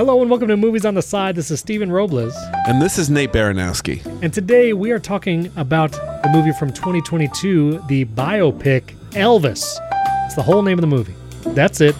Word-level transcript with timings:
Hello 0.00 0.22
and 0.22 0.30
welcome 0.30 0.48
to 0.48 0.56
Movies 0.56 0.86
on 0.86 0.94
the 0.94 1.02
Side. 1.02 1.34
This 1.34 1.50
is 1.50 1.60
Stephen 1.60 1.92
Robles. 1.92 2.34
And 2.66 2.80
this 2.80 2.96
is 2.96 3.10
Nate 3.10 3.34
Baranowski. 3.34 4.02
And 4.22 4.32
today 4.32 4.72
we 4.72 4.92
are 4.92 4.98
talking 4.98 5.52
about 5.56 5.92
the 5.92 6.30
movie 6.32 6.52
from 6.52 6.72
2022, 6.72 7.84
the 7.86 8.06
biopic 8.06 8.94
Elvis. 9.10 9.78
It's 10.24 10.36
the 10.36 10.42
whole 10.42 10.62
name 10.62 10.78
of 10.78 10.80
the 10.80 10.86
movie. 10.86 11.14
That's 11.48 11.82
it, 11.82 11.94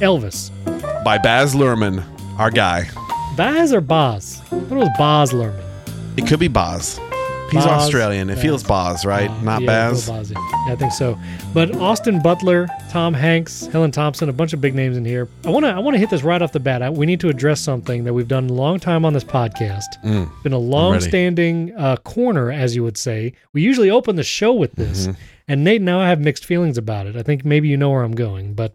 Elvis. 0.00 0.50
By 1.04 1.18
Baz 1.18 1.54
Luhrmann, 1.54 2.02
our 2.38 2.50
guy. 2.50 2.88
Baz 3.36 3.74
or 3.74 3.82
Boz? 3.82 4.40
I 4.46 4.58
thought 4.58 4.72
it 4.72 4.74
was 4.74 4.88
Boz 4.96 5.32
Luhrmann. 5.32 5.62
It 6.16 6.26
could 6.26 6.40
be 6.40 6.48
Boz. 6.48 6.98
He's 7.52 7.64
Boz, 7.64 7.84
Australian. 7.84 8.30
It 8.30 8.38
feels 8.38 8.62
Boz, 8.64 9.04
right? 9.04 9.30
Uh, 9.30 9.40
Not 9.42 9.62
yeah, 9.62 9.66
Baz. 9.66 10.08
Baz, 10.08 10.30
yeah. 10.30 10.38
I 10.68 10.76
think 10.76 10.92
so. 10.92 11.18
But 11.54 11.74
Austin 11.76 12.20
Butler, 12.22 12.66
Tom 12.90 13.14
Hanks, 13.14 13.66
Helen 13.66 13.90
Thomson, 13.90 14.28
a 14.28 14.32
bunch 14.32 14.52
of 14.52 14.60
big 14.60 14.74
names 14.74 14.96
in 14.96 15.04
here. 15.04 15.28
I 15.44 15.50
want 15.50 15.64
to 15.64 15.70
I 15.70 15.78
want 15.78 15.94
to 15.94 15.98
hit 15.98 16.10
this 16.10 16.22
right 16.22 16.40
off 16.42 16.52
the 16.52 16.60
bat. 16.60 16.82
I, 16.82 16.90
we 16.90 17.06
need 17.06 17.20
to 17.20 17.28
address 17.28 17.60
something 17.60 18.04
that 18.04 18.12
we've 18.14 18.28
done 18.28 18.48
a 18.48 18.52
long 18.52 18.80
time 18.80 19.04
on 19.04 19.12
this 19.12 19.24
podcast. 19.24 19.84
Mm. 20.04 20.30
Been 20.42 20.52
a 20.52 20.58
long-standing 20.58 21.74
uh, 21.76 21.96
corner, 21.98 22.50
as 22.50 22.74
you 22.76 22.82
would 22.84 22.96
say. 22.96 23.32
We 23.52 23.62
usually 23.62 23.90
open 23.90 24.16
the 24.16 24.22
show 24.24 24.52
with 24.52 24.72
this, 24.72 25.06
Mhm. 25.06 25.16
and 25.48 25.64
Nate 25.64 25.80
and 25.80 25.90
I 25.90 26.08
have 26.08 26.20
mixed 26.20 26.44
feelings 26.44 26.78
about 26.78 27.06
it. 27.06 27.16
I 27.16 27.22
think 27.22 27.44
maybe 27.44 27.68
you 27.68 27.76
know 27.76 27.90
where 27.90 28.02
I'm 28.02 28.14
going, 28.14 28.54
but 28.54 28.74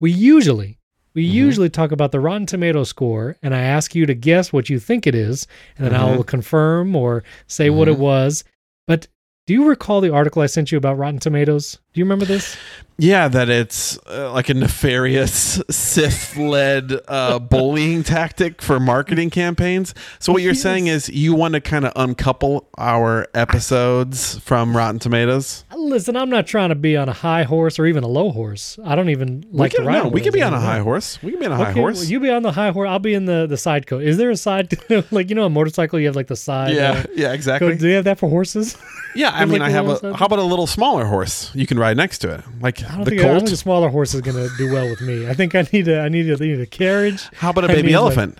we 0.00 0.10
usually 0.12 0.77
we 1.18 1.26
Mhm. 1.28 1.32
usually 1.32 1.68
talk 1.68 1.90
about 1.90 2.12
the 2.12 2.20
Rotten 2.20 2.46
Tomato 2.46 2.84
score, 2.84 3.34
and 3.42 3.52
I 3.52 3.58
ask 3.62 3.92
you 3.92 4.06
to 4.06 4.14
guess 4.14 4.52
what 4.52 4.70
you 4.70 4.78
think 4.78 5.04
it 5.04 5.16
is, 5.16 5.48
and 5.76 5.84
then 5.84 5.92
Mhm. 5.92 5.98
I'll 5.98 6.22
confirm 6.22 6.94
or 6.94 7.24
say 7.48 7.70
what 7.70 7.88
it 7.88 7.96
Mhm. 7.96 7.98
was. 7.98 8.44
But 8.86 9.08
do 9.44 9.52
you 9.52 9.66
recall 9.66 10.00
the 10.00 10.12
article 10.14 10.42
I 10.42 10.46
sent 10.46 10.70
you 10.70 10.78
about 10.78 10.96
Rotten 10.96 11.18
Tomatoes? 11.18 11.80
Do 11.94 12.00
you 12.00 12.04
remember 12.04 12.26
this? 12.26 12.56
Yeah, 13.00 13.28
that 13.28 13.48
it's 13.48 13.96
uh, 14.08 14.32
like 14.32 14.48
a 14.48 14.54
nefarious 14.54 15.62
Sith-led 15.70 17.00
uh, 17.06 17.38
bullying 17.38 18.02
tactic 18.02 18.60
for 18.60 18.80
marketing 18.80 19.30
campaigns. 19.30 19.94
So 20.18 20.32
what 20.32 20.42
you're 20.42 20.52
saying 20.54 20.88
is 20.88 21.08
you 21.08 21.32
want 21.32 21.54
to 21.54 21.60
kind 21.60 21.86
of 21.86 21.92
uncouple 21.94 22.68
our 22.76 23.28
episodes 23.34 24.38
from 24.40 24.76
Rotten 24.76 24.98
Tomatoes? 24.98 25.64
Listen, 25.76 26.16
I'm 26.16 26.28
not 26.28 26.48
trying 26.48 26.70
to 26.70 26.74
be 26.74 26.96
on 26.96 27.08
a 27.08 27.12
high 27.12 27.44
horse 27.44 27.78
or 27.78 27.86
even 27.86 28.02
a 28.02 28.08
low 28.08 28.32
horse. 28.32 28.80
I 28.84 28.96
don't 28.96 29.10
even 29.10 29.44
like 29.52 29.72
can, 29.72 29.82
to 29.84 29.88
ride. 29.88 30.02
no, 30.02 30.08
we 30.08 30.20
can 30.20 30.32
be 30.32 30.42
on 30.42 30.52
a 30.52 30.60
high 30.60 30.80
horse. 30.80 31.22
We 31.22 31.30
can 31.30 31.40
be 31.40 31.46
on 31.46 31.52
a 31.52 31.56
high 31.56 31.70
Okay, 31.70 31.80
horse. 31.80 32.00
well, 32.00 32.06
you 32.10 32.18
be 32.18 32.30
on 32.30 32.42
the 32.42 32.52
high 32.52 32.72
horse. 32.72 32.88
I'll 32.88 32.98
be 32.98 33.14
in 33.14 33.26
the 33.26 33.46
the 33.46 33.56
side 33.56 33.86
coat. 33.86 34.02
Is 34.02 34.16
there 34.16 34.30
a 34.30 34.36
side 34.36 34.76
like 35.12 35.30
you 35.30 35.36
know 35.36 35.44
a 35.44 35.50
motorcycle? 35.50 36.00
You 36.00 36.06
have 36.06 36.16
like 36.16 36.26
the 36.26 36.36
side. 36.36 36.74
yeah, 36.74 36.90
uh, 36.90 37.04
yeah, 37.14 37.28
coat. 37.28 37.34
exactly. 37.34 37.76
Do 37.76 37.86
you 37.88 37.94
have 37.94 38.04
that 38.04 38.18
for 38.18 38.28
horses? 38.28 38.76
Yeah, 39.14 39.30
I 39.34 39.44
mean, 39.44 39.60
like, 39.60 39.68
I 39.68 39.70
have 39.70 39.88
a. 39.88 40.16
How 40.16 40.26
about 40.26 40.40
a 40.40 40.42
little 40.42 40.66
smaller 40.66 41.04
horse 41.06 41.52
you 41.54 41.66
can 41.66 41.78
ride 41.78 41.87
next 41.94 42.18
to 42.20 42.34
it, 42.34 42.40
like 42.60 42.82
I 42.84 42.94
don't 42.96 43.04
the 43.04 43.10
think 43.10 43.22
I 43.22 43.26
don't 43.28 43.40
think 43.40 43.50
a 43.52 43.56
smaller 43.56 43.88
horse 43.88 44.14
is 44.14 44.20
gonna 44.20 44.48
do 44.58 44.72
well 44.72 44.88
with 44.88 45.00
me. 45.00 45.28
I 45.28 45.34
think 45.34 45.54
I 45.54 45.66
need 45.72 45.88
a 45.88 46.00
I 46.00 46.08
need 46.08 46.28
a, 46.30 46.34
I 46.34 46.36
need 46.36 46.60
a 46.60 46.66
carriage. 46.66 47.22
How 47.34 47.50
about 47.50 47.64
a 47.64 47.68
baby 47.68 47.82
mean, 47.84 47.92
like- 47.94 47.94
elephant? 48.02 48.38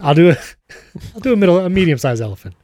I'll 0.00 0.14
do 0.14 0.30
a 0.30 0.36
I'll 1.14 1.20
do 1.20 1.32
a 1.32 1.36
middle 1.36 1.58
a 1.58 1.68
medium 1.70 1.98
sized 1.98 2.22
elephant. 2.22 2.54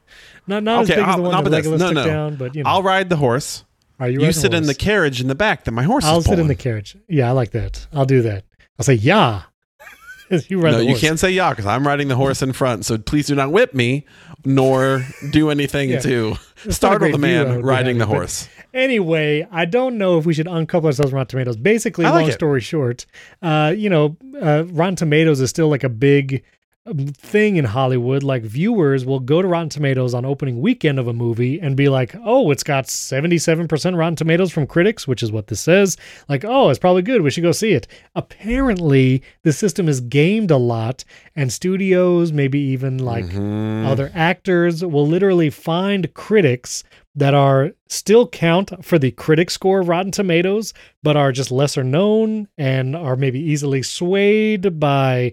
Not 0.46 0.62
not 0.62 0.84
Okay, 0.84 0.92
as 0.94 0.98
big 0.98 0.98
as 0.98 1.08
I'll- 1.08 1.16
the 1.16 1.22
one 1.22 1.44
that? 1.44 1.64
Legolas 1.64 1.78
No, 1.78 1.86
took 1.86 1.94
no. 1.94 2.04
down, 2.06 2.36
but 2.36 2.54
you 2.54 2.62
know. 2.62 2.70
I'll 2.70 2.82
ride 2.82 3.08
the 3.08 3.16
horse. 3.16 3.64
Are 4.00 4.08
you, 4.08 4.20
You 4.22 4.32
sit 4.32 4.52
in 4.54 4.64
the 4.66 4.74
carriage 4.74 5.20
in 5.20 5.28
the 5.28 5.34
back 5.36 5.64
that 5.64 5.70
my 5.72 5.84
horse 5.84 6.04
I'll 6.04 6.18
is 6.18 6.24
sit 6.24 6.38
in 6.38 6.48
the 6.48 6.54
carriage. 6.56 6.96
Yeah, 7.08 7.28
I 7.28 7.32
like 7.32 7.52
that. 7.52 7.86
I'll 7.92 8.04
do 8.04 8.22
that. 8.22 8.44
I'll 8.78 8.84
say 8.84 8.94
yeah. 8.94 9.42
you 10.48 10.60
ride 10.60 10.72
no, 10.72 10.78
you 10.80 10.96
can't 10.96 11.18
say 11.18 11.30
yeah 11.30 11.50
because 11.50 11.66
I'm 11.66 11.86
riding 11.86 12.08
the 12.08 12.16
horse 12.16 12.42
in 12.42 12.52
front. 12.52 12.84
So 12.84 12.98
please 12.98 13.26
do 13.28 13.34
not 13.36 13.52
whip 13.52 13.72
me, 13.72 14.04
nor 14.44 15.04
do 15.30 15.50
anything 15.50 15.90
Yeah. 15.90 16.00
to 16.00 16.34
It's 16.64 16.76
startle 16.76 17.10
the 17.12 17.18
man 17.18 17.56
be 17.58 17.62
riding 17.62 17.98
the 17.98 18.04
having, 18.06 18.16
horse. 18.16 18.48
Anyway, 18.74 19.46
I 19.52 19.64
don't 19.64 19.96
know 19.96 20.18
if 20.18 20.26
we 20.26 20.34
should 20.34 20.48
uncouple 20.48 20.88
ourselves 20.88 21.10
from 21.10 21.18
Rotten 21.18 21.28
Tomatoes. 21.28 21.56
Basically, 21.56 22.04
like 22.04 22.12
long 22.14 22.28
it. 22.28 22.32
story 22.32 22.60
short, 22.60 23.06
uh, 23.40 23.72
you 23.76 23.88
know, 23.88 24.16
uh, 24.42 24.64
Rotten 24.66 24.96
Tomatoes 24.96 25.40
is 25.40 25.48
still 25.48 25.68
like 25.68 25.84
a 25.84 25.88
big 25.88 26.42
um, 26.86 26.98
thing 27.06 27.54
in 27.56 27.64
Hollywood. 27.64 28.24
Like 28.24 28.42
viewers 28.42 29.04
will 29.06 29.20
go 29.20 29.40
to 29.40 29.46
Rotten 29.46 29.68
Tomatoes 29.68 30.12
on 30.12 30.24
opening 30.24 30.60
weekend 30.60 30.98
of 30.98 31.06
a 31.06 31.12
movie 31.12 31.60
and 31.60 31.76
be 31.76 31.88
like, 31.88 32.14
"Oh, 32.24 32.50
it's 32.50 32.64
got 32.64 32.88
seventy-seven 32.88 33.68
percent 33.68 33.94
Rotten 33.96 34.16
Tomatoes 34.16 34.50
from 34.52 34.66
critics," 34.66 35.06
which 35.06 35.22
is 35.22 35.30
what 35.30 35.46
this 35.46 35.60
says. 35.60 35.96
Like, 36.28 36.44
"Oh, 36.44 36.68
it's 36.68 36.78
probably 36.80 37.02
good. 37.02 37.22
We 37.22 37.30
should 37.30 37.44
go 37.44 37.52
see 37.52 37.72
it." 37.74 37.86
Apparently, 38.16 39.22
the 39.44 39.52
system 39.52 39.88
is 39.88 40.00
gamed 40.00 40.50
a 40.50 40.56
lot, 40.58 41.04
and 41.36 41.52
studios, 41.52 42.32
maybe 42.32 42.58
even 42.58 42.98
like 42.98 43.26
Mhm. 43.26 43.86
other 43.86 44.10
actors 44.14 44.84
will 44.84 45.06
literally 45.06 45.48
find 45.48 46.12
critics 46.12 46.82
that 47.14 47.34
are 47.34 47.70
still 47.88 48.26
count 48.28 48.84
for 48.84 48.98
the 48.98 49.10
critic 49.12 49.50
score 49.50 49.80
of 49.80 49.88
Rotten 49.88 50.10
Tomatoes, 50.10 50.74
but 51.02 51.16
are 51.16 51.32
just 51.32 51.50
lesser 51.50 51.84
known 51.84 52.48
and 52.58 52.96
are 52.96 53.16
maybe 53.16 53.38
easily 53.40 53.82
swayed 53.82 54.80
by 54.80 55.32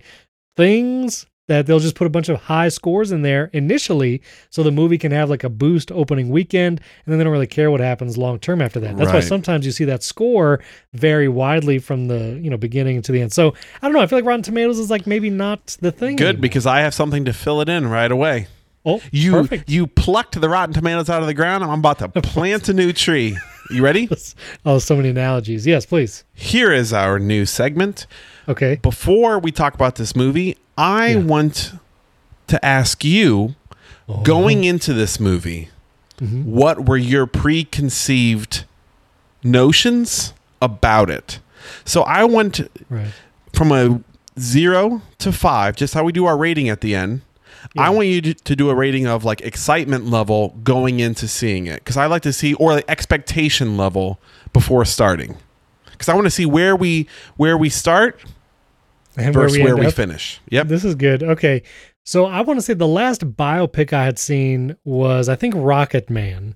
things 0.56 1.25
that 1.47 1.66
they'll 1.66 1.80
just 1.80 1.96
put 1.96 2.08
a 2.08 2.09
bunch 2.09 2.30
of 2.30 2.40
high 2.44 2.70
scores 2.70 3.12
in 3.12 3.24
there 3.24 3.50
initially 3.52 4.22
so 4.52 4.64
the 4.64 4.72
movie 4.72 4.97
can 4.97 5.12
have 5.12 5.30
like 5.30 5.44
a 5.44 5.50
boost 5.50 5.91
opening 5.91 6.30
weekend 6.30 6.80
and 6.80 7.12
then 7.12 7.18
they 7.18 7.24
don't 7.25 7.34
really 7.34 7.47
care 7.47 7.70
what 7.70 7.81
happens 7.81 8.18
long 8.18 8.40
term 8.40 8.62
after 8.62 8.80
that. 8.80 8.96
That's 8.96 9.12
why 9.12 9.20
sometimes 9.20 9.66
you 9.66 9.74
see 9.74 9.84
that 9.86 10.02
score 10.02 10.62
vary 10.94 11.28
widely 11.28 11.80
from 11.80 12.08
the, 12.08 12.40
you 12.41 12.50
know, 12.50 12.58
beginning 12.58 13.02
to 13.02 13.12
the 13.12 13.22
end. 13.22 13.34
So, 13.34 13.53
I 13.81 13.88
don't 13.88 13.94
know, 13.94 14.00
I 14.00 14.08
feel 14.08 14.20
like 14.20 14.25
Rotten 14.25 14.44
Tomatoes 14.44 14.80
is 14.80 14.90
like 14.90 15.06
maybe 15.08 15.30
not 15.30 15.75
the 15.81 15.91
thing. 15.91 16.16
Good 16.16 16.28
anymore. 16.28 16.41
because 16.41 16.66
I 16.66 16.81
have 16.81 16.94
something 16.94 17.25
to 17.25 17.34
fill 17.34 17.59
it 17.59 17.68
in 17.68 17.88
right 17.88 18.12
away. 18.12 18.47
Oh, 18.86 19.00
You 19.12 19.31
perfect. 19.34 19.69
you 19.69 19.86
plucked 19.88 20.40
the 20.42 20.50
rotten 20.50 20.74
tomatoes 20.74 21.09
out 21.09 21.22
of 21.22 21.28
the 21.28 21.34
ground. 21.34 21.64
I'm 21.64 21.80
about 21.80 22.00
to 22.00 22.08
plant 22.22 22.68
a 22.69 22.74
new 22.74 22.92
tree. 22.94 23.38
You 23.69 23.84
ready? 23.84 24.09
Oh, 24.66 24.80
so 24.80 24.96
many 24.96 25.09
analogies. 25.09 25.66
Yes, 25.68 25.86
please. 25.86 26.24
Here 26.34 26.72
is 26.72 26.91
our 26.94 27.20
new 27.20 27.46
segment. 27.46 28.06
Okay. 28.47 28.75
Before 28.81 29.38
we 29.40 29.52
talk 29.52 29.74
about 29.75 29.96
this 29.96 30.16
movie, 30.16 30.58
I 30.78 31.09
Yeah. 31.09 31.18
want 31.20 31.74
to 32.47 32.64
ask 32.66 33.03
you 33.03 33.56
Oh. 34.09 34.22
going 34.24 34.64
into 34.64 34.94
this 34.94 35.20
movie, 35.20 35.70
Mhm. 36.20 36.46
what 36.46 36.88
were 36.88 36.97
your 36.97 37.25
preconceived 37.28 38.66
notions 39.44 40.34
about 40.62 41.09
it? 41.09 41.40
So 41.86 42.02
I 42.03 42.24
went 42.24 42.62
Right. 42.90 43.12
from 43.53 43.72
a 43.72 44.02
zero 44.40 45.02
to 45.20 45.31
five, 45.31 45.75
just 45.75 45.94
how 45.94 46.03
we 46.03 46.12
do 46.12 46.25
our 46.25 46.38
rating 46.38 46.70
at 46.70 46.81
the 46.81 46.96
end. 46.96 47.22
Yeah. 47.76 47.84
I 47.84 47.90
want 47.90 48.08
you 48.08 48.22
to, 48.22 48.34
to 48.34 48.56
do 48.56 48.70
a 48.70 48.76
rating 48.76 49.08
of 49.08 49.24
like 49.24 49.42
excitement 49.42 50.06
level 50.08 50.58
going 50.64 51.00
into 51.00 51.28
seeing 51.28 51.68
it 51.68 51.80
because 51.84 51.98
I 51.98 52.06
like 52.08 52.22
to 52.24 52.34
see 52.34 52.54
or 52.56 52.74
like 52.74 52.86
expectation 52.88 53.78
level 53.78 54.20
before 54.54 54.84
starting 54.86 55.38
because 55.92 56.10
I 56.10 56.14
want 56.16 56.26
to 56.26 56.32
see 56.32 56.46
where 56.46 56.76
we 56.76 57.08
where 57.38 57.58
we 57.58 57.70
start 57.70 58.20
And 59.18 59.34
versus 59.34 59.58
where 59.60 59.76
we, 59.76 59.82
end 59.82 59.88
up. 59.90 59.94
finish. 59.94 60.42
Yep. 60.50 60.68
This 60.68 60.84
is 60.84 60.96
good. 60.96 61.24
Okay. 61.24 61.64
So 62.04 62.26
I 62.26 62.42
want 62.42 62.58
to 62.60 62.62
say 62.64 62.74
the 62.74 62.88
last 62.88 63.22
biopic 63.38 63.94
I 63.94 64.04
had 64.06 64.18
seen 64.18 64.76
was 64.84 65.30
I 65.30 65.36
think 65.36 65.54
Rocket 65.56 66.10
Man, 66.10 66.56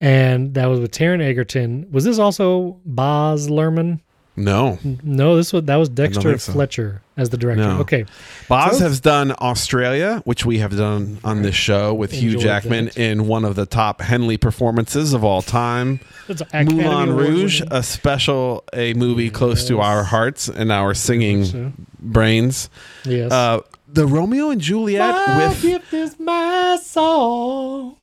and 0.00 0.54
that 0.54 0.66
was 0.66 0.80
with 0.80 0.90
Taron 0.90 1.20
Egerton. 1.22 1.86
Was 1.90 2.04
this 2.04 2.18
also 2.18 2.80
Boz 2.86 3.48
Luhrmann? 3.48 4.00
No, 4.36 4.78
No, 5.02 5.36
this 5.36 5.52
was 5.52 5.64
that 5.64 5.76
was 5.76 5.88
Dexter 5.88 6.36
so. 6.38 6.52
Fletcher 6.52 7.00
as 7.16 7.30
the 7.30 7.38
director. 7.38 7.64
No. 7.64 7.78
Okay. 7.80 8.04
Boz 8.48 8.78
So- 8.78 8.84
has 8.84 9.00
done 9.00 9.32
Australia, 9.40 10.20
which 10.26 10.44
we 10.44 10.58
have 10.58 10.76
done 10.76 11.18
on 11.24 11.40
this 11.42 11.54
show 11.54 11.94
with 11.94 12.12
Hugh 12.12 12.36
Jackman 12.38 12.86
that. 12.86 12.98
in 12.98 13.26
one 13.28 13.44
of 13.46 13.54
the 13.56 13.64
top 13.64 14.02
Henley 14.02 14.36
performances 14.36 15.14
of 15.14 15.24
all 15.24 15.40
time. 15.40 16.00
Moulin 16.52 17.16
Rouge, 17.16 17.62
a 17.70 17.82
special 17.82 18.64
a 18.74 18.92
movie 18.94 19.30
close 19.30 19.66
to 19.68 19.80
our 19.80 20.04
hearts 20.04 20.48
and 20.48 20.70
our 20.70 20.92
singing 20.92 21.44
So, 21.46 21.72
brains. 21.98 22.68
yes. 23.04 23.32
Uh, 23.32 23.60
the 23.88 24.06
Romeo 24.06 24.50
and 24.50 24.60
Juliet 24.60 25.14
my 25.28 25.48
with 25.48 25.62
gift 25.62 25.94
is 25.94 26.18
my 26.20 26.78
song. 26.82 27.96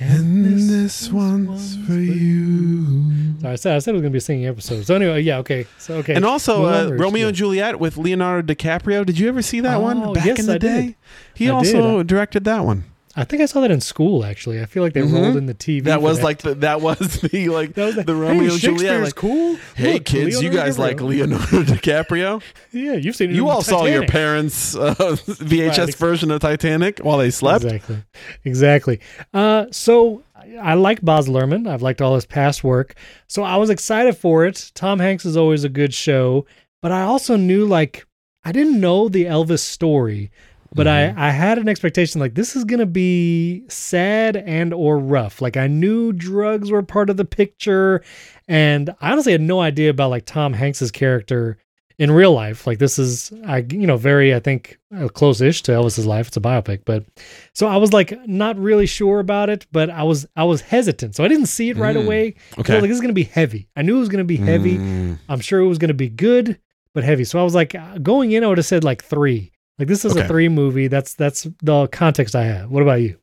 And 0.00 0.44
this 0.70 1.10
one's 1.12 1.76
for 1.86 1.92
you. 1.92 3.38
Sorry, 3.40 3.52
I 3.52 3.56
said 3.56 3.76
I 3.76 3.78
said 3.78 3.90
it 3.90 3.94
was 3.94 4.02
gonna 4.02 4.10
be 4.10 4.18
a 4.18 4.20
singing 4.20 4.46
episode. 4.46 4.84
So 4.86 4.94
anyway, 4.94 5.20
yeah, 5.22 5.38
okay. 5.38 5.66
So 5.78 5.94
okay. 5.96 6.14
And 6.14 6.24
also 6.24 6.64
uh, 6.66 6.90
Romeo 6.92 7.22
yeah. 7.22 7.28
and 7.28 7.36
Juliet 7.36 7.78
with 7.80 7.96
Leonardo 7.96 8.52
DiCaprio. 8.54 9.04
Did 9.06 9.18
you 9.18 9.28
ever 9.28 9.42
see 9.42 9.60
that 9.60 9.76
Oh, 9.76 9.80
one 9.80 10.12
back 10.12 10.24
yes, 10.26 10.40
in 10.40 10.46
the 10.46 10.54
I 10.54 10.58
day? 10.58 10.82
did. 10.86 10.94
He 11.34 11.48
I 11.48 11.52
also 11.52 11.98
did. 11.98 12.06
directed 12.06 12.44
that 12.44 12.64
one. 12.64 12.84
I 13.16 13.24
think 13.24 13.42
I 13.42 13.46
saw 13.46 13.60
that 13.62 13.72
in 13.72 13.80
school. 13.80 14.24
Actually, 14.24 14.60
I 14.62 14.66
feel 14.66 14.84
like 14.84 14.92
they 14.92 15.00
Mhm. 15.02 15.12
rolled 15.12 15.36
in 15.36 15.46
the 15.46 15.54
TV. 15.54 15.82
That 15.84 16.00
was 16.00 16.22
like 16.22 16.38
the, 16.42 16.54
that 16.56 16.80
was 16.80 16.98
the 17.20 17.48
like 17.48 17.74
That 17.74 17.86
was 17.86 17.96
like, 17.96 18.06
the 18.06 18.14
hey, 18.14 18.20
Romeo 18.20 18.52
and 18.52 18.60
Juliet. 18.60 19.02
Like, 19.02 19.14
cool. 19.16 19.56
hey 19.74 19.94
Look, 19.94 20.04
kids, 20.04 20.34
you 20.40 20.48
Leonardo 20.50 20.56
guys 20.66 20.78
like 20.78 20.96
DiCaprio. 20.98 21.08
Leonardo 21.08 21.62
DiCaprio? 21.74 22.42
Yeah, 22.72 22.92
you've 22.94 23.16
seen 23.16 23.30
it. 23.30 23.34
You 23.36 23.48
all 23.48 23.62
saw 23.62 23.84
your 23.86 24.06
parents' 24.06 24.76
uh, 24.76 24.94
VHS 24.94 25.78
Right. 25.86 25.94
version 25.96 26.30
of 26.30 26.40
Titanic 26.40 27.00
while 27.00 27.18
they 27.18 27.30
slept. 27.32 27.64
Exactly. 27.64 28.02
Exactly. 28.44 29.00
Uh, 29.34 29.66
so 29.70 30.22
I- 30.36 30.56
I 30.62 30.74
like 30.74 31.02
Boz 31.02 31.28
Luhrmann. 31.28 31.68
I've 31.68 31.82
liked 31.82 32.00
all 32.00 32.14
his 32.14 32.26
past 32.26 32.62
work. 32.64 32.94
So 33.28 33.42
I 33.42 33.56
was 33.56 33.70
excited 33.70 34.16
for 34.16 34.46
it. 34.46 34.70
Tom 34.74 34.98
Hanks 35.00 35.24
is 35.24 35.36
always 35.36 35.64
a 35.64 35.68
good 35.68 35.92
show, 35.94 36.46
but 36.82 36.92
I 36.92 37.02
also 37.02 37.36
knew 37.36 37.66
like 37.66 38.06
I 38.44 38.52
didn't 38.52 38.80
know 38.80 39.08
the 39.08 39.24
Elvis 39.26 39.58
story, 39.60 40.30
but 40.74 40.86
Mm-hmm. 40.86 41.18
I 41.18 41.28
I 41.28 41.30
had 41.30 41.58
an 41.58 41.68
expectation 41.68 42.20
like 42.20 42.34
this 42.34 42.54
is 42.56 42.64
going 42.64 42.80
to 42.80 42.86
be 42.86 43.64
sad 43.68 44.36
and 44.36 44.72
or 44.72 44.98
rough. 44.98 45.42
Like 45.42 45.56
I 45.56 45.66
knew 45.66 46.12
drugs 46.12 46.70
were 46.70 46.82
part 46.82 47.10
of 47.10 47.16
the 47.16 47.24
picture 47.24 48.02
and 48.48 48.90
I 49.00 49.12
honestly 49.12 49.32
had 49.32 49.40
no 49.40 49.60
idea 49.60 49.90
about 49.90 50.10
like 50.10 50.26
Tom 50.26 50.52
Hanks's 50.52 50.90
character 50.90 51.58
in 51.98 52.10
real 52.10 52.32
life. 52.32 52.66
Like 52.66 52.78
this 52.78 52.98
is, 52.98 53.30
I 53.46 53.58
you 53.70 53.86
know, 53.86 53.96
very 53.98 54.34
I 54.34 54.40
think 54.40 54.78
uh, 54.96 55.08
close-ish 55.08 55.62
to 55.64 55.72
Elvis's 55.72 56.06
life. 56.06 56.28
It's 56.28 56.36
a 56.36 56.40
biopic, 56.40 56.80
but 56.86 57.04
so 57.52 57.66
I 57.66 57.76
was 57.76 57.92
like 57.92 58.16
not 58.26 58.56
really 58.58 58.86
sure 58.86 59.20
about 59.20 59.50
it, 59.50 59.66
but 59.70 59.90
I 59.90 60.02
was 60.04 60.26
I 60.34 60.44
was 60.44 60.62
hesitant, 60.62 61.14
so 61.16 61.24
I 61.24 61.28
didn't 61.28 61.46
see 61.46 61.68
it 61.70 61.76
right 61.76 61.96
Mm. 61.96 62.04
away. 62.04 62.34
I 62.56 62.60
Okay. 62.60 62.74
was 62.74 62.82
like 62.82 62.88
this 62.88 62.96
is 62.96 63.02
gonna 63.02 63.12
be 63.12 63.24
heavy. 63.24 63.68
I 63.76 63.82
knew 63.82 63.96
it 63.96 64.00
was 64.00 64.08
gonna 64.08 64.24
be 64.24 64.36
heavy. 64.38 64.78
Mm, 64.78 65.18
I'm 65.28 65.40
sure 65.40 65.60
it 65.60 65.66
was 65.68 65.78
gonna 65.78 65.92
be 65.94 66.08
good, 66.08 66.58
but 66.94 67.04
heavy. 67.04 67.24
So 67.24 67.38
I 67.38 67.42
was 67.42 67.54
like 67.54 67.74
uh, 67.74 67.98
going 67.98 68.32
in, 68.32 68.44
I 68.44 68.46
would 68.46 68.58
have 68.58 68.66
said 68.66 68.82
like 68.84 69.04
three. 69.04 69.52
Like 69.80 69.88
this 69.88 70.04
is 70.04 70.12
Okay. 70.12 70.20
a 70.26 70.28
three 70.28 70.48
movie. 70.48 70.86
That's 70.86 71.14
that's 71.14 71.48
the 71.62 71.88
context 71.88 72.36
I 72.36 72.44
have. 72.44 72.70
What 72.70 72.82
about 72.82 73.00
you? 73.00 73.16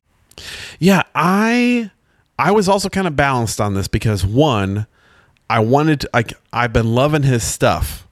Yeah, 0.80 1.04
I 1.16 1.90
I 2.38 2.52
was 2.52 2.68
also 2.68 2.90
kind 2.90 3.08
of 3.08 3.16
balanced 3.16 3.62
on 3.62 3.74
this 3.76 3.88
because 3.88 4.26
one, 4.26 4.88
I 5.50 5.60
wanted 5.60 6.02
to, 6.02 6.10
like 6.14 6.34
I've 6.52 6.74
been 6.74 6.94
loving 6.94 7.24
his 7.24 7.44
stuff, 7.44 8.08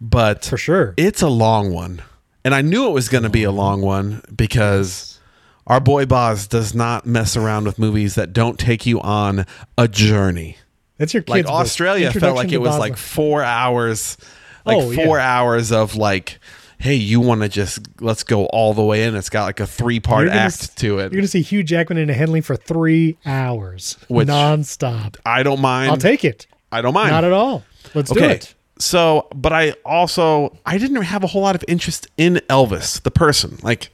but 0.00 0.44
For 0.46 0.56
sure. 0.58 0.94
it's 0.96 1.22
a 1.22 1.28
long 1.28 1.72
one. 1.72 2.02
And 2.44 2.54
I 2.54 2.62
knew 2.62 2.86
it 2.88 2.92
was 2.92 3.08
going 3.10 3.24
to 3.24 3.28
be 3.30 3.44
a 3.44 3.50
long 3.50 3.82
one 3.82 4.22
because 4.34 5.20
our 5.66 5.78
boy 5.78 6.06
Boz 6.06 6.46
does 6.46 6.74
not 6.74 7.04
mess 7.04 7.36
around 7.36 7.64
with 7.66 7.78
movies 7.78 8.14
that 8.14 8.32
don't 8.32 8.58
take 8.58 8.86
you 8.86 8.98
on 9.02 9.44
a 9.76 9.86
journey. 9.86 10.56
That's 10.96 11.12
your. 11.12 11.22
Like. 11.28 11.44
Australia 11.46 12.10
felt 12.12 12.34
like 12.36 12.50
it 12.52 12.58
was 12.62 12.78
like 12.78 12.96
4 12.96 13.42
hours 13.42 14.16
like 14.64 14.76
Oh, 14.78 14.90
yeah. 14.90 15.04
4 15.04 15.18
hours 15.18 15.70
of 15.70 15.96
like 15.96 16.38
hey, 16.80 16.94
you 16.94 17.20
want 17.20 17.42
to 17.42 17.48
just 17.48 17.80
let's 18.00 18.22
go 18.24 18.46
all 18.46 18.72
the 18.74 18.82
way 18.82 19.04
in. 19.04 19.14
It's 19.14 19.28
got 19.30 19.44
like 19.44 19.60
a 19.60 19.64
3-part 19.64 20.28
act 20.28 20.54
s- 20.54 20.74
to 20.76 20.98
it. 20.98 21.12
You're 21.12 21.20
gonna 21.20 21.28
see 21.28 21.42
Hugh 21.42 21.62
Jackman 21.62 21.98
in 21.98 22.08
a 22.08 22.14
Henley 22.14 22.40
for 22.40 22.56
three 22.56 23.18
hours, 23.26 23.96
Which- 24.08 24.28
nonstop. 24.28 25.16
I 25.26 25.42
don't 25.42 25.60
mind. 25.60 25.90
I'll 25.90 25.96
take 25.96 26.24
it. 26.24 26.46
I 26.72 26.80
don't 26.82 26.94
mind. 26.94 27.10
Not 27.10 27.24
at 27.24 27.32
all. 27.32 27.62
Let's 27.94 28.10
do 28.10 28.22
it. 28.24 28.54
So, 28.78 29.28
but 29.34 29.52
I 29.52 29.72
also 29.84 30.56
I 30.64 30.78
didn't 30.78 31.02
have 31.02 31.22
a 31.22 31.26
whole 31.26 31.42
lot 31.42 31.54
of 31.54 31.64
interest 31.68 32.06
in 32.16 32.36
Elvis, 32.48 33.02
the 33.02 33.10
person. 33.10 33.58
Like 33.62 33.90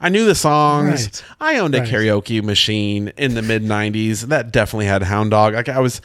I 0.00 0.08
knew 0.08 0.24
the 0.24 0.34
songs. 0.36 1.06
Right. 1.06 1.24
I 1.40 1.58
owned 1.58 1.74
a 1.74 1.80
Right. 1.80 1.88
karaoke 1.88 2.42
machine 2.42 3.12
in 3.16 3.34
the 3.34 3.42
mid 3.42 3.62
90s. 3.64 4.28
That 4.28 4.52
definitely 4.52 4.86
had 4.86 5.02
Hound 5.02 5.30
Dog. 5.32 5.54
Like 5.54 5.68
I 5.68 5.80
was 5.80 6.00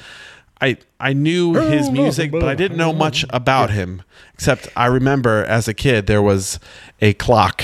I 0.61 0.77
I 0.99 1.13
knew 1.13 1.53
his 1.53 1.89
music, 1.89 2.31
but 2.31 2.43
I 2.43 2.55
didn't 2.55 2.77
know 2.77 2.93
much 2.93 3.25
about 3.29 3.69
him. 3.71 4.01
Except 4.33 4.67
I 4.75 4.87
remember 4.87 5.43
as 5.45 5.67
a 5.67 5.73
kid 5.73 6.07
there 6.07 6.21
was 6.21 6.59
a 7.01 7.13
clock 7.13 7.63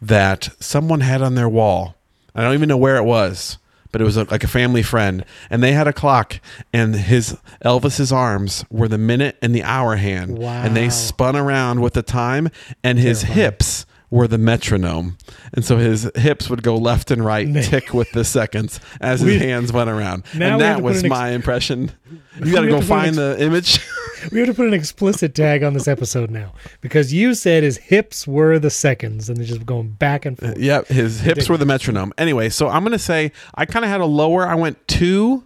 that 0.00 0.50
someone 0.60 1.00
had 1.00 1.22
on 1.22 1.34
their 1.34 1.48
wall. 1.48 1.96
I 2.34 2.42
don't 2.42 2.54
even 2.54 2.68
know 2.68 2.76
where 2.76 2.96
it 2.96 3.04
was, 3.04 3.58
but 3.92 4.00
it 4.00 4.04
was 4.04 4.16
a, 4.16 4.24
like 4.24 4.42
a 4.42 4.48
family 4.48 4.82
friend, 4.82 5.24
and 5.50 5.62
they 5.62 5.72
had 5.72 5.86
a 5.86 5.92
clock, 5.92 6.40
and 6.72 6.94
his 6.96 7.38
Elvis's 7.64 8.10
arms 8.12 8.64
were 8.70 8.88
the 8.88 8.98
minute 8.98 9.36
and 9.40 9.54
the 9.54 9.62
hour 9.62 9.96
hand, 9.96 10.38
and 10.38 10.76
they 10.76 10.88
spun 10.90 11.36
around 11.36 11.80
with 11.80 11.92
the 11.94 12.02
time, 12.02 12.48
and 12.82 12.98
his 12.98 13.20
Terrifying. 13.22 13.44
hips 13.44 13.86
were 14.10 14.28
the 14.28 14.38
metronome, 14.38 15.16
and 15.52 15.64
so 15.64 15.76
his 15.76 16.10
hips 16.14 16.48
would 16.48 16.62
go 16.62 16.76
left 16.76 17.10
and 17.10 17.24
right, 17.24 17.52
tick 17.64 17.92
with 17.94 18.10
the 18.12 18.24
seconds 18.24 18.78
as 19.00 19.20
his 19.20 19.40
We- 19.40 19.46
hands 19.46 19.72
went 19.72 19.90
around, 19.90 20.24
and 20.32 20.60
that 20.60 20.82
was 20.82 21.00
an 21.00 21.06
ex- 21.06 21.10
my 21.10 21.30
impression. 21.30 21.92
You 22.44 22.52
got 22.52 22.62
to 22.62 22.66
go 22.68 22.80
to 22.80 22.86
find 22.86 23.14
the 23.14 23.36
image. 23.40 23.78
We 24.32 24.38
have 24.40 24.48
to 24.48 24.54
put 24.54 24.66
an 24.66 24.72
explicit 24.72 25.34
tag 25.34 25.62
on 25.62 25.74
this 25.74 25.86
episode 25.86 26.30
now 26.30 26.54
because 26.80 27.12
you 27.12 27.34
said 27.34 27.62
his 27.62 27.76
hips 27.76 28.26
were 28.26 28.58
the 28.58 28.70
seconds 28.70 29.28
and 29.28 29.36
they're 29.36 29.44
just 29.44 29.66
going 29.66 29.90
back 29.90 30.24
and 30.24 30.38
forth. 30.38 30.56
Yep, 30.56 30.86
his 30.88 31.20
hips 31.20 31.46
were 31.46 31.58
the 31.58 31.66
metronome. 31.66 32.14
Anyway, 32.16 32.48
so 32.48 32.68
I'm 32.70 32.82
gonna 32.84 32.98
say 32.98 33.32
I 33.54 33.66
kind 33.66 33.84
of 33.84 33.90
had 33.90 34.00
a 34.00 34.06
lower. 34.06 34.46
I 34.46 34.54
went 34.54 34.88
two, 34.88 35.44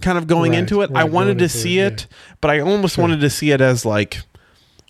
kind 0.00 0.16
of 0.16 0.28
going 0.28 0.52
Right, 0.52 0.60
into 0.60 0.80
it. 0.82 0.92
I 0.94 1.02
wanted 1.04 1.38
to 1.40 1.48
see 1.48 1.80
it, 1.80 1.92
it, 2.02 2.06
but 2.40 2.52
I 2.52 2.60
almost 2.60 2.96
wanted 2.98 3.20
to 3.20 3.30
see 3.30 3.50
it 3.50 3.60
as 3.60 3.84
like 3.84 4.20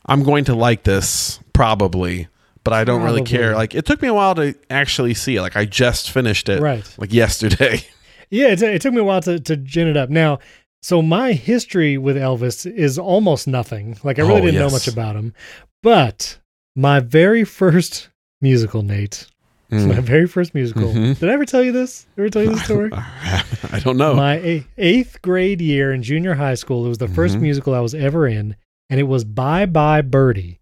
I'm 0.05 0.23
going 0.23 0.45
to 0.45 0.55
like 0.55 0.83
this 0.83 1.41
probably, 1.55 2.29
but 2.65 2.73
I 2.73 2.85
don't 2.85 3.03
really 3.03 3.23
care. 3.23 3.55
Like 3.55 3.75
it 3.75 3.85
took 3.87 4.01
me 4.03 4.09
a 4.09 4.15
while 4.15 4.35
to 4.37 4.55
actually 4.71 5.15
see 5.15 5.37
it. 5.37 5.43
Like 5.43 5.57
I 5.57 5.65
just 5.65 6.11
finished 6.11 6.49
it, 6.49 6.61
Right. 6.61 6.85
Like 6.99 7.13
yesterday. 7.13 7.85
Yeah, 8.33 8.49
it, 8.53 8.63
it 8.63 8.81
took 8.81 8.95
me 8.95 9.01
a 9.01 9.05
while 9.05 9.21
to, 9.23 9.41
to 9.41 9.57
gin 9.57 9.89
it 9.89 9.97
up. 9.97 10.09
Now, 10.09 10.39
so 10.83 11.03
my 11.03 11.33
history 11.33 11.99
with 11.99 12.15
Elvis 12.17 12.65
is 12.65 12.97
almost 12.97 13.49
nothing. 13.49 13.99
Like 14.05 14.21
I 14.21 14.23
really 14.23 14.43
Oh, 14.43 14.45
didn't 14.45 14.61
know 14.61 14.71
much 14.71 14.87
about 14.87 15.17
him. 15.17 15.35
But 15.83 16.39
my 16.77 17.01
very 17.01 17.43
first 17.43 18.09
musical, 18.41 18.83
Nate, 18.83 19.27
Mm. 19.73 19.89
my 19.89 20.01
very 20.01 20.29
first 20.29 20.55
musical. 20.55 20.93
Mhm. 20.93 21.19
Did 21.19 21.29
I 21.29 21.33
ever 21.33 21.45
tell 21.45 21.63
you 21.65 21.73
this? 21.73 22.07
Ever 22.17 22.29
tell 22.29 22.43
you 22.45 22.51
this 22.51 22.65
story? 22.71 22.91
I 22.93 23.81
don't 23.83 23.97
know. 23.97 24.15
My 24.15 24.65
eighth 24.79 25.21
grade 25.23 25.61
year 25.61 25.93
in 25.93 26.03
junior 26.05 26.35
high 26.35 26.55
school, 26.55 26.87
it 26.87 26.89
was 26.89 26.99
the 26.99 27.09
first 27.09 27.37
Mhm. 27.37 27.41
musical 27.43 27.75
I 27.75 27.81
was 27.81 27.95
ever 27.97 28.29
in, 28.29 28.55
and 28.91 29.01
it 29.01 29.05
was 29.05 29.25
Bye 29.25 29.67
Bye 29.67 30.03
Birdie. 30.03 30.61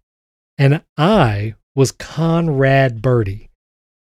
And 0.57 0.81
I 0.97 1.53
was 1.79 1.93
Conrad 1.93 3.01
Birdie. 3.01 3.49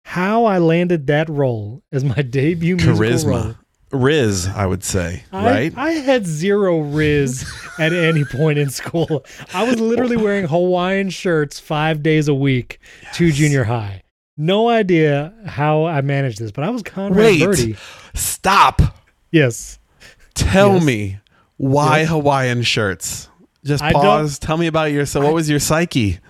How 0.07 0.47
I 0.47 0.57
landed 0.57 1.09
that 1.09 1.29
role 1.29 1.83
as 1.93 2.03
my 2.03 2.23
debut 2.23 2.77
musical 2.77 2.95
role. 2.99 3.11
Charisma, 3.11 3.59
Riz, 3.93 4.49
I 4.49 4.65
would 4.65 4.83
say, 4.83 5.25
I, 5.31 5.45
right? 5.45 5.73
I 5.77 5.91
had 5.91 6.25
zero 6.25 6.81
riz 6.81 7.47
at 7.79 7.93
any 7.93 8.25
point 8.25 8.59
in 8.59 8.71
school. 8.71 9.27
I 9.53 9.65
was 9.65 9.79
literally 9.79 10.17
wearing 10.17 10.47
Hawaiian 10.47 11.11
shirts 11.11 11.61
five 11.61 12.03
days 12.03 12.29
a 12.29 12.35
week 12.35 12.81
to 13.17 13.31
junior 13.31 13.65
high. 13.65 14.05
No 14.39 14.71
idea 14.71 15.35
how 15.45 15.85
I 15.85 16.01
managed 16.01 16.39
this, 16.39 16.53
but 16.53 16.65
I 16.65 16.71
was 16.71 16.83
Conrad 16.83 17.19
Wait. 17.19 17.45
Birdie. 17.45 17.77
Stop. 18.15 18.81
Yes. 19.33 19.79
Tell 20.33 20.77
Yes. 20.77 20.85
me 20.85 21.19
why 21.59 22.01
Yes. 22.01 22.09
Hawaiian 22.09 22.63
shirts. 22.63 23.29
Just 23.65 23.83
pause. 23.83 24.39
Tell 24.39 24.56
me 24.56 24.67
about 24.67 24.93
your. 24.93 25.05
So, 25.05 25.21
what 25.21 25.35
was 25.35 25.51
your 25.51 25.61
psyche? 25.61 26.21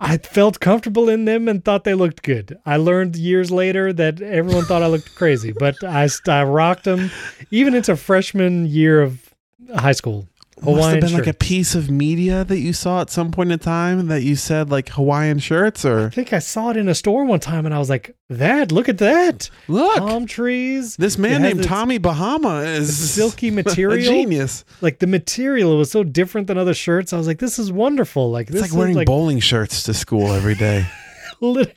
I 0.00 0.18
felt 0.18 0.60
comfortable 0.60 1.08
in 1.08 1.24
them 1.24 1.48
and 1.48 1.64
thought 1.64 1.84
they 1.84 1.94
looked 1.94 2.22
good. 2.22 2.56
I 2.64 2.76
learned 2.76 3.16
years 3.16 3.50
later 3.50 3.92
that 3.92 4.20
everyone 4.22 4.64
thought 4.64 4.82
I 4.82 4.86
looked 4.86 5.14
crazy, 5.16 5.52
but 5.52 5.82
I, 5.82 6.08
I 6.28 6.44
rocked 6.44 6.84
them 6.84 7.10
even 7.50 7.74
into 7.74 7.96
freshman 7.96 8.66
year 8.66 9.02
of 9.02 9.34
high 9.74 9.92
school. 9.92 10.28
Must 10.60 10.66
have 10.66 10.76
Hawaiian 10.76 11.00
been 11.00 11.12
like 11.12 11.26
a 11.26 11.34
piece 11.34 11.74
of 11.74 11.90
media 11.90 12.44
that 12.44 12.58
you 12.58 12.72
saw 12.72 13.00
at 13.00 13.10
some 13.10 13.30
point 13.30 13.52
in 13.52 13.58
time 13.58 14.08
that 14.08 14.22
you 14.22 14.36
said 14.36 14.70
like 14.70 14.88
Hawaiian 14.90 15.38
shirts 15.38 15.84
or 15.84 16.06
I 16.06 16.10
think 16.10 16.32
I 16.32 16.38
saw 16.38 16.70
it 16.70 16.76
in 16.76 16.88
a 16.88 16.94
store 16.94 17.24
one 17.24 17.40
time 17.40 17.64
and 17.66 17.74
I 17.74 17.78
was 17.78 17.88
like, 17.88 18.14
that, 18.28 18.72
look 18.72 18.88
at 18.88 18.98
that. 18.98 19.50
look. 19.68 19.98
Palm 19.98 20.26
trees. 20.26 20.96
this 20.96 21.16
man 21.16 21.42
named 21.42 21.64
Tommy 21.64 21.98
Bahama 21.98 22.60
is 22.60 22.96
silky 22.96 23.48
a 23.50 23.52
material. 23.52 24.12
genius. 24.12 24.64
Like 24.80 24.98
the 24.98 25.06
material 25.06 25.78
was 25.78 25.90
so 25.90 26.04
different 26.04 26.46
than 26.46 26.58
other 26.58 26.74
shirts. 26.74 27.12
I 27.12 27.18
was 27.18 27.26
like, 27.26 27.38
this 27.38 27.58
is 27.58 27.72
wonderful. 27.72 28.30
Like 28.30 28.48
It's 28.48 28.60
this 28.60 28.70
like 28.70 28.78
wearing 28.78 28.94
like 28.94 29.06
bowling 29.06 29.40
shirts 29.40 29.82
to 29.84 29.94
school 29.94 30.32
every 30.32 30.54
day. 30.54 30.86
lit- 31.40 31.74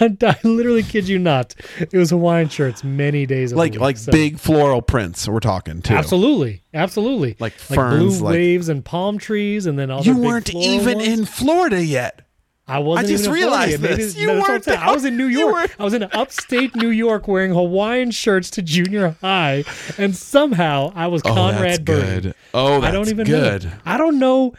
I 0.22 0.36
literally 0.44 0.82
kid 0.82 1.08
you 1.08 1.18
not. 1.18 1.54
It 1.78 1.94
was 1.96 2.10
Hawaiian 2.10 2.48
shirts 2.48 2.84
many 2.84 3.26
days. 3.26 3.52
Like 3.52 3.72
week, 3.72 3.80
like 3.80 3.96
so- 3.98 4.12
big 4.12 4.38
floral 4.38 4.82
prints. 4.82 5.28
We're 5.28 5.40
talking 5.40 5.82
too. 5.82 5.94
Absolutely, 5.94 6.62
absolutely. 6.74 7.30
Like 7.40 7.40
like 7.40 7.52
ferns. 7.54 8.18
blue 8.18 8.26
like 8.26 8.32
waves 8.34 8.68
and 8.68 8.84
palm 8.84 9.18
trees, 9.18 9.66
and 9.66 9.78
then 9.78 9.90
all 9.90 10.02
you 10.02 10.16
weren't 10.16 10.54
even 10.54 10.98
ones. 10.98 11.08
in 11.08 11.24
Florida 11.24 11.84
yet. 11.84 12.22
I 12.68 12.78
wasn't. 12.78 13.08
I 13.08 13.10
just 13.10 13.28
realized 13.28 13.80
this. 13.80 14.16
You 14.16 14.28
what 14.28 14.48
I'm 14.48 14.52
weren't. 14.52 14.68
I 14.68 14.92
was 14.92 15.04
in 15.04 15.16
New 15.16 15.26
York. 15.26 15.74
I 15.80 15.82
was 15.82 15.92
in 15.92 16.04
upstate 16.04 16.76
New 16.76 16.90
York 16.90 17.26
wearing 17.26 17.50
Hawaiian 17.52 18.12
shirts 18.12 18.48
to 18.50 18.62
junior 18.62 19.16
high, 19.20 19.64
and 19.98 20.14
somehow 20.14 20.92
I 20.94 21.08
was 21.08 21.20
Oh, 21.24 21.34
Conrad 21.34 21.62
that's 21.64 21.78
Birdie. 21.80 22.20
good. 22.28 22.34
Oh, 22.54 22.80
that's 22.80 22.84
I 22.84 22.90
don't 22.92 23.08
even 23.08 23.26
good. 23.26 23.64
know. 23.64 23.72
I 23.84 23.96
don't 23.96 24.20
know, 24.20 24.54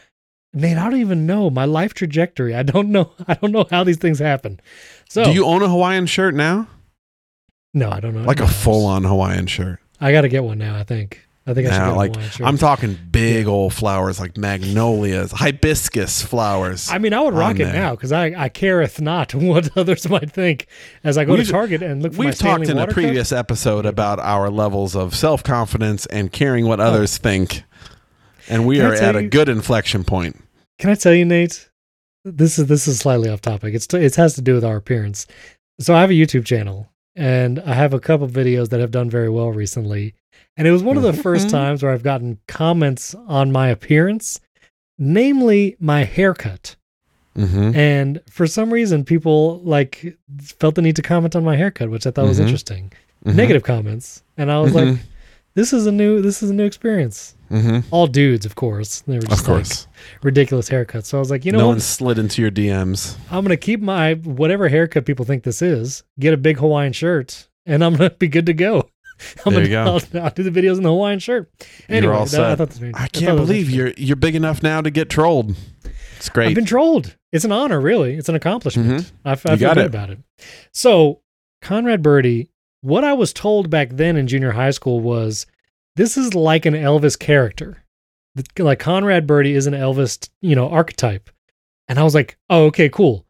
Nate. 0.54 0.78
I 0.78 0.90
don't 0.90 1.00
even 1.00 1.26
know 1.26 1.50
my 1.50 1.66
life 1.66 1.94
trajectory. 1.94 2.56
I 2.56 2.64
don't 2.64 2.90
know. 2.90 3.12
I 3.28 3.36
don't 3.36 3.52
know 3.52 3.66
how 3.70 3.84
these 3.84 3.98
things 3.98 4.20
happen. 4.20 4.60
So 5.10 5.26
Do 5.26 5.32
you 5.32 5.46
own 5.46 5.62
a 5.62 5.70
Hawaiian 5.70 6.06
shirt 6.06 6.36
now? 6.36 6.68
No, 7.74 7.90
I 7.90 8.00
don't 8.00 8.14
know. 8.14 8.24
Like 8.24 8.40
a 8.40 8.48
full 8.48 8.86
on 8.86 9.04
Hawaiian 9.04 9.48
shirt. 9.48 9.80
I 10.00 10.12
got 10.12 10.22
to 10.22 10.30
get 10.30 10.44
one 10.44 10.58
now. 10.58 10.78
I 10.78 10.84
think. 10.84 11.28
I 11.48 11.56
think 11.56 11.68
I 11.70 11.72
should 11.72 11.82
a 11.82 11.96
like 11.96 12.14
Hawaiian 12.14 12.32
shirt. 12.32 12.48
I'm 12.48 12.58
talking 12.58 12.98
big 13.12 13.48
old 13.48 13.74
flowers 13.74 14.20
like 14.20 14.38
magnolias, 14.38 15.32
hibiscus 15.32 16.22
flowers. 16.22 16.90
I 16.92 16.98
mean, 17.00 17.14
I 17.14 17.22
would 17.22 17.34
rock 17.34 17.56
it 17.56 17.66
there. 17.66 17.74
now 17.74 17.92
because 17.96 18.12
I, 18.12 18.28
I 18.38 18.50
careth 18.50 19.02
not 19.02 19.34
what 19.36 19.76
others 19.78 20.08
might 20.08 20.32
think 20.32 20.68
as 21.04 21.18
I 21.18 21.26
go 21.26 21.34
We've- 21.34 21.46
to 21.46 21.52
Target 21.52 21.82
and 21.82 22.04
look 22.04 22.14
for 22.14 22.20
my 22.20 22.26
We've 22.26 22.38
talked 22.38 22.66
in 22.66 22.72
a 22.72 22.82
water 22.82 22.92
cup. 22.92 22.94
previous 22.94 23.32
episode 23.32 23.86
about 23.86 24.20
our 24.20 24.50
levels 24.50 24.96
of 24.96 25.16
self 25.16 25.44
confidence 25.44 26.06
and 26.08 26.32
caring 26.32 26.68
what 26.68 26.80
oh. 26.80 26.84
others 26.84 27.18
think, 27.18 27.64
and 28.52 28.66
we. 28.68 28.78
Can 28.78 28.86
are 28.86 28.96
tell 28.96 29.10
at 29.10 29.16
a 29.16 29.24
good 29.24 29.50
inflection 29.50 30.04
point. 30.04 30.40
Can 30.80 30.90
I 30.90 30.96
tell 30.96 31.14
you, 31.14 31.26
Nate? 31.26 31.70
This 32.24 32.60
is 32.60 32.68
this 32.68 32.88
is 32.88 33.00
slightly 33.00 33.30
off 33.30 33.42
topic. 33.42 33.74
It's 33.74 33.92
it 33.94 34.16
has 34.16 34.36
to 34.36 34.42
do 34.42 34.54
with 34.54 34.64
our 34.64 34.76
appearance. 34.76 35.26
So 35.80 35.96
I 35.96 36.02
have 36.02 36.12
a 36.12 36.14
YouTube 36.14 36.46
channel 36.46 36.88
and 37.16 37.60
I 37.62 37.74
have 37.74 37.94
a 37.94 38.00
couple 38.00 38.28
videos 38.28 38.70
that 38.70 38.80
have 38.80 38.92
done 38.92 39.10
very 39.10 39.30
well 39.30 39.52
recently. 39.52 40.14
And 40.56 40.68
it 40.68 40.72
was 40.72 40.84
one 40.84 40.98
of 40.98 41.04
the 41.04 41.14
first 41.14 41.48
Mhm. 41.48 41.52
times 41.52 41.82
where 41.84 41.92
I've 41.92 42.04
gotten 42.04 42.38
comments 42.48 43.16
on 43.28 43.52
my 43.52 43.70
appearance, 43.70 44.40
namely 45.00 45.76
my 45.80 46.04
haircut. 46.04 46.76
Mm-hmm. 47.38 47.76
And 47.76 48.22
for 48.30 48.46
some 48.46 48.72
reason, 48.72 49.04
people 49.06 49.60
like 49.60 50.16
felt 50.42 50.76
the 50.76 50.82
need 50.82 50.98
to 50.98 51.02
comment 51.02 51.36
on 51.36 51.44
my 51.44 51.56
haircut, 51.56 51.90
which 51.90 52.06
I 52.06 52.12
thought 52.12 52.28
was 52.28 52.40
Mhm. 52.40 52.44
interesting. 52.44 52.92
Negative 53.24 53.64
comments, 53.64 54.24
and 54.38 54.52
I 54.52 54.60
was 54.60 54.74
like, 54.74 54.98
this 55.54 55.74
is 55.74 55.86
a 55.86 55.92
new 55.92 56.22
this 56.22 56.42
is 56.44 56.50
a 56.50 56.54
new 56.54 56.66
experience. 56.66 57.36
hmm 57.50 57.80
All 57.92 58.08
dudes, 58.08 58.46
of 58.46 58.56
course. 58.56 59.02
They 59.02 59.16
were 59.16 59.22
just 59.22 59.42
Of 59.42 59.46
course. 59.46 59.88
like 59.88 60.24
ridiculous 60.24 60.70
haircuts. 60.70 61.06
So 61.06 61.18
I 61.18 61.20
was 61.20 61.30
like, 61.32 61.46
you 61.46 61.52
know 61.52 61.60
no 61.60 61.66
what? 61.68 61.74
one 61.74 61.80
slid 61.80 62.18
into 62.20 62.42
your 62.42 62.52
DMs. 62.52 63.18
I'm 63.30 63.44
gonna 63.44 63.58
keep 63.58 63.82
my 63.82 64.14
whatever 64.16 64.70
haircut 64.70 65.06
people 65.06 65.26
think 65.26 65.44
this 65.44 65.62
is. 65.62 66.04
Get 66.20 66.34
a 66.34 66.38
big 66.38 66.58
Hawaiian 66.58 66.94
shirt, 66.94 67.50
and 67.66 67.84
I'm 67.84 67.96
gonna 67.96 68.10
be 68.12 68.28
good 68.28 68.46
to 68.48 68.54
go. 68.54 68.90
I'm 69.46 69.54
There 69.54 69.64
gonna, 69.64 69.66
you 69.66 69.70
go. 69.70 70.18
I'll, 70.20 70.24
I'll 70.26 70.32
do 70.32 70.44
the 70.44 70.50
videos 70.62 70.78
in 70.78 70.84
the 70.84 70.90
Hawaiian 70.90 71.20
shirt. 71.20 71.52
Anyway, 71.90 72.06
You're 72.06 72.14
all 72.16 72.26
that- 72.26 72.40
I 72.40 72.50
set. 72.52 72.58
thought 72.58 72.70
this 72.70 72.80
was- 72.80 72.92
I 72.96 73.08
can't 73.08 73.26
that 73.28 73.34
was 73.42 73.48
believe 73.50 73.70
you're 73.70 73.94
you're 73.98 74.16
big 74.16 74.36
enough 74.36 74.64
now 74.64 74.82
to 74.82 74.90
get 74.90 75.10
trolled. 75.10 75.56
It's 76.18 76.30
great. 76.30 76.50
I've 76.50 76.56
been 76.56 76.66
trolled. 76.66 77.16
It's 77.32 77.46
an 77.46 77.52
honor, 77.52 77.82
really. 77.82 78.16
It's 78.16 78.30
an 78.30 78.36
accomplishment. 78.36 78.88
Mhm. 79.02 79.12
I, 79.26 79.32
I 79.32 79.36
feel 79.36 79.58
good 79.58 79.78
it. 79.78 79.86
about 79.88 80.10
it. 80.12 80.20
So, 80.72 81.22
Conrad 81.64 82.04
Birdie, 82.04 82.51
what 82.82 83.04
I 83.04 83.14
was 83.14 83.34
told 83.34 83.70
back 83.70 83.90
then 83.92 84.18
in 84.18 84.28
junior 84.28 84.52
high 84.52 84.72
school 84.72 85.00
was 85.00 85.46
this 85.96 86.18
is 86.18 86.34
like 86.34 86.66
an 86.66 86.74
Elvis 86.74 87.18
character. 87.18 87.84
Like 88.58 88.80
Conrad 88.80 89.28
Birdie 89.28 89.54
is 89.56 89.68
an 89.68 89.74
Elvis, 89.74 90.30
you 90.42 90.56
know, 90.56 90.70
archetype. 90.70 91.30
And 91.88 92.00
I 92.00 92.04
was 92.04 92.16
like, 92.16 92.38
oh, 92.50 92.66
okay, 92.66 92.90
cool. 92.90 93.26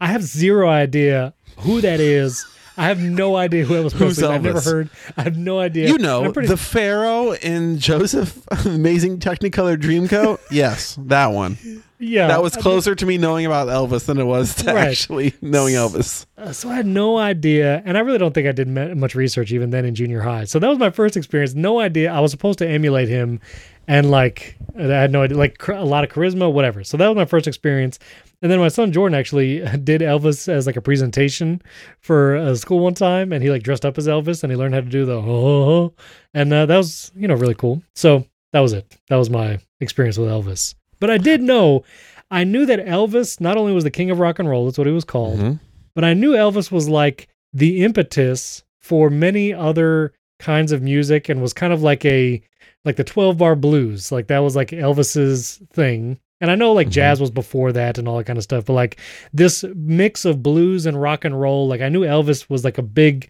I 0.00 0.08
have 0.08 0.22
zero 0.22 0.68
idea 0.68 1.34
who 1.58 1.80
that 1.80 2.00
is. 2.00 2.46
I 2.76 2.86
have 2.88 3.00
no 3.00 3.36
idea 3.36 3.64
who 3.64 3.74
Elvis 3.74 3.92
Who's 3.92 4.18
Presley. 4.18 4.26
I've 4.28 4.42
never 4.42 4.60
heard. 4.60 4.90
I 5.16 5.22
have 5.22 5.36
no 5.36 5.60
idea. 5.60 5.88
You 5.88 5.98
know 5.98 6.32
pretty- 6.32 6.48
the 6.48 6.56
Pharaoh 6.56 7.32
in 7.32 7.78
Joseph 7.78 8.40
Amazing 8.66 9.18
Technicolor 9.20 9.76
Dreamcoat. 9.76 10.40
yes, 10.50 10.98
that 11.02 11.28
one. 11.28 11.56
yeah, 12.00 12.26
that 12.26 12.42
was 12.42 12.56
I- 12.56 12.60
closer 12.60 12.94
to 12.96 13.06
me 13.06 13.16
knowing 13.16 13.46
about 13.46 13.68
Elvis 13.68 14.06
than 14.06 14.18
it 14.18 14.24
was 14.24 14.54
to 14.56 14.72
Right. 14.74 14.88
actually 14.88 15.34
knowing 15.40 15.74
Elvis. 15.74 16.26
Uh, 16.36 16.52
so 16.52 16.68
I 16.68 16.74
had 16.74 16.86
no 16.86 17.16
idea, 17.16 17.80
and 17.84 17.96
I 17.96 18.00
really 18.00 18.18
don't 18.18 18.32
think 18.34 18.48
I 18.48 18.52
did 18.52 18.66
much 18.68 19.14
research 19.14 19.52
even 19.52 19.70
then 19.70 19.84
in 19.84 19.94
junior 19.94 20.20
high. 20.22 20.44
So 20.44 20.58
that 20.58 20.68
was 20.68 20.78
my 20.78 20.90
first 20.90 21.16
experience. 21.16 21.54
No 21.54 21.78
idea. 21.78 22.12
I 22.12 22.18
was 22.20 22.32
supposed 22.32 22.58
to 22.58 22.68
emulate 22.68 23.08
him, 23.08 23.40
and 23.86 24.10
like 24.10 24.56
I 24.76 24.82
had 24.82 25.12
no 25.12 25.22
idea, 25.22 25.36
like 25.36 25.68
a 25.68 25.84
lot 25.84 26.02
of 26.02 26.10
charisma, 26.10 26.52
whatever. 26.52 26.82
So 26.82 26.96
that 26.96 27.06
was 27.06 27.14
my 27.16 27.24
first 27.24 27.46
experience. 27.46 27.98
And 28.44 28.52
then 28.52 28.58
my 28.58 28.68
son 28.68 28.92
Jordan 28.92 29.18
actually 29.18 29.60
did 29.84 30.02
Elvis 30.02 30.48
as 30.48 30.66
like 30.66 30.76
a 30.76 30.82
presentation 30.82 31.62
for 32.00 32.36
a 32.36 32.54
school 32.56 32.80
one 32.80 32.92
time, 32.92 33.32
and 33.32 33.42
he 33.42 33.48
like 33.50 33.62
dressed 33.62 33.86
up 33.86 33.96
as 33.96 34.06
Elvis, 34.06 34.42
and 34.42 34.52
he 34.52 34.56
learned 34.56 34.74
how 34.74 34.80
to 34.82 34.86
do 34.86 35.06
the 35.06 35.14
oh, 35.14 35.94
and 36.34 36.52
uh, 36.52 36.66
that 36.66 36.76
was 36.76 37.10
you 37.16 37.26
know 37.26 37.34
really 37.36 37.54
cool. 37.54 37.82
So 37.94 38.26
that 38.52 38.60
was 38.60 38.74
it. 38.74 38.96
That 39.08 39.16
was 39.16 39.30
my 39.30 39.58
experience 39.80 40.18
with 40.18 40.28
Elvis. 40.28 40.74
But 41.00 41.10
I 41.10 41.16
did 41.16 41.40
know, 41.40 41.84
I 42.30 42.44
knew 42.44 42.66
that 42.66 42.84
Elvis 42.86 43.40
not 43.40 43.56
only 43.56 43.72
was 43.72 43.82
the 43.84 43.90
king 43.90 44.10
of 44.10 44.18
rock 44.20 44.38
and 44.38 44.48
roll, 44.48 44.66
that's 44.66 44.76
what 44.78 44.86
he 44.86 44.92
was 44.92 45.04
called 45.04 45.38
Mhm. 45.38 45.58
but 45.94 46.04
I 46.04 46.12
knew 46.12 46.32
Elvis 46.32 46.70
was 46.70 46.86
like 46.86 47.28
the 47.54 47.82
impetus 47.82 48.62
for 48.78 49.08
many 49.08 49.54
other 49.54 50.12
kinds 50.38 50.70
of 50.70 50.82
music 50.82 51.30
and 51.30 51.40
was 51.40 51.54
kind 51.54 51.72
of 51.72 51.82
like 51.82 52.04
a 52.04 52.42
like 52.84 52.96
the 52.96 53.04
12 53.04 53.38
bar 53.38 53.56
blues 53.56 54.12
like 54.12 54.26
that 54.26 54.40
was 54.40 54.54
like 54.54 54.68
Elvis's 54.68 55.62
thing 55.72 56.18
and 56.44 56.50
I 56.50 56.54
know 56.56 56.72
like 56.72 56.88
Mhm. 56.88 56.92
jazz 56.92 57.20
was 57.20 57.30
before 57.30 57.72
that 57.72 57.96
and 57.98 58.06
all 58.06 58.18
that 58.18 58.24
kind 58.24 58.36
of 58.36 58.42
stuff 58.42 58.66
but 58.66 58.74
like 58.74 59.00
this 59.32 59.64
mix 59.74 60.24
of 60.24 60.42
blues 60.42 60.84
and 60.86 61.00
rock 61.00 61.24
and 61.24 61.40
roll 61.40 61.66
like 61.66 61.80
I 61.80 61.88
knew 61.88 62.02
Elvis 62.02 62.48
was 62.50 62.64
like 62.64 62.78
a 62.78 62.82
big 62.82 63.28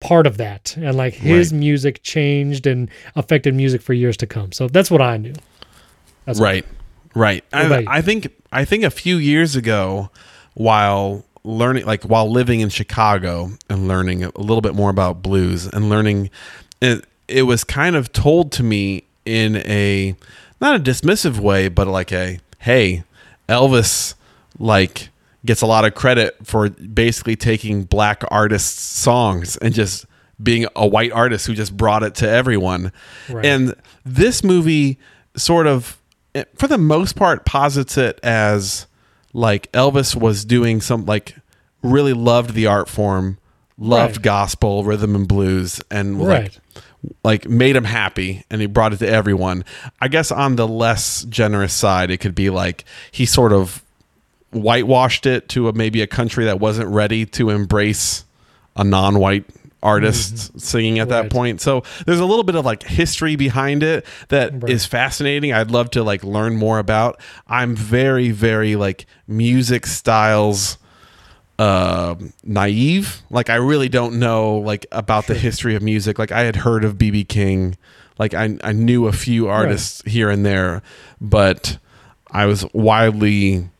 part 0.00 0.26
of 0.26 0.36
that 0.36 0.76
and 0.76 0.96
like 0.96 1.14
his 1.14 1.52
music 1.52 2.02
changed 2.02 2.66
and 2.66 2.88
affected 3.16 3.54
music 3.54 3.80
for 3.80 3.92
years 3.94 4.16
to 4.18 4.26
come 4.26 4.52
so 4.52 4.68
that's 4.68 4.90
what 4.90 5.00
I 5.00 5.16
knew 5.16 5.34
that's 6.26 6.38
Right, 6.40 6.64
right. 7.14 7.42
What 7.50 7.66
about? 7.66 7.84
I, 7.88 7.98
I 7.98 8.00
think 8.02 8.28
I 8.52 8.64
think 8.64 8.84
a 8.84 8.90
few 8.90 9.16
years 9.16 9.56
ago, 9.56 10.10
while 10.54 11.24
learning, 11.44 11.84
like 11.86 12.04
while 12.04 12.30
living 12.30 12.60
in 12.60 12.68
Chicago 12.68 13.50
and 13.68 13.88
learning 13.88 14.22
a 14.24 14.30
little 14.38 14.60
bit 14.60 14.74
more 14.74 14.90
about 14.90 15.22
blues 15.22 15.66
and 15.66 15.88
learning, 15.88 16.30
it 16.80 17.04
it 17.28 17.42
was 17.42 17.64
kind 17.64 17.96
of 17.96 18.12
told 18.12 18.52
to 18.52 18.62
me 18.62 19.02
in 19.24 19.56
a 19.56 20.14
not 20.62 20.76
a 20.76 20.78
dismissive 20.80 21.38
way, 21.38 21.68
but 21.68 21.86
like 21.86 22.12
a 22.12 22.38
hey, 22.60 23.04
Elvis 23.48 24.14
like 24.58 25.10
gets 25.44 25.60
a 25.60 25.66
lot 25.66 25.84
of 25.84 25.94
credit 25.94 26.36
for 26.44 26.70
basically 26.70 27.36
taking 27.36 27.82
black 27.82 28.22
artists' 28.30 28.80
songs 28.80 29.56
and 29.58 29.74
just 29.74 30.06
being 30.42 30.66
a 30.76 30.86
white 30.86 31.12
artist 31.12 31.46
who 31.46 31.54
just 31.54 31.76
brought 31.76 32.02
it 32.02 32.14
to 32.16 32.28
everyone. 32.28 32.92
Right. 33.28 33.44
And 33.44 33.74
this 34.04 34.42
movie 34.44 34.98
sort 35.36 35.66
of, 35.66 35.98
eh, 36.34 36.44
for 36.54 36.68
the 36.68 36.78
most 36.78 37.16
part, 37.16 37.44
posits 37.44 37.96
it 37.98 38.18
as 38.22 38.86
like 39.32 39.70
Elvis 39.72 40.14
was 40.14 40.44
doing 40.44 40.80
some, 40.80 41.06
like, 41.06 41.34
really 41.82 42.12
loved 42.12 42.54
the 42.54 42.66
art 42.66 42.88
form, 42.88 43.38
loved 43.78 44.16
Right. 44.18 44.22
gospel, 44.22 44.84
rhythm, 44.84 45.14
and 45.16 45.26
blues, 45.26 45.80
and 45.90 46.20
right 46.24 46.42
like, 46.74 46.84
like 47.24 47.48
made 47.48 47.74
him 47.76 47.84
happy 47.84 48.44
and 48.50 48.60
he 48.60 48.66
brought 48.66 48.92
it 48.92 48.98
to 48.98 49.08
everyone. 49.08 49.64
I 50.00 50.08
guess 50.08 50.30
on 50.30 50.56
the 50.56 50.68
less 50.68 51.24
generous 51.24 51.72
side, 51.74 52.10
it 52.10 52.18
could 52.18 52.34
be 52.34 52.50
like 52.50 52.84
he 53.10 53.26
sort 53.26 53.52
of 53.52 53.82
whitewashed 54.52 55.26
it 55.26 55.48
to 55.50 55.68
a, 55.68 55.72
maybe 55.72 56.02
a 56.02 56.06
country 56.06 56.44
that 56.44 56.60
wasn't 56.60 56.88
ready 56.88 57.24
to 57.26 57.50
embrace 57.50 58.24
a 58.76 58.84
non-white 58.84 59.44
artist 59.82 60.60
singing 60.60 61.00
at 61.00 61.08
that 61.08 61.24
Mm-hmm. 61.24 61.36
Point. 61.36 61.60
So 61.60 61.82
there's 62.06 62.20
a 62.20 62.24
little 62.24 62.44
bit 62.44 62.54
of 62.54 62.64
like 62.64 62.84
history 62.84 63.34
behind 63.34 63.82
it 63.82 64.06
that 64.28 64.52
is 64.68 64.84
Right. 64.84 64.90
fascinating. 64.90 65.52
I'd 65.52 65.70
love 65.72 65.90
to 65.92 66.04
like 66.04 66.22
learn 66.22 66.56
more 66.56 66.78
about. 66.78 67.20
I'm 67.48 67.74
very 67.74 68.30
very 68.30 68.76
like 68.76 69.06
music 69.26 69.86
styles 69.86 70.78
uh, 71.62 72.16
naive. 72.42 73.22
Like 73.30 73.48
I 73.48 73.54
really 73.54 73.88
don't 73.88 74.18
know 74.18 74.56
like 74.56 74.84
about 74.90 75.28
the 75.28 75.34
history 75.34 75.76
of 75.76 75.82
music. 75.82 76.18
Like 76.18 76.32
I 76.32 76.40
had 76.40 76.56
heard 76.56 76.84
of 76.84 76.96
BB 76.98 77.28
King. 77.28 77.76
Like 78.18 78.34
I 78.34 78.58
I 78.64 78.72
knew 78.72 79.06
a 79.06 79.12
few 79.12 79.46
artists 79.46 80.02
here 80.04 80.28
and 80.28 80.44
there, 80.44 80.82
but 81.20 81.78
I 82.32 82.46
was 82.46 82.66
widely 82.74 83.70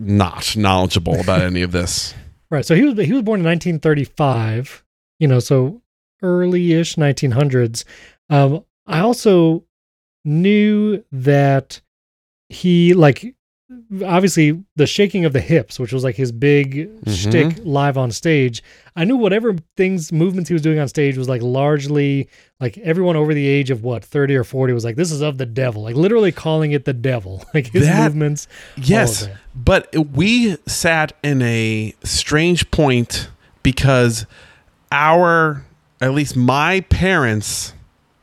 not 0.00 0.56
knowledgeable 0.56 1.20
about 1.20 1.42
any 1.42 1.62
of 1.62 1.72
this. 1.72 2.14
Right. 2.48 2.64
So 2.64 2.76
he 2.76 2.84
was 2.84 2.96
he 3.04 3.12
was 3.12 3.22
born 3.22 3.40
in 3.40 3.46
1935. 3.46 4.84
You 5.18 5.26
know, 5.26 5.40
so 5.40 5.82
early-ish 6.22 6.94
1900s. 6.94 7.82
Um, 8.30 8.64
I 8.86 9.00
also 9.00 9.64
knew 10.24 11.02
that 11.10 11.80
he 12.48 12.94
like 12.94 13.34
obviously 14.04 14.62
the 14.76 14.86
shaking 14.86 15.24
of 15.24 15.32
the 15.32 15.40
hips, 15.40 15.78
which 15.80 15.92
was 15.92 16.04
like 16.04 16.14
his 16.14 16.30
big 16.30 16.88
Mhm. 17.04 17.16
shtick 17.16 17.56
live 17.64 17.98
on 17.98 18.10
stage. 18.12 18.62
I 18.94 19.04
knew 19.04 19.16
whatever 19.16 19.56
things 19.76 20.12
movements 20.12 20.48
he 20.48 20.54
was 20.54 20.62
doing 20.62 20.78
on 20.78 20.86
stage 20.88 21.18
was 21.18 21.28
like 21.28 21.42
largely 21.42 22.28
like 22.60 22.78
everyone 22.78 23.16
over 23.16 23.34
the 23.34 23.46
age 23.46 23.70
of 23.70 23.82
what 23.82 24.04
30 24.04 24.36
or 24.36 24.44
40 24.44 24.72
was 24.72 24.84
like 24.84 24.96
this 24.96 25.10
is 25.10 25.20
of 25.20 25.38
the 25.38 25.46
devil, 25.46 25.82
like 25.82 25.96
literally 25.96 26.32
calling 26.32 26.72
it 26.72 26.84
the 26.84 26.92
devil. 26.94 27.44
Like 27.54 27.68
his 27.72 27.86
That- 27.86 28.04
movements. 28.04 28.46
Yes, 28.76 29.28
but 29.54 29.92
we 30.14 30.56
sat 30.66 31.12
in 31.22 31.42
a 31.42 31.94
strange 32.04 32.70
point 32.70 33.28
because 33.62 34.26
our, 34.92 35.64
at 36.00 36.12
least 36.14 36.36
my 36.36 36.80
parents 36.82 37.72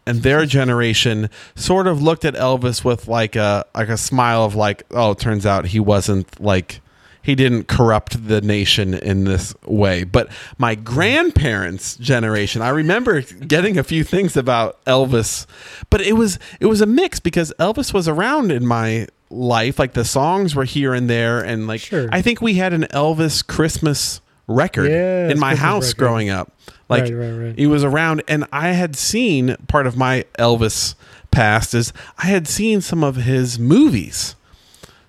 and 0.06 0.24
their 0.24 0.46
generation, 0.46 1.30
sort 1.56 1.88
of 1.88 2.02
looked 2.02 2.26
at 2.26 2.34
Elvis 2.36 2.84
with 2.84 3.08
like 3.08 3.36
a 3.36 3.66
like 3.76 3.90
a 3.90 3.98
smile 3.98 4.44
of 4.46 4.56
like, 4.56 4.84
oh, 4.92 5.12
it 5.12 5.20
turns 5.20 5.46
out 5.46 5.68
he 5.68 5.80
wasn't 5.80 6.40
like 6.42 6.82
he 7.22 7.36
didn't 7.36 7.70
corrupt 7.70 8.28
the 8.28 8.42
nation 8.42 8.94
in 8.94 9.24
this 9.24 9.56
way. 9.66 10.04
But 10.04 10.28
my 10.58 10.76
grandparents' 10.76 11.96
generation, 11.96 12.62
I 12.62 12.70
remember 12.70 13.22
getting 13.22 13.78
a 13.78 13.84
few 13.84 14.04
things 14.04 14.36
about 14.36 14.84
Elvis, 14.86 15.46
but 15.90 16.02
it 16.02 16.14
was 16.14 16.38
it 16.60 16.66
was 16.66 16.82
a 16.82 16.86
mix 16.86 17.20
because 17.20 17.54
Elvis 17.60 17.94
was 17.94 18.08
around 18.08 18.52
in 18.52 18.66
my 18.66 19.08
life. 19.30 19.80
Like 19.80 19.94
the 19.94 20.04
songs 20.06 20.54
were 20.54 20.66
here 20.66 20.94
and 20.94 21.10
there, 21.10 21.40
and 21.40 21.66
like 21.68 21.80
Sure. 21.82 22.10
I 22.12 22.22
think 22.22 22.42
we 22.42 22.56
had 22.56 22.74
an 22.74 22.84
Elvis 22.92 23.46
Christmas 23.46 24.20
record 24.48 24.90
Yes, 24.92 25.32
in 25.32 25.40
my 25.40 25.56
house 25.56 25.88
record. 25.92 25.98
growing 26.00 26.30
up. 26.30 26.52
Like 26.90 27.04
right, 27.04 27.14
right, 27.14 27.32
right. 27.32 27.58
he 27.58 27.66
was 27.66 27.84
around, 27.84 28.24
and 28.28 28.46
I 28.52 28.70
had 28.70 28.96
seen 28.96 29.56
part 29.68 29.88
of 29.88 29.96
my 29.96 30.26
Elvis 30.38 30.96
past 31.32 31.74
is 31.74 31.94
I 32.18 32.28
had 32.28 32.48
seen 32.48 32.82
some 32.82 33.04
of 33.04 33.16
his 33.16 33.58
movies. 33.58 34.36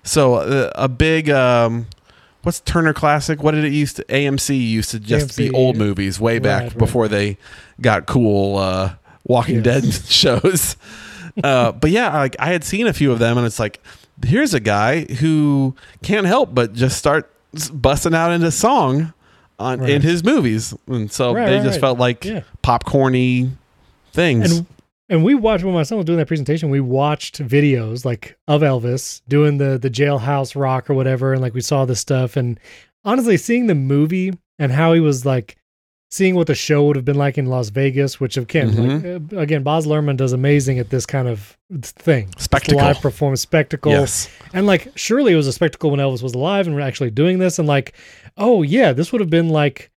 So 0.03 0.35
uh, 0.35 0.71
a 0.75 0.87
big 0.87 1.29
um, 1.29 1.87
what's 2.43 2.59
Turner 2.61 2.93
Classic? 2.93 3.41
What 3.41 3.51
did 3.51 3.65
it 3.65 3.73
used 3.73 3.97
to? 3.97 4.03
AMC 4.05 4.57
used 4.57 4.91
to 4.91 4.99
just 4.99 5.37
be 5.37 5.49
AMC, 5.49 5.53
old 5.53 5.77
movies 5.77 6.19
way 6.19 6.39
back 6.39 6.77
before 6.77 7.07
they 7.07 7.37
got 7.81 8.05
cool 8.05 8.57
uh, 8.57 8.95
Walking 9.25 9.63
Yes. 9.63 9.63
Dead 9.63 9.93
shows. 10.09 10.77
uh, 11.43 11.71
but 11.71 11.91
yeah, 11.91 12.15
like 12.17 12.35
I 12.39 12.51
had 12.51 12.63
seen 12.63 12.87
a 12.87 12.93
few 12.93 13.11
of 13.11 13.19
them, 13.19 13.37
and 13.37 13.45
it's 13.45 13.59
like 13.59 13.81
here's 14.23 14.53
a 14.53 14.59
guy 14.59 15.01
who 15.05 15.75
can't 16.03 16.25
help 16.25 16.55
but 16.55 16.73
just 16.73 16.97
start 16.97 17.31
busting 17.73 18.13
out 18.13 18.31
into 18.31 18.51
song 18.51 19.13
on 19.59 19.83
in 19.87 20.01
his 20.01 20.23
movies, 20.23 20.73
and 20.87 21.11
so 21.11 21.33
Right, 21.33 21.45
they 21.47 21.55
right, 21.57 21.63
just 21.63 21.75
right. 21.75 21.81
felt 21.81 21.99
like 21.99 22.25
Yeah. 22.25 22.41
popcorny 22.63 23.51
things. 24.13 24.51
and 24.59 24.65
and 25.07 25.23
we 25.23 25.35
watched 25.35 25.63
when 25.63 25.73
my 25.73 25.83
son 25.83 25.97
was 25.99 26.05
doing 26.05 26.17
that 26.17 26.27
presentation 26.27 26.69
we 26.71 26.79
watched 26.79 27.39
videos 27.39 28.05
like 28.05 28.37
of 28.47 28.61
elvis 28.61 29.21
doing 29.27 29.57
the 29.57 29.77
the 29.77 29.89
jailhouse 29.89 30.59
rock 30.59 30.89
or 30.89 30.93
whatever 30.95 31.31
and 31.33 31.41
like 31.43 31.53
we 31.53 31.61
saw 31.61 31.85
this 31.85 31.99
stuff 31.99 32.35
and 32.35 32.59
honestly 33.03 33.37
seeing 33.37 33.67
the 33.67 33.75
movie 33.75 34.33
and 34.57 34.71
how 34.71 34.93
he 34.93 34.99
was 34.99 35.25
like 35.25 35.57
seeing 36.09 36.33
what 36.35 36.47
the 36.47 36.55
show 36.55 36.85
would 36.85 36.95
have 36.95 37.03
been 37.03 37.17
like 37.17 37.37
in 37.37 37.47
Las 37.47 37.69
Vegas, 37.69 38.21
which 38.21 38.37
again, 38.37 38.71
Mhm. 38.71 39.23
like, 39.31 39.33
uh, 39.33 39.41
again, 39.41 39.63
Boz 39.63 39.85
Luhrmann 39.85 40.15
does 40.15 40.31
amazing 40.31 40.79
at 40.79 40.89
this 40.89 41.05
kind 41.05 41.27
of 41.27 41.57
thing, 41.81 42.29
Spectacle. 42.37 42.79
live 42.79 43.01
performance 43.01 43.41
spectacle. 43.41 43.91
Yes. 43.91 44.29
And 44.53 44.65
like, 44.65 44.87
surely 44.95 45.33
it 45.33 45.35
was 45.35 45.47
a 45.47 45.51
spectacle 45.51 45.91
when 45.91 45.99
Elvis 45.99 46.23
was 46.23 46.33
alive 46.33 46.67
and 46.67 46.75
we're 46.75 46.83
actually 46.83 47.09
doing 47.09 47.39
this. 47.39 47.59
And 47.59 47.67
like, 47.67 47.93
oh 48.37 48.61
yeah, 48.63 48.93
this 48.93 49.11
would 49.11 49.21
have 49.21 49.29
been 49.29 49.49
like, 49.49 49.91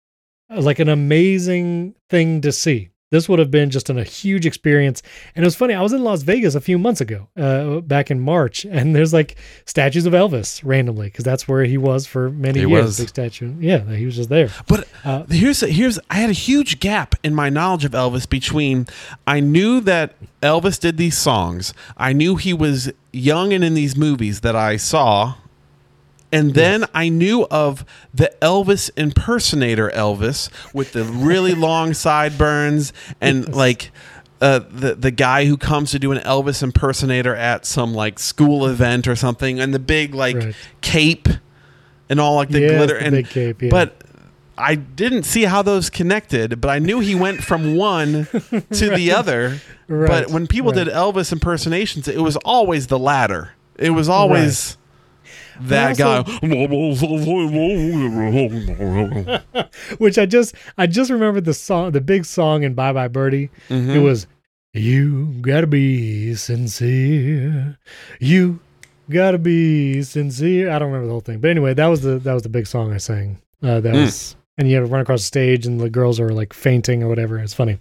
like 0.50 0.80
an 0.80 0.89
amazing 0.89 1.96
thing 2.10 2.42
to 2.42 2.51
see. 2.51 2.89
This 3.12 3.30
would 3.30 3.39
have 3.39 3.51
been 3.51 3.70
just 3.70 3.89
an, 3.92 4.00
a 4.00 4.04
huge 4.04 4.46
experience. 4.48 5.01
And 5.36 5.46
it 5.46 5.48
was 5.48 5.56
funny. 5.56 5.74
I 5.75 5.82
was 5.82 5.94
in 5.94 6.04
Las 6.04 6.24
Vegas 6.24 6.56
a 6.56 6.60
few 6.60 6.77
months 6.77 7.00
ago, 7.01 7.30
uh, 7.38 7.80
back 7.82 8.10
in 8.12 8.20
March, 8.20 8.65
and 8.65 8.96
there's 8.96 9.13
like 9.13 9.36
statues 9.65 10.06
of 10.08 10.13
Elvis 10.13 10.62
randomly 10.65 11.08
because 11.08 11.24
that's 11.24 11.48
where 11.48 11.63
he 11.65 11.77
was 11.77 12.08
for 12.08 12.32
many 12.32 12.62
He 12.62 12.65
years. 12.65 12.86
was. 12.86 13.00
Big 13.00 13.10
statue. 13.10 13.54
Yeah, 13.60 13.86
he 13.94 14.06
was 14.06 14.15
just 14.15 14.30
there. 14.30 14.50
But 14.68 14.88
Uh, 15.06 15.24
here's 15.30 15.62
here's 15.62 16.00
I 16.10 16.15
had 16.15 16.32
a 16.32 16.34
huge 16.34 16.80
gap 16.80 17.15
in 17.24 17.36
my 17.36 17.50
knowledge 17.50 17.86
of 17.86 17.92
Elvis 17.92 18.27
between 18.27 18.88
I 19.27 19.39
knew 19.39 19.80
that 19.82 20.15
Elvis 20.42 20.80
did 20.80 20.98
these 20.98 21.15
songs. 21.18 21.74
I 21.96 22.12
knew 22.12 22.36
he 22.38 22.54
was 22.54 22.92
young 23.13 23.54
and 23.54 23.63
in 23.63 23.75
these 23.75 23.96
movies 23.96 24.42
that 24.42 24.56
I 24.56 24.77
saw. 24.77 25.36
And 26.36 26.54
then 26.54 26.86
I 26.94 27.10
knew 27.10 27.46
of 27.50 27.86
the 28.13 28.32
Elvis 28.42 28.89
impersonator 28.98 29.89
Elvis 29.92 30.50
with 30.74 30.92
the 30.94 31.04
really 31.04 31.54
long 31.68 31.94
sideburns 31.94 32.94
and 33.22 33.54
like 33.56 33.92
uh, 34.42 34.60
the 34.70 34.96
the 34.96 35.12
guy 35.12 35.46
who 35.46 35.56
comes 35.58 35.92
to 35.92 36.00
do 36.00 36.12
an 36.12 36.20
Elvis 36.20 36.62
impersonator 36.62 37.36
at 37.36 37.65
some 37.65 37.94
like 37.94 38.20
school 38.20 38.65
event 38.68 39.08
or 39.08 39.15
something 39.15 39.60
and 39.60 39.74
the 39.74 39.80
big 39.80 40.13
like 40.13 40.36
Right. 40.36 40.56
cape 40.82 41.27
and 42.10 42.20
all 42.20 42.36
like 42.36 42.50
the 42.50 42.60
Yes, 42.60 42.72
glitter 42.72 43.00
the 43.00 43.06
and 43.06 43.12
big 43.15 43.30
cape, 43.30 43.62
yeah. 43.62 43.70
but 43.70 44.01
I 44.58 44.75
didn't 44.75 45.24
see 45.24 45.44
how 45.44 45.62
those 45.62 45.89
connected, 45.89 46.62
but 46.62 46.70
I 46.70 46.80
knew 46.80 47.00
he 47.01 47.13
went 47.15 47.44
from 47.44 47.75
one 47.75 48.25
to 48.72 48.89
the 48.89 49.12
other. 49.12 49.60
Right, 49.88 50.08
But 50.08 50.30
when 50.32 50.48
people 50.48 50.72
right. 50.72 50.86
did 50.86 50.94
Elvis 50.94 51.32
impersonations, 51.34 52.08
it 52.08 52.22
was 52.22 52.38
always 52.38 52.88
the 52.88 52.98
latter. 53.00 53.51
It 53.77 53.89
was 53.92 54.08
always 54.08 54.77
that 55.62 56.00
also- 56.01 56.24
guy. 56.24 56.39
which 59.97 60.17
I 60.17 60.25
just 60.25 60.55
I 60.77 60.88
just 60.88 61.09
remembered 61.12 61.45
the 61.45 61.53
song, 61.53 61.91
the 61.91 62.01
big 62.01 62.25
song 62.25 62.63
in 62.63 62.74
Bye 62.74 62.93
Bye 62.93 63.07
Birdie. 63.07 63.50
Mm-hmm. 63.69 63.89
It 63.91 64.00
was 64.00 64.27
you 64.74 65.27
gotta 65.41 65.67
be 65.67 66.35
sincere, 66.35 67.77
you 68.19 68.59
gotta 69.09 69.38
be 69.38 70.01
sincere. 70.03 70.69
I 70.69 70.79
don't 70.79 70.88
remember 70.89 71.07
the 71.07 71.12
whole 71.12 71.21
thing, 71.21 71.39
but 71.39 71.50
anyway, 71.50 71.74
that 71.74 71.88
was 71.88 72.01
the 72.01 72.19
that 72.19 72.33
was 72.33 72.43
the 72.43 72.50
big 72.50 72.67
song 72.67 72.91
I 72.93 72.97
sang. 72.97 73.39
Uh, 73.63 73.79
that 73.79 73.93
Mm. 73.93 74.01
was, 74.05 74.35
and 74.57 74.69
you 74.69 74.75
had 74.75 74.81
to 74.81 74.88
run 74.91 75.01
across 75.01 75.21
the 75.21 75.25
stage, 75.27 75.65
and 75.65 75.79
the 75.79 75.89
girls 75.89 76.19
are 76.19 76.29
like 76.29 76.53
fainting 76.53 77.03
or 77.03 77.07
whatever. 77.07 77.39
It's 77.39 77.53
funny. 77.53 77.79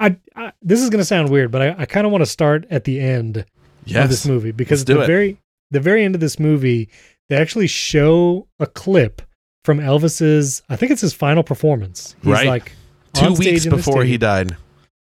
I, 0.00 0.16
I 0.36 0.52
this 0.62 0.80
is 0.82 0.90
gonna 0.90 1.04
sound 1.04 1.30
weird, 1.30 1.50
but 1.50 1.62
I, 1.62 1.74
I 1.78 1.86
kind 1.86 2.06
of 2.06 2.12
want 2.12 2.22
to 2.22 2.26
start 2.30 2.66
at 2.70 2.84
the 2.84 3.00
end 3.00 3.38
of 3.38 4.08
this 4.10 4.26
movie 4.26 4.52
because 4.52 4.80
Let's 4.82 4.90
at 4.90 4.96
the 4.96 5.02
it. 5.02 5.06
very 5.06 5.38
the 5.70 5.80
very 5.80 6.04
end 6.04 6.14
of 6.14 6.20
this 6.20 6.38
movie 6.38 6.88
they 7.28 7.36
actually 7.36 7.66
show 7.66 8.48
a 8.58 8.66
clip 8.66 9.20
from 9.64 9.78
Elvis's 9.80 10.62
I 10.68 10.76
think 10.76 10.92
it's 10.92 11.02
his 11.02 11.12
final 11.12 11.42
performance. 11.42 12.16
He's 12.22 12.32
Right. 12.32 12.46
like 12.46 12.72
Two 13.14 13.34
weeks 13.34 13.66
before 13.66 14.04
he 14.04 14.16
died. 14.16 14.56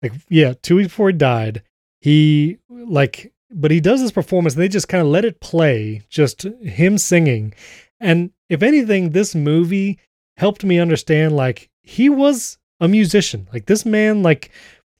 Like 0.03 0.13
yeah, 0.29 0.55
2 0.63 0.77
weeks 0.77 0.89
before 0.89 1.11
he 1.11 1.17
died, 1.17 1.63
he 2.01 2.59
like 2.71 3.33
but 3.51 3.71
he 3.71 3.81
does 3.81 4.01
this 4.01 4.13
performance 4.13 4.55
and 4.55 4.63
they 4.63 4.69
just 4.69 4.89
kind 4.89 5.01
of 5.01 5.09
let 5.09 5.25
it 5.25 5.41
play 5.41 6.03
just 6.09 6.43
him 6.63 6.99
singing. 6.99 7.55
And 8.01 8.31
if 8.49 8.63
anything 8.63 9.11
this 9.11 9.35
movie 9.35 9.99
helped 10.37 10.65
me 10.65 10.79
understand 10.79 11.35
like 11.37 11.69
he 11.83 12.09
was 12.09 12.59
a 12.81 12.89
musician. 12.89 13.49
Like 13.53 13.67
this 13.67 13.85
man 13.87 14.23
like 14.23 14.51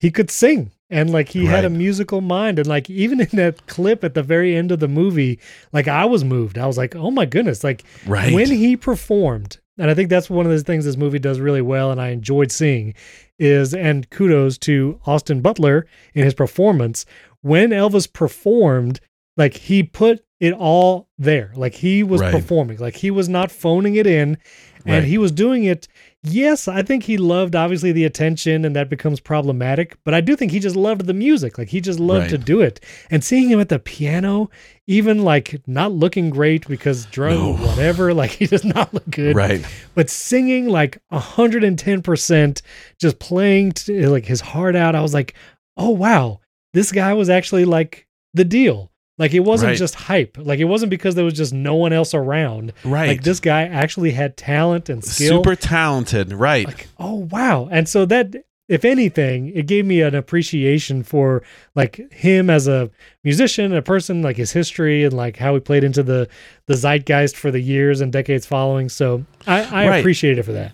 he 0.01 0.11
could 0.11 0.31
sing 0.31 0.71
and 0.91 1.11
like 1.11 1.29
he 1.29 1.45
had 1.45 1.65
a 1.65 1.71
musical 1.71 2.21
mind 2.21 2.59
and 2.59 2.67
like 2.69 2.89
even 2.89 3.21
in 3.27 3.29
that 3.33 3.67
clip 3.67 4.03
at 4.05 4.15
the 4.15 4.23
very 4.23 4.57
end 4.57 4.73
of 4.73 4.81
the 4.81 4.89
movie 4.89 5.39
like 5.73 5.87
i 5.89 6.05
was 6.05 6.25
moved 6.25 6.57
i 6.59 6.67
was 6.67 6.79
like 6.79 6.95
oh 6.97 7.11
my 7.11 7.27
goodness 7.27 7.63
like 7.63 7.85
Right. 8.07 8.33
when 8.33 8.49
he 8.51 8.77
performed 8.77 9.59
and 9.79 9.91
i 9.91 9.95
think 9.95 10.09
that's 10.11 10.31
one 10.31 10.47
of 10.47 10.53
the 10.53 10.61
things 10.65 10.85
this 10.85 10.97
movie 10.97 11.19
does 11.19 11.41
really 11.41 11.63
well 11.63 11.91
and 11.91 12.01
i 12.01 12.09
enjoyed 12.09 12.51
seeing 12.51 12.95
is 13.39 13.75
and 13.75 14.09
kudos 14.11 14.57
to 14.59 14.99
austin 15.07 15.41
butler 15.43 15.87
in 16.15 16.25
his 16.25 16.35
performance 16.35 17.05
when 17.43 17.71
elvis 17.71 18.11
performed 18.13 19.01
like 19.37 19.55
he 19.55 19.83
put 19.83 20.25
it 20.41 20.53
all 20.55 21.09
there 21.19 21.53
like 21.55 21.75
he 21.75 22.03
was 22.03 22.21
Right. 22.21 22.33
performing 22.33 22.79
like 22.79 22.97
he 22.97 23.11
was 23.11 23.29
not 23.29 23.51
phoning 23.51 23.95
it 23.97 24.07
in 24.07 24.39
and 24.87 25.03
Right. 25.03 25.05
he 25.05 25.19
was 25.19 25.33
doing 25.33 25.65
it 25.65 25.87
yes 26.25 26.67
i 26.67 26.83
think 26.83 27.05
he 27.05 27.17
loved 27.17 27.55
obviously 27.55 27.93
the 27.93 28.05
attention 28.05 28.65
and 28.65 28.75
that 28.75 28.91
becomes 28.91 29.21
problematic 29.21 29.97
but 30.05 30.15
i 30.15 30.21
do 30.21 30.35
think 30.35 30.51
he 30.51 30.59
just 30.59 30.75
loved 30.75 31.07
the 31.07 31.15
music 31.15 31.57
like 31.59 31.69
he 31.69 31.81
just 31.81 32.01
loved 32.01 32.23
Right. 32.23 32.31
to 32.31 32.39
do 32.39 32.61
it 32.61 32.81
and 33.09 33.23
seeing 33.23 33.49
him 33.49 33.61
at 33.61 33.69
the 33.69 33.79
piano 33.79 34.51
even 34.89 35.23
like 35.23 35.61
not 35.69 35.93
looking 35.93 36.29
great 36.29 36.67
because 36.67 37.07
drug 37.07 37.35
No. 37.39 37.55
whatever 37.55 38.13
like 38.21 38.33
he 38.33 38.47
does 38.47 38.65
not 38.65 38.93
look 38.93 39.09
good 39.11 39.37
right. 39.37 39.65
but 39.95 40.11
singing 40.11 40.67
like 40.69 40.99
110% 41.13 42.63
just 43.01 43.19
playing 43.19 43.73
t- 43.73 44.07
like 44.07 44.27
his 44.27 44.41
heart 44.41 44.75
out 44.77 44.95
i 44.95 45.01
was 45.01 45.15
like 45.15 45.35
oh 45.77 45.91
wow 45.91 46.41
this 46.75 46.91
guy 46.93 47.15
was 47.15 47.31
actually 47.31 47.65
like 47.65 48.07
the 48.35 48.45
deal 48.45 48.91
like 49.19 49.35
it 49.35 49.41
wasn't 49.41 49.71
Right. 49.71 49.79
just 49.79 49.95
hype 49.97 50.39
like 50.41 50.59
it 50.61 50.65
wasn't 50.65 50.91
because 50.91 51.15
there 51.15 51.25
was 51.25 51.35
just 51.35 51.53
no 51.53 51.75
one 51.75 51.93
else 51.93 52.15
around 52.15 52.73
Right. 52.85 53.09
like 53.09 53.23
this 53.23 53.41
guy 53.41 53.63
actually 53.65 54.13
had 54.13 54.37
talent 54.37 54.89
and 54.89 55.05
skill 55.05 55.39
Super 55.43 55.55
talented. 55.57 56.33
Right. 56.33 56.67
like 56.67 56.89
oh 56.99 57.27
wow 57.31 57.69
and 57.71 57.89
so 57.89 58.05
that 58.07 58.35
if 58.69 58.85
anything 58.85 59.51
it 59.55 59.67
gave 59.67 59.87
me 59.87 60.03
an 60.03 60.15
appreciation 60.15 61.03
for 61.03 61.43
like 61.75 62.01
him 62.13 62.51
as 62.51 62.69
a 62.69 62.91
musician 63.25 63.75
a 63.75 63.81
person 63.83 64.21
like 64.23 64.37
his 64.37 64.53
history 64.53 65.05
and 65.05 65.15
like 65.15 65.37
how 65.39 65.55
he 65.55 65.61
played 65.61 65.83
into 65.85 66.03
the 66.03 66.29
the 66.67 66.75
zeitgeist 66.77 67.35
for 67.37 67.51
the 67.51 67.61
years 67.61 68.01
and 68.03 68.13
decades 68.13 68.45
following 68.47 68.89
so 68.91 69.25
i 69.47 69.63
i 69.63 69.89
Right. 69.89 69.99
appreciate 70.01 70.39
it 70.39 70.43
for 70.45 70.53
that 70.53 70.73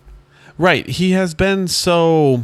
right. 0.59 0.87
He 0.89 1.13
has 1.13 1.35
been 1.35 1.67
so 1.69 2.43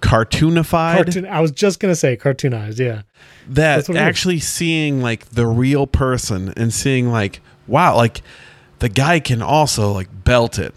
cartoonified. 0.00 0.94
cartoon 0.94 1.26
i 1.26 1.40
was 1.40 1.50
just 1.50 1.80
gonna 1.80 1.94
say 1.96 2.16
cartoonized 2.16 2.78
yeah. 2.78 3.02
That 3.48 3.88
actually 3.90 4.40
seeing 4.40 5.00
like 5.02 5.30
the 5.30 5.46
real 5.46 5.86
person 5.86 6.52
and 6.56 6.72
seeing 6.74 7.10
like 7.10 7.40
wow 7.66 7.94
like 7.96 8.20
the 8.80 8.88
guy 8.88 9.20
can 9.20 9.40
also 9.40 9.92
like 9.92 10.08
belt 10.24 10.58
it. 10.58 10.74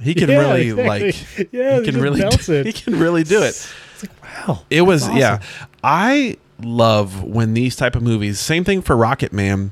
He 0.00 0.14
can 0.14 0.28
Yeah, 0.30 0.38
really 0.38 0.68
exactly. 0.70 1.12
like 1.38 1.52
yeah 1.52 1.78
he 1.80 1.84
can 1.84 2.00
really 2.00 2.20
do, 2.20 2.26
it. 2.52 2.66
he 2.66 2.72
can 2.72 2.98
really 2.98 3.24
do 3.24 3.42
it. 3.42 3.48
It's 3.94 4.02
like 4.02 4.22
wow 4.22 4.62
it 4.68 4.82
was 4.82 5.06
That's 5.06 5.18
yeah. 5.18 5.40
i 5.82 6.36
love 6.60 7.22
when 7.22 7.54
these 7.54 7.76
type 7.76 7.94
of 7.94 8.02
movies 8.02 8.40
same 8.40 8.64
thing 8.64 8.82
for 8.82 8.96
rocket 8.96 9.32
man 9.32 9.70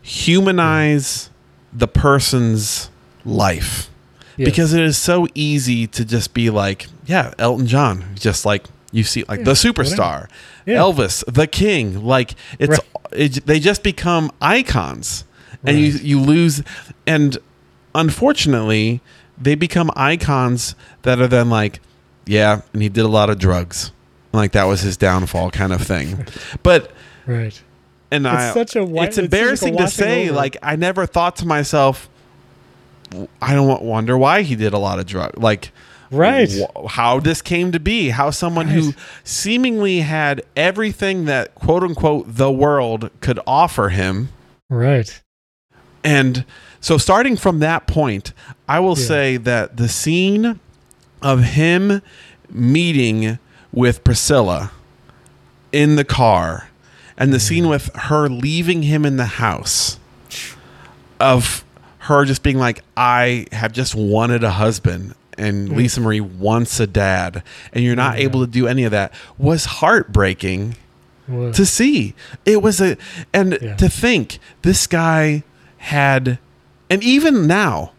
humanize 0.00 1.30
the 1.72 1.88
person's 1.88 2.90
life 3.24 3.90
Yes. 4.36 4.46
because 4.48 4.72
it 4.72 4.82
is 4.82 4.96
so 4.96 5.26
easy 5.34 5.86
to 5.88 6.04
just 6.04 6.32
be 6.34 6.48
like 6.50 6.86
yeah 7.06 7.34
elton 7.38 7.66
john 7.66 8.04
just 8.14 8.44
like 8.46 8.64
you 8.90 9.04
see 9.04 9.24
like 9.28 9.40
Yeah, 9.40 9.44
the 9.44 9.52
superstar 9.52 10.28
Yeah. 10.66 10.76
elvis 10.78 11.22
the 11.32 11.46
king 11.46 12.02
like 12.04 12.34
it's 12.58 12.70
Right. 12.70 12.80
it, 13.12 13.46
they 13.46 13.60
just 13.60 13.82
become 13.82 14.30
icons 14.40 15.24
and 15.64 15.78
you 15.78 15.92
Right. 15.92 16.02
you 16.02 16.20
lose 16.20 16.62
and 17.06 17.36
unfortunately 17.94 19.00
they 19.40 19.54
become 19.54 19.90
icons 19.96 20.74
that 21.02 21.20
are 21.20 21.26
then 21.28 21.48
like 21.50 21.80
yeah 22.26 22.62
and 22.72 22.82
he 22.82 22.88
did 22.88 23.04
a 23.04 23.08
lot 23.08 23.30
of 23.30 23.38
drugs 23.38 23.92
like 24.32 24.52
that 24.52 24.64
was 24.64 24.80
his 24.80 24.96
downfall 24.96 25.50
kind 25.50 25.72
of 25.72 25.82
thing 25.82 26.26
but 26.62 26.90
right 27.26 27.62
and 28.10 28.26
It's 28.26 28.34
I, 28.34 28.52
such 28.52 28.76
a 28.76 28.82
it's 28.82 28.90
it's 28.90 28.90
just 28.90 28.92
like 28.92 29.16
a 29.16 29.20
embarrassing 29.24 29.76
to 29.78 29.88
say 29.88 30.28
over. 30.28 30.36
like 30.36 30.56
i 30.62 30.76
never 30.76 31.06
thought 31.06 31.36
to 31.36 31.46
myself 31.46 32.08
i 33.40 33.54
don't 33.54 33.82
wonder 33.82 34.16
why 34.16 34.42
he 34.42 34.56
did 34.56 34.72
a 34.72 34.78
lot 34.78 34.98
of 34.98 35.06
drugs 35.06 35.36
like 35.38 35.72
right. 36.10 36.50
wh- 36.50 36.86
how 36.88 37.20
this 37.20 37.42
came 37.42 37.72
to 37.72 37.80
be 37.80 38.10
how 38.10 38.30
someone 38.30 38.68
who 38.68 38.92
seemingly 39.24 40.00
had 40.00 40.42
everything 40.56 41.24
that 41.24 41.54
quote 41.54 41.82
unquote 41.82 42.26
the 42.28 42.50
world 42.50 43.10
could 43.20 43.40
offer 43.46 43.88
him. 43.88 44.28
Right. 44.68 45.22
And 46.04 46.44
so 46.80 46.98
starting 46.98 47.36
from 47.36 47.60
that 47.60 47.86
point 47.86 48.32
i 48.68 48.80
will 48.80 48.98
Yeah. 48.98 49.06
say 49.06 49.36
that 49.38 49.76
the 49.76 49.88
scene 49.88 50.60
of 51.22 51.42
him 51.42 52.02
meeting 52.50 53.38
with 53.72 54.04
priscilla 54.04 54.72
in 55.70 55.96
the 55.96 56.04
car 56.04 56.68
and 57.16 57.32
the 57.32 57.40
scene 57.40 57.64
mm. 57.64 57.70
with 57.70 57.94
her 57.94 58.28
leaving 58.28 58.82
him 58.82 59.06
in 59.06 59.16
the 59.16 59.26
house 59.26 59.98
of 61.20 61.64
her 62.06 62.24
just 62.24 62.42
being 62.42 62.58
like 62.58 62.82
i 62.96 63.46
have 63.52 63.72
just 63.72 63.94
wanted 63.94 64.42
a 64.44 64.50
husband 64.52 65.14
and 65.38 65.68
Mm. 65.70 65.76
lisa 65.76 66.00
marie 66.00 66.20
wants 66.20 66.78
a 66.80 66.86
dad 66.86 67.42
and 67.72 67.84
you're 67.84 67.96
not 67.96 68.18
Yeah. 68.18 68.24
able 68.24 68.40
to 68.44 68.50
do 68.50 68.66
any 68.66 68.84
of 68.84 68.90
that 68.92 69.12
was 69.38 69.64
heartbreaking 69.66 70.76
Well, 71.28 71.52
to 71.52 71.64
see. 71.64 72.14
It 72.44 72.60
was 72.62 72.80
a 72.80 72.96
and 73.32 73.56
Yeah. 73.62 73.76
to 73.76 73.88
think 73.88 74.38
this 74.62 74.86
guy 74.86 75.44
had 75.78 76.38
and 76.90 77.02
even 77.04 77.46
now 77.46 77.92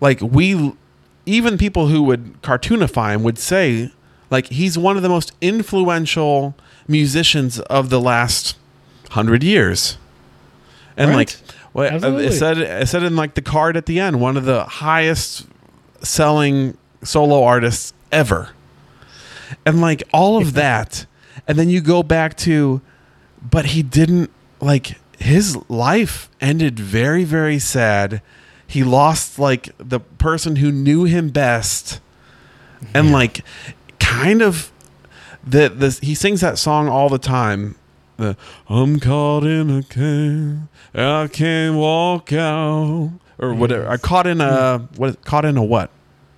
like 0.00 0.20
we 0.20 0.72
even 1.24 1.56
people 1.58 1.88
who 1.88 2.02
would 2.02 2.42
cartoonify 2.42 3.14
him 3.14 3.22
would 3.22 3.38
say 3.38 3.90
like 4.30 4.46
he's 4.48 4.76
one 4.76 4.96
of 4.96 5.02
the 5.04 5.08
most 5.08 5.32
influential 5.40 6.54
musicians 6.88 7.58
of 7.60 7.90
the 7.90 8.00
last 8.00 8.56
hundred 9.10 9.42
years. 9.42 9.96
And 10.96 11.10
Right. 11.10 11.16
like 11.16 11.36
well, 11.76 11.92
uh, 11.92 11.94
Absolutely. 11.94 12.26
it 12.26 12.32
said 12.32 12.58
it 12.58 12.88
said 12.88 13.02
in 13.02 13.16
like 13.16 13.34
the 13.34 13.42
card 13.42 13.76
at 13.76 13.84
the 13.84 14.00
end, 14.00 14.18
one 14.18 14.38
of 14.38 14.46
the 14.46 14.64
highest 14.64 15.46
selling 16.02 16.78
solo 17.02 17.44
artists 17.44 17.92
ever. 18.10 18.50
And 19.66 19.82
like 19.82 20.02
all 20.10 20.38
of 20.38 20.54
that. 20.54 21.04
And 21.46 21.58
then 21.58 21.68
you 21.68 21.82
go 21.82 22.02
back 22.02 22.34
to 22.38 22.80
but 23.42 23.66
he 23.66 23.82
didn't 23.82 24.30
like 24.58 24.98
his 25.18 25.56
life 25.68 26.30
ended 26.40 26.80
very 26.80 27.24
very 27.24 27.58
sad. 27.58 28.22
He 28.66 28.82
lost 28.82 29.38
like 29.38 29.68
the 29.76 30.00
person 30.00 30.56
who 30.56 30.72
knew 30.72 31.04
him 31.04 31.28
best. 31.28 32.00
And 32.94 33.12
like 33.12 33.44
kind 33.98 34.40
of 34.40 34.72
the 35.44 35.68
the 35.68 35.98
he 36.00 36.14
sings 36.14 36.40
that 36.40 36.56
song 36.56 36.88
all 36.88 37.10
the 37.10 37.18
time. 37.18 37.76
The 38.16 38.36
I'm 38.68 38.98
caught 39.00 39.44
in 39.44 39.70
a 39.70 39.82
cave, 39.82 40.58
I 40.94 41.28
can't 41.28 41.76
walk 41.76 42.32
out, 42.32 43.10
or 43.38 43.54
whatever. 43.54 43.88
I 43.88 43.96
caught 43.98 44.26
in 44.26 44.40
a 44.40 44.78
what? 44.96 45.22
Caught 45.24 45.44
in 45.44 45.56
a 45.56 45.62
what? 45.64 45.90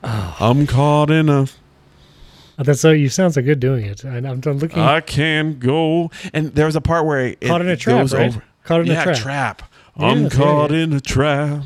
Oh. 0.03 0.37
I'm 0.41 0.67
caught 0.67 1.11
in 1.11 1.29
a. 1.29 1.43
Oh, 2.61 2.65
That's 2.65 2.81
so 2.81 2.91
you 2.91 3.09
sound 3.09 3.35
so 3.35 3.43
good 3.43 3.61
doing 3.61 3.85
it. 3.85 4.03
And 4.03 4.27
I'm, 4.27 4.41
I'm 4.45 4.59
looking 4.59 4.83
I 4.83 5.01
can't 5.01 5.61
go. 5.61 6.11
And 6.33 6.53
there 6.55 6.67
was 6.67 6.75
a 6.75 6.81
part 6.81 7.07
where 7.07 7.21
it 7.27 7.41
caught 7.41 7.61
in 7.61 7.69
a 7.69 7.77
trap, 7.77 7.99
goes 8.01 8.15
right? 8.15 8.29
over. 8.29 8.43
Caught 8.65 8.81
in 8.81 8.87
yeah, 8.89 9.09
a 9.09 9.15
trap. 9.15 9.63
Yeah, 9.97 10.07
I'm 10.07 10.23
that's 10.25 10.35
right, 10.35 10.45
caught 10.45 10.73
in 10.73 10.93
a 10.93 11.01
trap. 11.01 11.63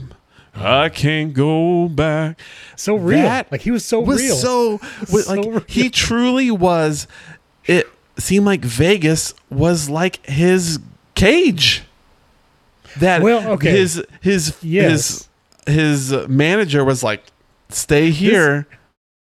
I 0.55 0.91
can't 0.91 1.33
go 1.33 1.89
back. 1.89 2.39
So 2.77 2.95
real. 2.97 3.23
That 3.23 3.51
like 3.51 3.63
he 3.63 3.71
was 3.71 3.87
so 3.87 4.01
was 4.01 4.21
real. 4.21 4.37
so 4.37 4.71
was 5.11 5.25
So 5.25 5.33
like 5.35 5.47
real. 5.47 5.65
he 5.67 5.89
truly 5.89 6.51
was. 6.51 7.09
It 8.23 8.27
seemed 8.27 8.47
like 8.47 8.65
Vegas 8.65 9.35
was 9.51 9.91
like 9.91 10.25
his 10.25 10.79
cage. 11.17 11.83
That 13.01 13.21
Well, 13.21 13.49
okay. 13.55 13.73
his 13.73 14.05
his 14.21 14.55
Yes. 14.63 15.29
his 15.67 16.11
his 16.13 16.29
manager 16.29 16.85
was 16.85 17.03
like, 17.03 17.25
"Stay 17.71 18.11
here." 18.11 18.69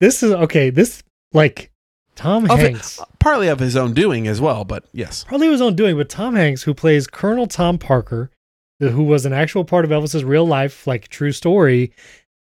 this 0.01 0.23
is 0.23 0.31
okay. 0.31 0.71
This 0.71 1.03
like 1.31 1.69
Tom 2.15 2.49
Of 2.49 2.59
it- 2.59 2.71
Hanks. 2.71 2.99
partly 3.19 3.49
of 3.49 3.59
his 3.59 3.75
own 3.75 3.93
doing 3.93 4.27
as 4.27 4.41
well, 4.41 4.63
but 4.65 4.85
yes, 4.93 5.23
probably 5.27 5.47
his 5.47 5.61
own 5.61 5.75
doing, 5.75 5.95
but 5.95 6.09
Tom 6.09 6.33
Hanks, 6.35 6.63
who 6.63 6.73
plays 6.73 7.05
Colonel 7.05 7.45
Tom 7.45 7.77
Parker, 7.77 8.31
who 8.79 9.03
was 9.03 9.27
an 9.27 9.33
actual 9.33 9.63
part 9.63 9.85
of 9.85 9.91
Elvis's 9.91 10.23
real 10.23 10.47
life, 10.47 10.87
like 10.87 11.07
true 11.07 11.31
story, 11.31 11.91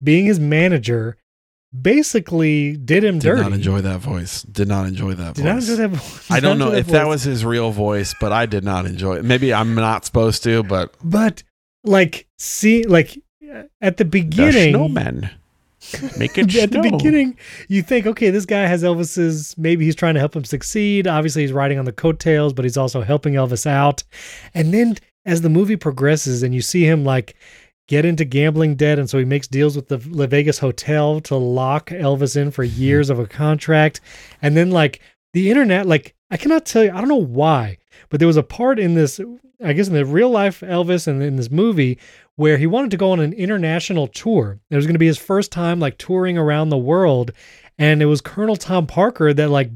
being 0.01 0.25
his 0.25 0.39
manager, 0.39 1.17
basically 1.81 2.77
did 2.77 3.03
him 3.03 3.19
did 3.19 3.27
dirty. 3.27 3.41
Did 3.43 3.49
not 3.49 3.53
enjoy 3.53 3.81
that 3.81 3.99
voice. 3.99 4.43
Did 4.43 4.67
not 4.67 4.85
enjoy 4.87 5.13
that 5.13 5.35
Did 5.35 5.43
voice. 5.43 5.45
not 5.45 5.57
enjoy 5.57 5.75
that. 5.75 5.87
voice. 5.89 6.27
I 6.31 6.39
don't 6.39 6.57
know 6.57 6.67
enjoy 6.67 6.79
if 6.79 6.87
that 6.87 7.07
was 7.07 7.23
his 7.23 7.43
real 7.45 7.71
voice, 7.71 8.13
but 8.19 8.31
I 8.31 8.45
did 8.45 8.63
not 8.63 8.85
enjoy 8.85 9.17
it. 9.17 9.25
Maybe 9.25 9.53
I'm 9.53 9.75
not 9.75 10.05
supposed 10.05 10.43
to, 10.43 10.63
but 10.63 10.93
But 11.03 11.43
like, 11.83 12.27
see, 12.37 12.83
like 12.83 13.17
at 13.81 13.97
the 13.97 14.03
the 14.03 14.05
beginning, 14.05 14.73
snowman. 14.73 15.29
Make 16.17 16.37
it 16.37 16.55
at 16.57 16.71
the 16.71 16.81
beginning, 16.81 17.37
you 17.67 17.83
think, 17.83 18.07
okay, 18.07 18.31
this 18.31 18.45
guy 18.45 18.65
has 18.65 18.81
Elvis's. 18.83 19.55
Maybe 19.57 19.85
he's 19.85 19.95
trying 19.95 20.15
to 20.15 20.19
help 20.19 20.35
him 20.35 20.43
succeed. 20.43 21.05
Obviously, 21.07 21.43
he's 21.43 21.53
riding 21.53 21.77
on 21.77 21.85
the 21.85 21.91
coattails, 21.91 22.53
but 22.53 22.65
he's 22.65 22.77
also 22.77 23.01
helping 23.01 23.35
Elvis 23.35 23.67
out. 23.67 24.03
And 24.55 24.73
then, 24.73 24.97
as 25.25 25.41
the 25.41 25.49
movie 25.49 25.75
progresses, 25.75 26.41
and 26.41 26.55
you 26.55 26.61
see 26.61 26.85
him 26.85 27.03
like 27.05 27.35
get 27.87 28.05
into 28.05 28.25
gambling 28.25 28.75
debt, 28.75 28.99
and 28.99 29.09
so 29.09 29.17
he 29.17 29.25
makes 29.25 29.47
deals 29.47 29.75
with 29.75 29.87
the 29.87 30.01
La 30.09 30.27
Vegas 30.27 30.59
hotel 30.59 31.19
to 31.21 31.35
lock 31.35 31.89
Elvis 31.89 32.35
in 32.35 32.51
for 32.51 32.65
hmm. 32.65 32.73
years 32.79 33.09
of 33.09 33.19
a 33.19 33.27
contract. 33.27 34.01
And 34.41 34.55
then, 34.55 34.71
like 34.71 35.01
the 35.33 35.49
internet, 35.49 35.85
like 35.85 36.15
I 36.31 36.37
cannot 36.37 36.65
tell 36.65 36.83
you, 36.83 36.91
I 36.91 36.99
don't 36.99 37.07
know 37.07 37.15
why, 37.15 37.77
but 38.09 38.19
there 38.19 38.27
was 38.27 38.37
a 38.37 38.43
part 38.43 38.79
in 38.79 38.95
this, 38.95 39.19
I 39.63 39.73
guess, 39.73 39.87
in 39.87 39.93
the 39.93 40.05
real 40.05 40.29
life 40.29 40.61
Elvis 40.61 41.07
and 41.07 41.21
in 41.21 41.35
this 41.35 41.51
movie 41.51 41.99
where 42.35 42.57
he 42.57 42.67
wanted 42.67 42.91
to 42.91 42.97
go 42.97 43.11
on 43.11 43.19
an 43.19 43.33
international 43.33 44.07
tour. 44.07 44.59
It 44.69 44.75
was 44.75 44.85
going 44.85 44.95
to 44.95 44.99
be 44.99 45.05
his 45.05 45.17
first 45.17 45.51
time 45.51 45.79
like 45.79 45.97
touring 45.97 46.37
around 46.37 46.69
the 46.69 46.77
world. 46.77 47.31
And 47.77 48.01
it 48.01 48.05
was 48.05 48.21
Colonel 48.21 48.55
Tom 48.55 48.87
Parker 48.87 49.33
that 49.33 49.49
like 49.49 49.71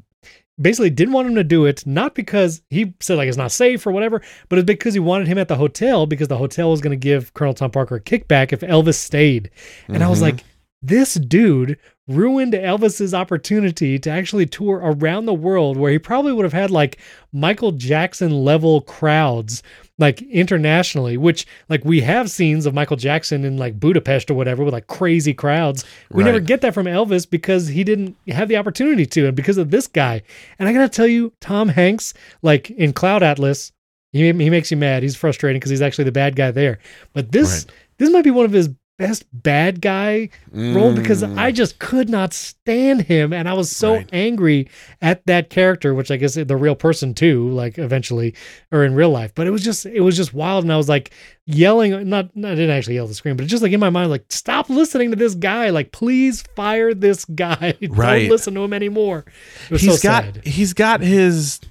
basically 0.62 0.90
didn't 0.90 1.14
want 1.14 1.28
him 1.28 1.36
to 1.36 1.44
do 1.44 1.66
it, 1.66 1.86
not 1.86 2.16
because 2.16 2.62
he 2.70 2.94
said 3.00 3.18
like 3.18 3.28
it's 3.28 3.38
not 3.38 3.52
safe 3.52 3.86
or 3.88 3.92
whatever, 3.92 4.22
but 4.50 4.60
it's 4.60 4.66
because 4.66 4.94
he 4.94 5.00
wanted 5.00 5.28
him 5.28 5.38
at 5.38 5.48
the 5.48 5.56
hotel 5.56 6.06
because 6.06 6.28
the 6.28 6.38
hotel 6.38 6.70
was 6.72 6.82
going 6.82 6.92
to 6.92 6.98
give 6.98 7.34
Colonel 7.34 7.54
Tom 7.54 7.72
Parker 7.72 7.96
a 7.96 8.02
kickback 8.02 8.52
if 8.54 8.62
Elvis 8.62 8.96
stayed. 8.96 9.50
And 9.88 10.04
I 10.04 10.08
was 10.10 10.20
Mhm. 10.20 10.24
like, 10.24 10.44
this 10.82 11.16
dude 11.16 11.78
ruined 12.10 12.54
Elvis's 12.54 13.14
opportunity 13.14 14.00
to 14.00 14.10
actually 14.10 14.46
tour 14.46 14.82
around 14.84 15.26
the 15.26 15.34
world 15.34 15.78
where 15.78 15.92
he 15.92 16.00
probably 16.00 16.34
would 16.34 16.44
have 16.44 16.54
had 16.54 16.72
like 16.72 16.98
Michael 17.32 17.72
Jackson 17.72 18.44
level 18.44 18.82
crowds 18.82 19.62
like 20.00 20.22
internationally 20.24 21.18
which 21.18 21.46
like 21.70 21.86
we 21.86 22.02
have 22.02 22.32
scenes 22.32 22.66
of 22.66 22.74
Michael 22.74 22.98
Jackson 22.98 23.46
in 23.46 23.58
like 23.58 23.80
Budapest 23.80 24.32
or 24.32 24.34
whatever 24.34 24.64
with 24.64 24.74
like 24.74 24.88
crazy 24.88 25.34
crowds. 25.34 25.86
We 26.12 26.24
never 26.24 26.40
get 26.40 26.62
that 26.62 26.74
from 26.74 26.88
Elvis 26.88 27.30
because 27.30 27.68
he 27.68 27.84
didn't 27.84 28.18
have 28.28 28.48
the 28.48 28.58
opportunity 28.58 29.06
to 29.06 29.28
and 29.28 29.36
because 29.36 29.58
of 29.58 29.70
this 29.70 29.88
guy. 29.88 30.24
And 30.58 30.68
I 30.68 30.74
got 30.74 30.82
to 30.82 30.90
tell 30.90 31.08
you 31.08 31.32
Tom 31.42 31.70
Hanks 31.70 32.14
like 32.42 32.72
in 32.72 32.92
Cloud 32.92 33.22
Atlas 33.22 33.72
he, 34.12 34.22
he 34.26 34.50
makes 34.50 34.72
you 34.72 34.78
mad. 34.78 35.04
He's 35.04 35.16
frustrating 35.16 35.60
because 35.60 35.70
he's 35.70 35.82
actually 35.82 36.06
the 36.06 36.12
bad 36.12 36.36
guy 36.36 36.52
there. 36.52 36.80
But 37.14 37.32
this 37.32 37.66
Right. 37.66 37.76
this 38.00 38.10
might 38.12 38.24
be 38.24 38.32
one 38.32 38.46
of 38.46 38.52
his 38.52 38.70
best 39.00 39.26
bad 39.32 39.80
guy 39.82 40.30
role 40.52 40.94
because 40.94 41.24
Mm. 41.24 41.38
I 41.40 41.52
just 41.54 41.80
could 41.80 42.10
not 42.10 42.34
stand 42.34 43.04
him 43.04 43.32
and 43.34 43.48
I 43.50 43.54
was 43.54 43.72
so 43.72 43.94
Right. 43.96 44.10
angry 44.12 44.68
at 45.02 45.26
that 45.26 45.50
character 45.50 45.96
which 45.96 46.12
I 46.12 46.18
guess 46.18 46.34
the 46.36 46.56
real 46.58 46.76
person 46.76 47.14
too 47.14 47.50
like 47.50 47.78
eventually 47.80 48.36
or 48.74 48.84
in 48.84 48.94
real 48.94 49.10
life 49.10 49.32
but 49.34 49.48
it 49.48 49.52
was 49.52 49.64
just 49.64 49.86
it 49.86 50.02
was 50.02 50.18
just 50.18 50.34
wild 50.34 50.66
and 50.66 50.74
I 50.74 50.76
was 50.78 50.90
like 50.90 51.12
yelling 51.46 52.10
not, 52.10 52.36
not 52.36 52.52
I 52.52 52.56
didn't 52.56 52.76
actually 52.76 52.96
yell 52.96 53.06
at 53.06 53.10
the 53.10 53.16
screen 53.16 53.38
but 53.38 53.48
just 53.48 53.64
like 53.64 53.72
in 53.72 53.80
my 53.80 53.90
mind 53.90 54.10
like 54.10 54.26
stop 54.30 54.70
listening 54.70 55.12
to 55.12 55.16
this 55.16 55.34
guy 55.34 55.70
like 55.70 55.94
please 55.94 56.42
fire 56.58 56.94
this 56.94 57.24
guy 57.24 57.76
Right. 57.90 58.20
don't 58.24 58.30
listen 58.30 58.54
to 58.56 58.62
him 58.66 58.74
anymore 58.74 59.24
he's 59.70 60.02
so 60.02 60.08
got 60.10 60.24
sad 60.26 60.46
he's 60.46 60.74
got 60.74 61.00
his 61.00 61.62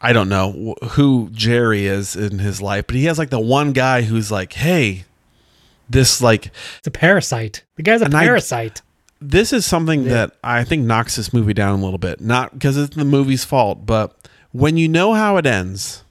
I 0.00 0.12
don't 0.12 0.28
know 0.28 0.76
who 0.90 1.28
Jerry 1.32 1.86
is 1.86 2.14
in 2.14 2.38
his 2.38 2.62
life, 2.62 2.86
but 2.86 2.94
he 2.94 3.06
has 3.06 3.18
like 3.18 3.30
the 3.30 3.40
one 3.40 3.72
guy 3.72 4.02
who's 4.02 4.30
like, 4.30 4.52
"Hey, 4.52 5.04
this 5.88 6.20
like 6.20 6.46
it's 6.78 6.86
a 6.86 6.90
parasite 6.90 7.64
the 7.76 7.82
guy's 7.82 8.02
a 8.02 8.06
And 8.06 8.14
I- 8.14 8.24
parasite 8.24 8.82
this 9.20 9.52
is 9.52 9.66
something 9.66 10.04
that 10.04 10.36
I 10.44 10.62
think 10.62 10.84
knocks 10.86 11.16
this 11.16 11.32
movie 11.32 11.52
down 11.52 11.76
a 11.80 11.82
little 11.82 11.98
bit. 11.98 12.20
Not 12.20 12.52
because 12.52 12.76
it's 12.76 12.94
the 12.94 13.04
movie's 13.04 13.44
fault, 13.44 13.84
but 13.84 14.16
when 14.52 14.76
you 14.76 14.86
know 14.86 15.12
how 15.14 15.38
it 15.38 15.44
ends, 15.44 16.04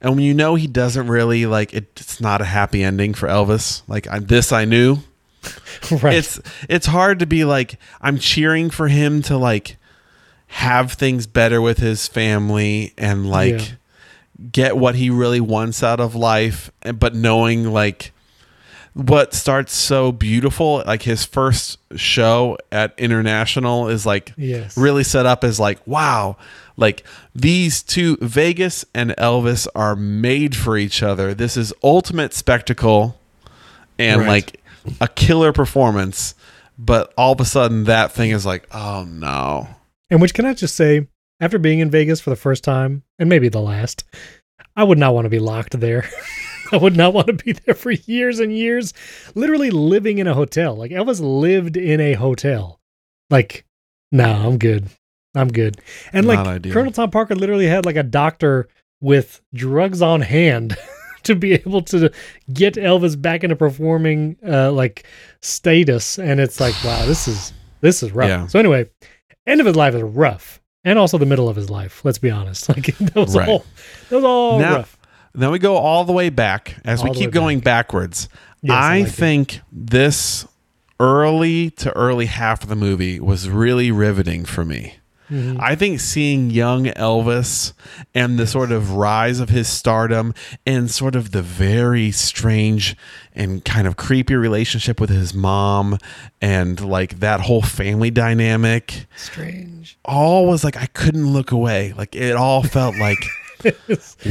and 0.00 0.14
when 0.14 0.24
you 0.24 0.32
know 0.32 0.54
he 0.54 0.66
doesn't 0.66 1.08
really 1.08 1.44
like 1.44 1.74
it, 1.74 1.88
it's 2.00 2.22
not 2.22 2.40
a 2.40 2.46
happy 2.46 2.82
ending 2.82 3.12
for 3.12 3.28
Elvis. 3.28 3.82
Like 3.86 4.06
I, 4.08 4.18
this, 4.18 4.50
I 4.50 4.64
knew 4.64 4.96
right 6.02 6.14
it's 6.14 6.40
it's 6.70 6.86
hard 6.86 7.18
to 7.18 7.26
be 7.26 7.44
like 7.44 7.78
I'm 8.00 8.16
cheering 8.18 8.70
for 8.70 8.88
him 8.88 9.20
to 9.24 9.36
like 9.36 9.76
have 10.46 10.92
things 10.92 11.26
better 11.26 11.60
with 11.60 11.76
his 11.76 12.08
family 12.08 12.94
and 12.96 13.28
like 13.28 13.58
Yeah. 13.60 13.66
get 14.52 14.76
what 14.78 14.94
he 14.94 15.10
really 15.10 15.40
wants 15.40 15.82
out 15.82 16.00
of 16.00 16.14
life, 16.14 16.70
but 16.98 17.14
knowing 17.14 17.70
like 17.70 18.12
what 18.94 19.34
starts 19.34 19.74
so 19.74 20.12
beautiful 20.12 20.82
like 20.86 21.02
his 21.02 21.24
first 21.24 21.78
show 21.96 22.56
at 22.70 22.94
international 22.96 23.88
is 23.88 24.06
like 24.06 24.32
yes. 24.36 24.76
really 24.76 25.04
set 25.04 25.26
up 25.26 25.44
as 25.44 25.58
like 25.60 25.84
wow. 25.86 26.36
Like 26.76 27.04
these 27.34 27.82
two 27.82 28.16
vegas 28.20 28.84
and 28.94 29.10
elvis 29.12 29.66
are 29.74 29.94
made 29.94 30.56
for 30.56 30.76
each 30.76 31.02
other. 31.02 31.34
This 31.34 31.56
is 31.56 31.72
ultimate 31.82 32.32
spectacle 32.34 33.18
and 33.98 34.20
Right. 34.22 34.28
like 34.28 34.60
a 35.00 35.08
killer 35.08 35.52
performance. 35.52 36.34
But 36.78 37.12
all 37.16 37.32
of 37.32 37.40
a 37.40 37.44
sudden 37.44 37.84
that 37.84 38.12
thing 38.12 38.30
is 38.30 38.46
like 38.46 38.66
oh 38.72 39.04
no. 39.08 39.68
And 40.10 40.20
which 40.20 40.34
can 40.34 40.44
I 40.46 40.54
just 40.54 40.76
say, 40.76 41.08
after 41.40 41.58
being 41.58 41.80
in 41.80 41.90
Vegas 41.90 42.20
for 42.20 42.30
the 42.30 42.36
first 42.36 42.62
time, 42.62 43.02
and 43.18 43.28
maybe 43.28 43.48
the 43.48 43.60
last, 43.60 44.04
I 44.76 44.84
would 44.84 44.98
not 44.98 45.14
want 45.14 45.24
to 45.24 45.30
be 45.30 45.40
locked 45.40 45.78
there. 45.80 46.08
I 46.74 46.76
would 46.76 46.96
not 46.96 47.14
want 47.14 47.26
to 47.28 47.32
be 47.32 47.52
there 47.52 47.74
for 47.74 47.90
years 47.92 48.40
and 48.40 48.52
years, 48.56 48.92
literally 49.34 49.70
living 49.70 50.18
in 50.18 50.26
a 50.26 50.34
hotel. 50.34 50.74
Like 50.76 50.90
Elvis 50.90 51.20
lived 51.20 51.76
in 51.76 52.00
a 52.00 52.14
hotel. 52.14 52.80
Like, 53.30 53.64
no, 54.12 54.24
I'm 54.30 54.58
good. 54.58 54.88
I'm 55.34 55.48
good. 55.48 55.78
And 56.12 56.26
Not 56.26 56.36
like 56.36 56.46
ideal. 56.46 56.72
Colonel 56.72 56.92
Tom 56.92 57.10
Parker 57.10 57.34
literally 57.34 57.66
had 57.66 57.84
like 57.86 57.96
a 57.96 58.02
doctor 58.02 58.68
with 59.00 59.40
drugs 59.52 60.00
on 60.02 60.20
hand 60.20 60.76
to 61.24 61.34
be 61.34 61.54
able 61.54 61.82
to 61.82 62.12
get 62.52 62.74
Elvis 62.74 63.20
back 63.20 63.42
into 63.44 63.56
performing 63.56 64.36
uh 64.46 64.70
like 64.72 65.04
status. 65.42 66.18
And 66.18 66.40
it's 66.40 66.60
like, 66.60 66.74
wow, 66.84 67.04
this 67.06 67.26
is 67.28 67.52
this 67.80 68.02
is 68.02 68.12
rough. 68.12 68.28
Yeah. 68.28 68.46
So 68.46 68.58
anyway, 68.58 68.88
end 69.46 69.60
of 69.60 69.66
his 69.66 69.76
life 69.76 69.94
is 69.94 70.02
rough. 70.02 70.60
And 70.86 70.98
also 70.98 71.16
the 71.18 71.26
middle 71.26 71.48
of 71.48 71.56
his 71.56 71.70
life, 71.70 72.04
let's 72.04 72.18
be 72.18 72.30
honest. 72.30 72.68
Like 72.74 72.96
that 72.98 73.16
was 73.16 73.34
Right. 73.36 73.48
all 73.48 73.64
that 74.10 74.16
was 74.16 74.24
all 74.24 74.58
Now- 74.60 74.76
rough. 74.76 74.93
Then 75.34 75.50
we 75.50 75.58
go 75.58 75.76
all 75.76 76.04
the 76.04 76.12
way 76.12 76.30
back 76.30 76.76
as 76.84 77.02
All 77.02 77.10
we 77.10 77.16
keep 77.16 77.30
going 77.32 77.60
backwards 77.60 78.28
Yes, 78.62 78.72
I 78.72 78.94
i 78.94 78.98
like 79.00 79.08
it. 79.08 79.12
think 79.12 79.60
this 79.72 80.46
early 81.00 81.70
to 81.70 81.90
early 81.96 82.26
half 82.26 82.62
of 82.62 82.68
the 82.68 82.76
movie 82.76 83.20
was 83.20 83.48
really 83.48 83.90
riveting 83.90 84.44
for 84.44 84.64
me. 84.64 84.94
Mhm. 85.30 85.56
I 85.58 85.74
think 85.74 86.00
seeing 86.00 86.50
young 86.50 86.84
Elvis 86.84 87.72
and 88.14 88.38
the 88.38 88.46
sort 88.46 88.70
of 88.70 88.92
rise 88.92 89.40
of 89.40 89.48
his 89.48 89.66
stardom 89.68 90.34
and 90.66 90.90
sort 90.90 91.16
of 91.16 91.32
the 91.32 91.40
very 91.42 92.10
strange 92.10 92.94
and 93.34 93.64
kind 93.64 93.86
of 93.86 93.96
creepy 93.96 94.34
relationship 94.34 95.00
with 95.00 95.08
his 95.10 95.32
mom 95.34 95.98
and 96.42 96.78
like 96.80 97.20
that 97.20 97.40
whole 97.40 97.62
family 97.62 98.10
dynamic 98.10 99.06
Strange. 99.16 99.98
all 100.04 100.46
was 100.46 100.62
like 100.62 100.76
I 100.76 100.86
couldn't 100.86 101.32
look 101.32 101.50
away. 101.52 101.92
Like 101.96 102.14
it 102.14 102.36
all 102.36 102.62
felt 102.62 102.96
like 102.96 103.18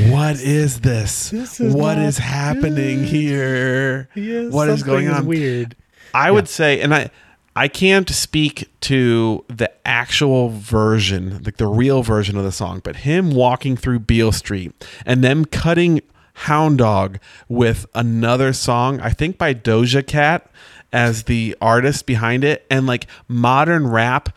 what 0.10 0.40
is 0.40 0.82
this? 0.82 1.32
This 1.44 1.60
is 1.60 1.74
what 1.74 1.98
not 1.98 2.06
is 2.06 2.18
happening 2.18 3.00
good. 3.00 3.08
here? 3.10 4.10
Yes, 4.16 4.52
What 4.54 4.70
is 4.70 4.84
going 4.84 5.10
on? 5.10 5.26
weird. 5.26 5.76
I 6.14 6.32
would 6.32 6.48
say, 6.48 6.80
and 6.82 6.94
I, 6.94 7.10
I 7.56 7.68
can't 7.68 8.10
speak 8.10 8.70
to 8.82 9.44
the 9.48 9.72
actual 9.86 10.50
version, 10.50 11.42
like 11.44 11.58
the 11.58 11.68
real 11.68 12.04
version 12.04 12.38
of 12.38 12.44
the 12.44 12.52
song, 12.52 12.82
but 12.84 12.98
him 12.98 13.32
walking 13.32 13.76
through 13.78 14.00
Beale 14.00 14.32
Street 14.32 14.72
and 15.06 15.24
them 15.24 15.46
cutting 15.46 16.02
Hound 16.36 16.80
Dog 16.80 17.20
with 17.48 17.86
another 17.94 18.54
song, 18.54 19.00
I 19.02 19.10
think 19.12 19.38
by 19.38 19.54
Doja 19.54 20.06
Cat 20.06 20.50
as 20.92 21.24
the 21.24 21.56
artist 21.62 22.06
behind 22.06 22.44
it, 22.44 22.66
and 22.70 22.86
like 22.88 23.08
modern 23.28 23.88
rap 23.88 24.30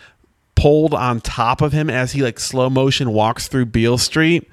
pulled 0.55 0.95
on 0.95 1.21
top 1.21 1.61
of 1.61 1.73
him 1.73 1.91
as 1.91 2.13
he 2.13 2.23
like 2.23 2.39
slow 2.41 2.71
motion 2.71 3.13
walks 3.13 3.47
through 3.49 3.67
Beale 3.67 3.99
Street. 3.99 4.49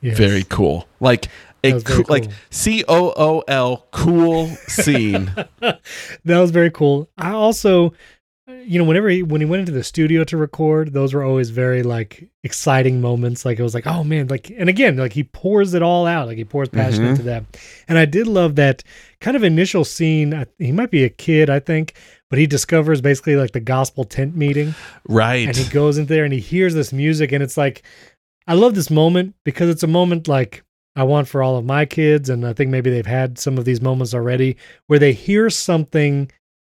Yes. 0.00 0.18
Very 0.18 0.44
cool. 0.44 0.86
Like 1.00 1.26
a 1.64 1.72
was 1.74 1.82
very 1.82 2.04
coo- 2.04 2.12
like 2.12 2.24
cool. 2.24 2.32
C 2.50 2.84
O 2.86 3.12
O 3.16 3.42
L 3.48 3.86
scene. 4.68 5.32
that 5.60 5.80
was 6.24 6.50
very 6.50 6.70
cool. 6.70 7.08
I 7.18 7.30
also, 7.30 7.92
you 8.64 8.78
know, 8.78 8.84
whenever 8.84 9.08
he 9.08 9.22
when 9.22 9.40
he 9.40 9.44
went 9.46 9.60
into 9.60 9.72
the 9.72 9.82
studio 9.82 10.22
to 10.24 10.36
record, 10.36 10.92
those 10.92 11.12
were 11.14 11.24
always 11.24 11.50
very 11.50 11.82
like 11.82 12.28
exciting 12.44 13.00
moments. 13.00 13.44
Like 13.44 13.58
it 13.58 13.62
was 13.62 13.74
like, 13.74 13.86
oh 13.86 14.04
man, 14.04 14.28
like 14.28 14.50
and 14.50 14.68
again, 14.68 14.96
like 14.96 15.12
he 15.12 15.24
pours 15.24 15.74
it 15.74 15.82
all 15.82 16.06
out. 16.06 16.28
Like 16.28 16.36
he 16.36 16.44
pours 16.44 16.68
passion 16.68 17.04
Mhm. 17.04 17.10
into 17.10 17.22
that. 17.24 17.44
And 17.88 17.98
I 17.98 18.04
did 18.04 18.26
love 18.26 18.54
that 18.56 18.82
kind 19.20 19.36
of 19.36 19.42
initial 19.42 19.84
scene. 19.84 20.34
I, 20.34 20.46
he 20.58 20.72
might 20.72 20.90
be 20.90 21.02
a 21.04 21.08
kid, 21.08 21.50
I 21.50 21.58
think, 21.58 21.94
but 22.30 22.38
he 22.38 22.46
discovers 22.46 23.00
basically 23.00 23.34
like 23.36 23.52
the 23.52 23.60
gospel 23.60 24.04
tent 24.04 24.36
meeting, 24.36 24.74
right. 25.08 25.48
and 25.48 25.56
he 25.56 25.68
goes 25.70 25.98
in 25.98 26.06
there 26.06 26.24
and 26.24 26.32
he 26.32 26.40
hears 26.40 26.74
this 26.74 26.92
music, 26.92 27.32
and 27.32 27.42
it's 27.42 27.56
like, 27.56 27.82
I 28.46 28.54
love 28.54 28.74
this 28.74 28.90
moment 28.90 29.34
because 29.44 29.68
it's 29.68 29.82
a 29.82 29.88
moment 29.88 30.28
like. 30.28 30.62
I 30.98 31.02
want 31.02 31.28
for 31.28 31.42
all 31.42 31.58
of 31.58 31.66
my 31.66 31.84
kids, 31.84 32.30
and 32.30 32.46
I 32.46 32.54
think 32.54 32.70
maybe 32.70 32.88
they've 32.88 33.04
had 33.04 33.38
some 33.38 33.58
of 33.58 33.66
these 33.66 33.82
moments 33.82 34.14
already 34.14 34.56
where 34.86 34.98
they 34.98 35.12
hear 35.12 35.50
something 35.50 36.30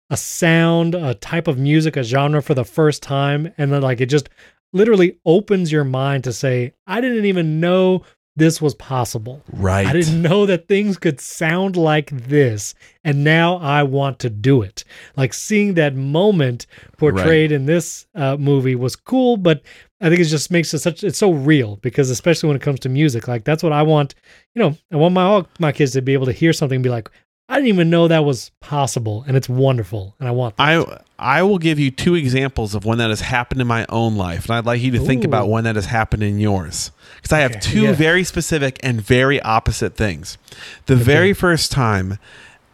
a 0.10 0.16
sound, 0.16 0.96
a 0.96 1.16
type 1.16 1.48
of 1.48 1.58
music, 1.58 1.98
a 1.98 2.04
genre 2.04 2.42
for 2.42 2.54
the 2.54 2.64
first 2.64 3.04
time, 3.04 3.52
and 3.58 3.74
then 3.74 3.82
like 3.82 4.00
it 4.00 4.06
just 4.06 4.30
literally 4.72 5.18
opens 5.26 5.72
your 5.72 5.84
mind 5.84 6.24
to 6.24 6.32
say, 6.32 6.74
I 6.88 7.02
didn't 7.02 7.26
even 7.26 7.60
know 7.60 8.04
this 8.36 8.62
was 8.62 8.74
possible. 8.76 9.44
Right. 9.52 9.86
I 9.86 9.94
didn't 9.94 10.22
know 10.22 10.46
that 10.48 10.68
things 10.68 10.98
could 10.98 11.20
sound 11.20 11.78
like 11.78 12.10
this, 12.10 12.74
and 13.04 13.24
now 13.24 13.58
I 13.58 13.84
want 13.84 14.20
to 14.20 14.30
do 14.30 14.62
it. 14.62 14.84
Like 15.16 15.34
seeing 15.34 15.76
that 15.76 15.96
moment 15.96 16.66
portrayed 16.98 17.52
in 17.52 17.66
this 17.66 18.08
uh, 18.16 18.38
movie 18.38 18.76
was 18.76 18.96
cool, 18.96 19.38
but 19.38 19.62
I 20.04 20.10
think 20.10 20.20
it 20.20 20.26
just 20.26 20.52
makes 20.52 20.74
it 20.74 20.80
such 20.80 21.04
it's 21.04 21.18
so 21.18 21.32
real 21.32 21.78
because 21.78 22.10
especially 22.10 22.48
when 22.48 22.58
it 22.58 22.62
comes 22.62 22.82
to 22.82 22.90
music, 22.90 23.28
like 23.30 23.46
that's 23.46 23.64
what 23.64 23.72
I 23.72 23.84
want. 23.84 24.16
You 24.54 24.62
know, 24.62 24.78
I 24.92 24.98
want 24.98 25.14
my 25.14 25.24
all 25.24 25.48
my 25.60 25.72
kids 25.72 25.94
to 25.94 26.02
be 26.02 26.12
able 26.12 26.26
to 26.26 26.34
hear 26.34 26.52
something 26.52 26.76
and 26.76 26.84
be 26.84 26.90
like, 26.90 27.10
I 27.48 27.56
didn't 27.56 27.70
even 27.70 27.90
know 27.90 28.10
that 28.10 28.26
was 28.26 28.52
possible, 28.60 29.24
and 29.28 29.38
it's 29.38 29.48
wonderful, 29.48 30.16
and 30.20 30.28
I 30.28 30.32
want. 30.32 30.58
That. 30.58 30.64
I 30.64 31.02
I 31.40 31.44
will 31.44 31.58
give 31.58 31.80
you 31.80 31.90
two 31.90 32.16
examples 32.16 32.76
of 32.76 32.84
when 32.84 32.98
that 32.98 33.12
has 33.12 33.22
happened 33.22 33.62
in 33.62 33.68
my 33.68 33.86
own 33.88 34.18
life, 34.18 34.46
and 34.46 34.56
I'd 34.56 34.66
like 34.66 34.82
you 34.82 34.92
to 34.92 35.00
think 35.00 35.24
about 35.24 35.48
when 35.48 35.64
that 35.64 35.76
has 35.76 35.86
happened 35.86 36.22
in 36.22 36.38
yours, 36.38 36.92
because 37.16 37.32
I 37.32 37.40
have 37.40 37.60
two 37.62 37.84
yeah. 37.84 37.94
very 37.94 38.26
specific 38.26 38.80
and 38.84 39.00
very 39.00 39.42
opposite 39.42 39.96
things. 39.96 40.38
The 40.86 40.98
very 40.98 41.32
first 41.32 41.72
time, 41.72 42.18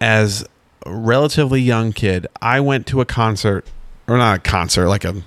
as 0.02 0.48
a 0.84 0.94
relatively 0.94 1.62
young 1.62 1.94
kid, 1.94 2.26
I 2.42 2.60
went 2.60 2.88
to 2.88 3.02
a 3.02 3.06
concert, 3.06 3.68
or 4.08 4.18
not 4.18 4.38
a 4.38 4.42
concert, 4.42 4.88
like 4.88 5.04
a 5.04 5.24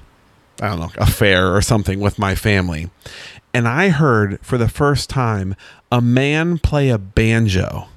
I 0.62 0.68
don't 0.68 0.78
know, 0.80 0.90
a 0.96 1.06
fair 1.10 1.54
or 1.54 1.60
something 1.60 1.98
with 2.00 2.18
my 2.18 2.34
family, 2.34 2.88
and 3.52 3.66
I 3.66 3.88
heard 3.88 4.38
for 4.40 4.56
the 4.56 4.68
first 4.68 5.10
time 5.10 5.56
a 5.90 6.00
man 6.00 6.58
play 6.58 6.88
a 6.88 6.98
banjo. 6.98 7.88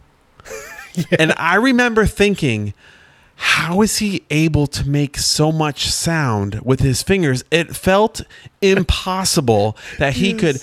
And 1.20 1.34
I 1.36 1.56
remember 1.56 2.06
thinking, 2.06 2.74
how 3.36 3.82
is 3.82 3.98
he 3.98 4.24
able 4.30 4.66
to 4.68 4.88
make 4.88 5.18
so 5.18 5.52
much 5.52 5.88
sound 5.92 6.62
with 6.64 6.80
his 6.80 7.04
fingers? 7.04 7.44
It 7.52 7.76
felt 7.76 8.22
impossible 8.62 9.78
that 10.00 10.14
he 10.14 10.34
could. 10.34 10.58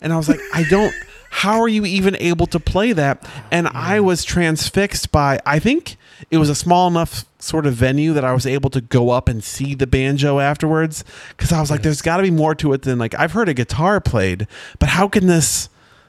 And 0.00 0.12
I 0.12 0.16
was 0.16 0.28
like, 0.28 0.40
I 0.52 0.64
don't. 0.64 0.92
How 1.30 1.60
are 1.60 1.68
you 1.68 1.84
even 1.86 2.16
able 2.16 2.46
to 2.48 2.58
play 2.60 2.92
that? 2.92 3.24
And 3.52 3.68
I 3.68 4.00
was 4.00 4.24
transfixed 4.24 5.12
by. 5.12 5.38
I 5.46 5.60
think 5.60 5.96
it 6.30 6.38
was 6.38 6.48
a 6.48 6.54
small 6.54 6.88
enough 6.88 7.24
sort 7.38 7.66
of 7.66 7.74
venue 7.74 8.12
that 8.12 8.24
I 8.24 8.32
was 8.32 8.46
able 8.46 8.70
to 8.70 8.80
go 8.80 9.10
up 9.10 9.28
and 9.28 9.42
see 9.42 9.74
the 9.74 9.86
banjo 9.86 10.38
afterwards 10.38 11.04
because 11.30 11.52
I 11.52 11.60
was 11.60 11.70
like, 11.70 11.82
there's 11.82 12.02
got 12.02 12.18
to 12.18 12.22
be 12.22 12.30
more 12.30 12.54
to 12.56 12.72
it 12.72 12.82
than 12.82 12.98
like 12.98 13.14
I've 13.18 13.32
heard 13.32 13.48
a 13.48 13.54
guitar 13.54 14.00
played, 14.00 14.46
but 14.78 14.90
how 14.90 15.08
can 15.08 15.26
this? 15.26 15.68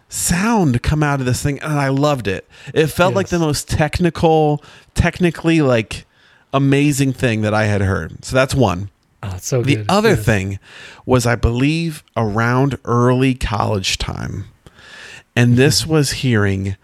sound 0.10 0.84
come 0.84 1.02
out 1.02 1.20
of 1.20 1.26
this 1.26 1.42
thing 1.42 1.58
and 1.62 1.74
I 1.74 1.88
loved 1.88 2.28
it. 2.28 2.48
It 2.72 2.86
felt 2.88 3.16
like 3.16 3.30
the 3.30 3.40
most 3.40 3.68
technical, 3.68 4.64
technically 4.94 5.60
like 5.62 6.06
amazing 6.54 7.14
thing 7.14 7.42
that 7.42 7.56
I 7.56 7.64
had 7.66 7.82
heard. 7.82 8.24
So 8.24 8.36
that's 8.36 8.54
one. 8.54 8.92
Oh, 9.24 9.38
so 9.40 9.64
The 9.64 9.78
good. 9.78 9.86
other 9.90 10.10
Yes. 10.10 10.24
thing 10.24 10.60
was 11.08 11.26
I 11.26 11.34
believe 11.36 12.04
around 12.16 12.78
early 12.86 13.34
college 13.34 13.98
time. 13.98 14.46
And 15.36 15.52
mm-hmm. 15.52 15.58
this 15.58 15.88
was 15.88 16.12
hearing 16.12 16.76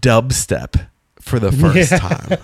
dubstep 0.00 0.86
for 1.30 1.38
the 1.38 1.50
first 1.62 1.92
Yeah. 1.92 1.98
time 1.98 2.38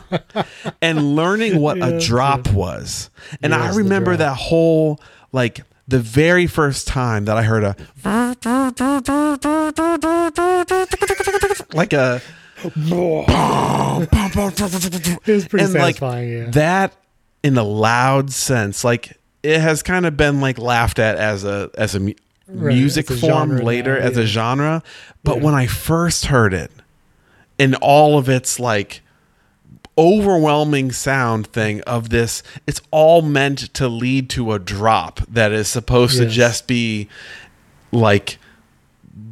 and 0.81 1.14
learning 1.16 1.61
what 1.61 1.77
a 1.83 1.90
Yes, 1.94 2.07
drop 2.07 2.49
was. 2.53 3.11
And 3.42 3.55
I 3.55 3.66
Yes, 3.66 3.77
remember 3.77 4.16
that 4.16 4.35
whole 4.37 5.01
like 5.33 5.61
the 5.88 5.99
very 5.99 6.46
first 6.46 6.87
time 6.88 7.27
that 7.27 7.37
I 7.37 7.42
heard 7.42 7.64
a 7.64 7.77
like 11.75 11.92
a 11.92 12.20
it 12.64 12.72
was 15.27 15.46
pretty 15.49 15.64
and, 15.64 15.75
like, 15.75 16.01
yeah. 16.01 16.51
that 16.51 16.94
in 17.42 17.57
a 17.59 17.62
loud 17.62 18.33
sense 18.33 18.83
like 18.85 19.18
it 19.42 19.61
has 19.61 19.83
kind 19.83 20.07
of 20.07 20.16
been 20.16 20.40
like 20.40 20.59
laughed 20.59 20.99
at 20.99 21.16
as 21.16 21.44
a 21.44 21.70
as 21.77 21.94
a 21.94 22.01
mu- 22.01 22.12
Right, 22.49 22.75
music 22.77 23.11
a 23.11 23.16
form 23.16 23.57
later 23.59 23.99
now, 23.99 24.07
as 24.07 24.16
a 24.16 24.25
genre 24.25 24.81
but 25.25 25.38
Yeah. 25.38 25.42
when 25.42 25.55
i 25.55 25.66
first 25.66 26.27
heard 26.27 26.55
it 26.55 26.70
in 27.59 27.75
all 27.77 28.19
of 28.19 28.29
its 28.29 28.59
like 28.61 29.03
overwhelming 29.99 30.92
sound 30.92 31.47
thing 31.47 31.81
of 31.83 32.11
this 32.11 32.42
it's 32.66 32.83
all 32.90 33.23
meant 33.23 33.73
to 33.73 33.88
lead 33.88 34.29
to 34.29 34.53
a 34.53 34.59
drop 34.59 35.21
that 35.27 35.53
is 35.53 35.69
supposed 35.69 36.19
to 36.19 36.27
just 36.27 36.66
be 36.66 37.09
like 37.92 38.37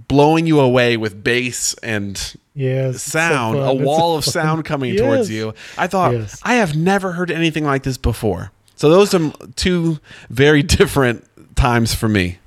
blowing 0.08 0.46
you 0.46 0.60
away 0.60 0.96
with 0.96 1.22
bass 1.22 1.74
and 1.82 2.34
yes, 2.54 3.02
so 3.02 3.18
sound, 3.18 3.58
fun. 3.58 3.68
a 3.68 3.72
It's 3.72 3.80
so 3.80 3.86
wall 3.86 4.16
of 4.16 4.24
fun. 4.24 4.32
sound 4.32 4.64
coming 4.64 4.94
Yes. 4.94 5.00
towards 5.02 5.30
you. 5.30 5.52
I 5.76 5.86
thought 5.86 6.14
Yes. 6.14 6.40
I 6.42 6.54
have 6.54 6.74
never 6.74 7.12
heard 7.12 7.30
anything 7.30 7.64
like 7.64 7.82
this 7.82 7.98
before. 7.98 8.50
So 8.76 8.88
those 8.88 9.12
are 9.14 9.32
two 9.56 9.98
very 10.30 10.62
different 10.62 11.26
times 11.56 11.94
for 11.94 12.08
me. 12.08 12.38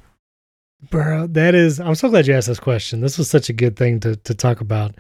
Bro, 0.89 1.27
that 1.27 1.53
is. 1.55 1.79
I'm 1.79 1.95
so 1.95 2.09
glad 2.09 2.27
you 2.27 2.33
asked 2.35 2.47
this 2.47 2.59
question. 2.59 3.01
This 3.01 3.17
was 3.17 3.29
such 3.29 3.49
a 3.49 3.53
good 3.53 3.75
thing 3.75 3.99
to 4.01 4.15
to 4.15 4.33
talk 4.33 4.61
about. 4.61 4.95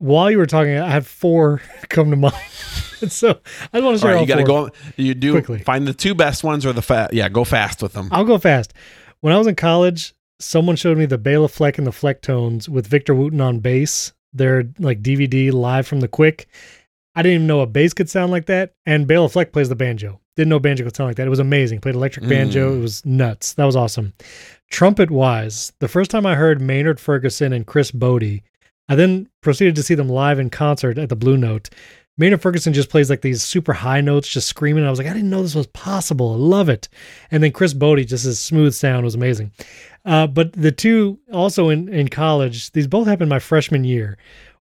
While 0.00 0.30
you 0.30 0.38
were 0.38 0.46
talking, 0.46 0.76
I 0.76 0.90
had 0.90 1.06
four 1.06 1.62
come 1.88 2.10
to 2.10 2.16
mind. 2.16 2.34
so 3.08 3.30
I 3.30 3.32
just 3.32 3.38
want 3.72 3.72
to 3.72 3.86
All 3.86 3.96
share 3.98 4.08
right, 4.10 4.14
all 4.16 4.20
you 4.22 4.26
got 4.26 4.36
to 4.36 4.44
go. 4.44 4.70
You 4.96 5.14
do 5.14 5.32
Quickly. 5.32 5.60
find 5.60 5.86
the 5.86 5.94
two 5.94 6.14
best 6.14 6.42
ones 6.42 6.66
or 6.66 6.72
the 6.72 6.82
fast. 6.82 7.12
Yeah, 7.12 7.28
go 7.28 7.44
fast 7.44 7.82
with 7.82 7.92
them. 7.92 8.08
I'll 8.10 8.24
go 8.24 8.38
fast. 8.38 8.74
When 9.20 9.32
I 9.32 9.38
was 9.38 9.46
in 9.46 9.54
college, 9.54 10.14
someone 10.38 10.76
showed 10.76 10.98
me 10.98 11.06
the 11.06 11.18
Bela 11.18 11.48
Fleck 11.48 11.78
and 11.78 11.86
the 11.86 11.90
Flecktones 11.92 12.68
with 12.68 12.86
Victor 12.86 13.14
Wooten 13.14 13.40
on 13.40 13.60
bass. 13.60 14.12
Their 14.32 14.64
like 14.78 15.02
DVD 15.02 15.52
live 15.52 15.86
from 15.86 16.00
the 16.00 16.08
Quick. 16.08 16.46
I 17.14 17.22
didn't 17.22 17.34
even 17.34 17.46
know 17.46 17.60
a 17.60 17.66
bass 17.66 17.92
could 17.92 18.08
sound 18.08 18.30
like 18.32 18.46
that. 18.46 18.72
And 18.86 19.06
Bela 19.06 19.28
Fleck 19.28 19.52
plays 19.52 19.68
the 19.68 19.74
banjo. 19.76 20.20
Didn't 20.36 20.48
know 20.50 20.60
banjo 20.60 20.84
could 20.84 20.96
sound 20.96 21.08
like 21.10 21.16
that. 21.16 21.26
It 21.26 21.30
was 21.30 21.40
amazing. 21.40 21.80
Played 21.80 21.96
electric 21.96 22.28
banjo. 22.28 22.72
Mm. 22.72 22.78
It 22.78 22.82
was 22.82 23.04
nuts. 23.04 23.52
That 23.54 23.64
was 23.64 23.76
awesome. 23.76 24.14
Trumpet 24.70 25.10
wise, 25.10 25.72
the 25.80 25.88
first 25.88 26.10
time 26.10 26.24
I 26.24 26.36
heard 26.36 26.60
Maynard 26.60 27.00
Ferguson 27.00 27.52
and 27.52 27.66
Chris 27.66 27.90
Botti, 27.90 28.42
I 28.90 28.96
then 28.96 29.28
proceeded 29.40 29.76
to 29.76 29.82
see 29.84 29.94
them 29.94 30.08
live 30.08 30.40
in 30.40 30.50
concert 30.50 30.98
at 30.98 31.08
the 31.08 31.16
Blue 31.16 31.36
Note. 31.36 31.70
Maynard 32.18 32.42
Ferguson 32.42 32.72
just 32.72 32.90
plays 32.90 33.08
like 33.08 33.22
these 33.22 33.40
super 33.40 33.72
high 33.72 34.00
notes, 34.00 34.28
just 34.28 34.48
screaming. 34.48 34.84
I 34.84 34.90
was 34.90 34.98
like, 34.98 35.08
I 35.08 35.14
didn't 35.14 35.30
know 35.30 35.42
this 35.42 35.54
was 35.54 35.68
possible. 35.68 36.34
I 36.34 36.36
love 36.36 36.68
it. 36.68 36.88
And 37.30 37.42
then 37.42 37.52
Chris 37.52 37.72
Botti, 37.72 38.06
just 38.06 38.24
his 38.24 38.40
smooth 38.40 38.74
sound 38.74 39.04
was 39.04 39.14
amazing. 39.14 39.52
Uh, 40.04 40.26
but 40.26 40.52
the 40.52 40.72
two 40.72 41.20
also 41.32 41.68
in, 41.68 41.88
in 41.88 42.08
college, 42.08 42.72
these 42.72 42.88
both 42.88 43.06
happened 43.06 43.30
my 43.30 43.38
freshman 43.38 43.84
year. 43.84 44.18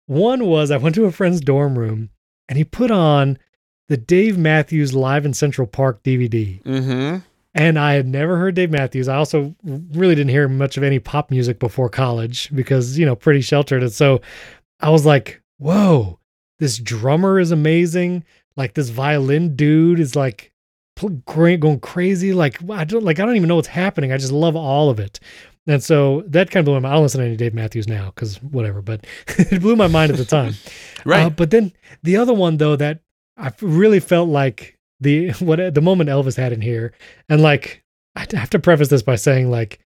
One 0.08 0.46
was 0.46 0.72
I 0.72 0.78
went 0.78 0.94
to 0.96 1.06
a 1.06 1.12
friend's 1.12 1.42
dorm 1.42 1.80
room 1.80 2.10
and 2.50 2.58
he 2.58 2.64
put 2.66 2.92
on 2.92 3.40
the 3.88 3.98
Dave 3.98 4.38
Matthews 4.38 4.94
Live 4.94 5.26
in 5.26 5.34
Central 5.34 5.68
Park 5.68 6.04
DVD. 6.04 6.62
Mm-hmm. 6.64 7.20
And 7.58 7.80
I 7.80 7.94
had 7.94 8.08
never 8.08 8.38
heard 8.38 8.56
Dave 8.56 8.72
Matthews. 8.72 9.08
I 9.08 9.16
also 9.16 9.56
really 9.64 10.14
didn't 10.14 10.30
hear 10.30 10.48
much 10.48 10.78
of 10.78 10.84
any 10.84 11.00
pop 11.00 11.32
music 11.32 11.60
before 11.60 11.90
college 11.90 12.54
because, 12.54 12.98
you 12.98 13.06
know, 13.06 13.16
pretty 13.16 13.42
sheltered. 13.42 13.82
And 13.82 13.92
so 13.92 14.22
I 14.80 14.92
was 14.92 15.06
like, 15.06 15.42
whoa, 15.58 16.20
this 16.60 16.78
drummer 16.78 17.40
is 17.40 17.52
amazing. 17.52 18.24
Like 18.56 18.74
this 18.74 18.90
violin 18.90 19.56
dude 19.56 20.00
is 20.00 20.16
like 20.16 20.52
going 21.26 21.80
crazy. 21.80 22.34
Like 22.34 22.60
I 22.70 22.84
don't 22.84 23.04
like 23.04 23.20
I 23.20 23.26
don't 23.26 23.36
even 23.36 23.48
know 23.48 23.56
what's 23.56 23.68
happening. 23.68 24.12
I 24.12 24.18
just 24.18 24.32
love 24.32 24.56
all 24.56 24.90
of 24.90 25.00
it. 25.00 25.20
And 25.66 25.84
so 25.84 26.24
that 26.28 26.50
kind 26.50 26.62
of 26.62 26.66
blew 26.66 26.76
my 26.76 26.80
mind. 26.80 26.94
I 26.94 26.96
don't 26.96 27.04
listen 27.04 27.22
to 27.22 27.28
any 27.28 27.36
Dave 27.36 27.54
Matthews 27.54 27.88
now 27.88 28.06
because 28.16 28.42
whatever, 28.42 28.82
but 28.82 29.06
it 29.28 29.62
blew 29.62 29.76
my 29.76 29.88
mind 29.88 30.12
at 30.12 30.18
the 30.18 30.26
time. 30.26 30.54
Right. 31.06 31.28
Uh, 31.28 31.30
but 31.30 31.52
then 31.52 31.72
the 32.04 32.18
other 32.18 32.34
one 32.34 32.58
though 32.58 32.76
that 32.76 33.00
I 33.38 33.54
really 33.62 34.02
felt 34.02 34.28
like 34.28 34.77
the 35.00 35.30
what 35.40 35.74
the 35.74 35.82
moment 35.82 36.10
Elvis 36.10 36.38
had 36.38 36.54
in 36.54 36.62
here, 36.62 36.94
and 37.30 37.42
like 37.42 37.84
I 38.16 38.26
have 38.34 38.50
to 38.52 38.60
preface 38.60 38.90
this 38.90 39.04
by 39.04 39.16
saying 39.16 39.50
like 39.52 39.80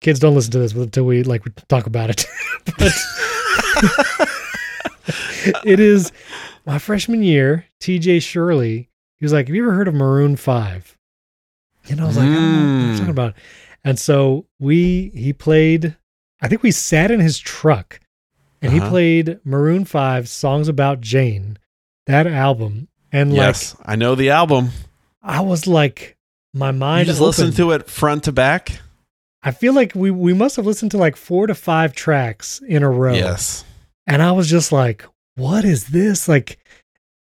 kids 0.00 0.18
don't 0.18 0.34
listen 0.34 0.50
to 0.52 0.58
this 0.58 0.72
until 0.74 1.04
we 1.04 1.22
like 1.22 1.42
talk 1.68 1.86
about 1.86 2.10
it. 2.10 2.24
but 2.78 2.92
it 5.64 5.80
is 5.80 6.12
my 6.66 6.78
freshman 6.78 7.22
year. 7.22 7.66
T.J. 7.80 8.20
Shirley, 8.20 8.88
he 9.18 9.24
was 9.24 9.32
like, 9.32 9.46
"Have 9.48 9.56
you 9.56 9.64
ever 9.64 9.74
heard 9.74 9.88
of 9.88 9.94
Maroon 9.94 10.36
5? 10.36 10.96
And 11.88 12.00
I 12.00 12.06
was 12.06 12.16
like, 12.16 12.32
"I 12.32 12.36
don't 12.36 12.52
know 12.52 12.62
what 12.62 12.78
you're 12.78 12.90
Mm. 12.90 12.98
talking 12.98 13.10
about." 13.10 13.34
And 13.84 13.98
so 13.98 14.46
we 14.60 15.10
he 15.14 15.32
played. 15.32 15.96
I 16.40 16.48
think 16.48 16.62
we 16.62 16.70
sat 16.72 17.10
in 17.10 17.20
his 17.20 17.38
truck, 17.38 18.00
and 18.60 18.72
he 18.72 18.80
Uh-huh. 18.80 18.88
played 18.90 19.40
Maroon 19.44 19.84
5 19.84 20.28
"Songs 20.28 20.68
About 20.68 21.00
Jane," 21.00 21.58
that 22.06 22.26
album, 22.26 22.88
and 23.12 23.32
yes, 23.34 23.76
I 23.84 23.96
know 23.96 24.14
the 24.14 24.30
album. 24.30 24.70
I 25.22 25.40
was 25.40 25.66
like, 25.66 26.16
my 26.54 26.70
You 26.70 26.76
mind 26.78 27.06
just 27.06 27.20
opened. 27.20 27.26
listen 27.38 27.52
to 27.56 27.70
it 27.72 27.88
front 27.88 28.24
to 28.24 28.32
back. 28.32 28.80
I 29.42 29.50
feel 29.50 29.74
like 29.74 29.92
we 29.94 30.10
we 30.10 30.32
must 30.34 30.56
have 30.56 30.66
listened 30.66 30.90
to 30.92 30.98
like 30.98 31.16
four 31.16 31.46
to 31.46 31.54
five 31.54 31.94
tracks 31.94 32.60
in 32.66 32.82
a 32.82 32.90
row. 32.90 33.14
Yes. 33.14 33.64
And 34.06 34.22
I 34.22 34.32
was 34.32 34.48
just 34.50 34.72
like, 34.72 35.04
what 35.36 35.64
is 35.64 35.88
this? 35.88 36.28
Like, 36.28 36.58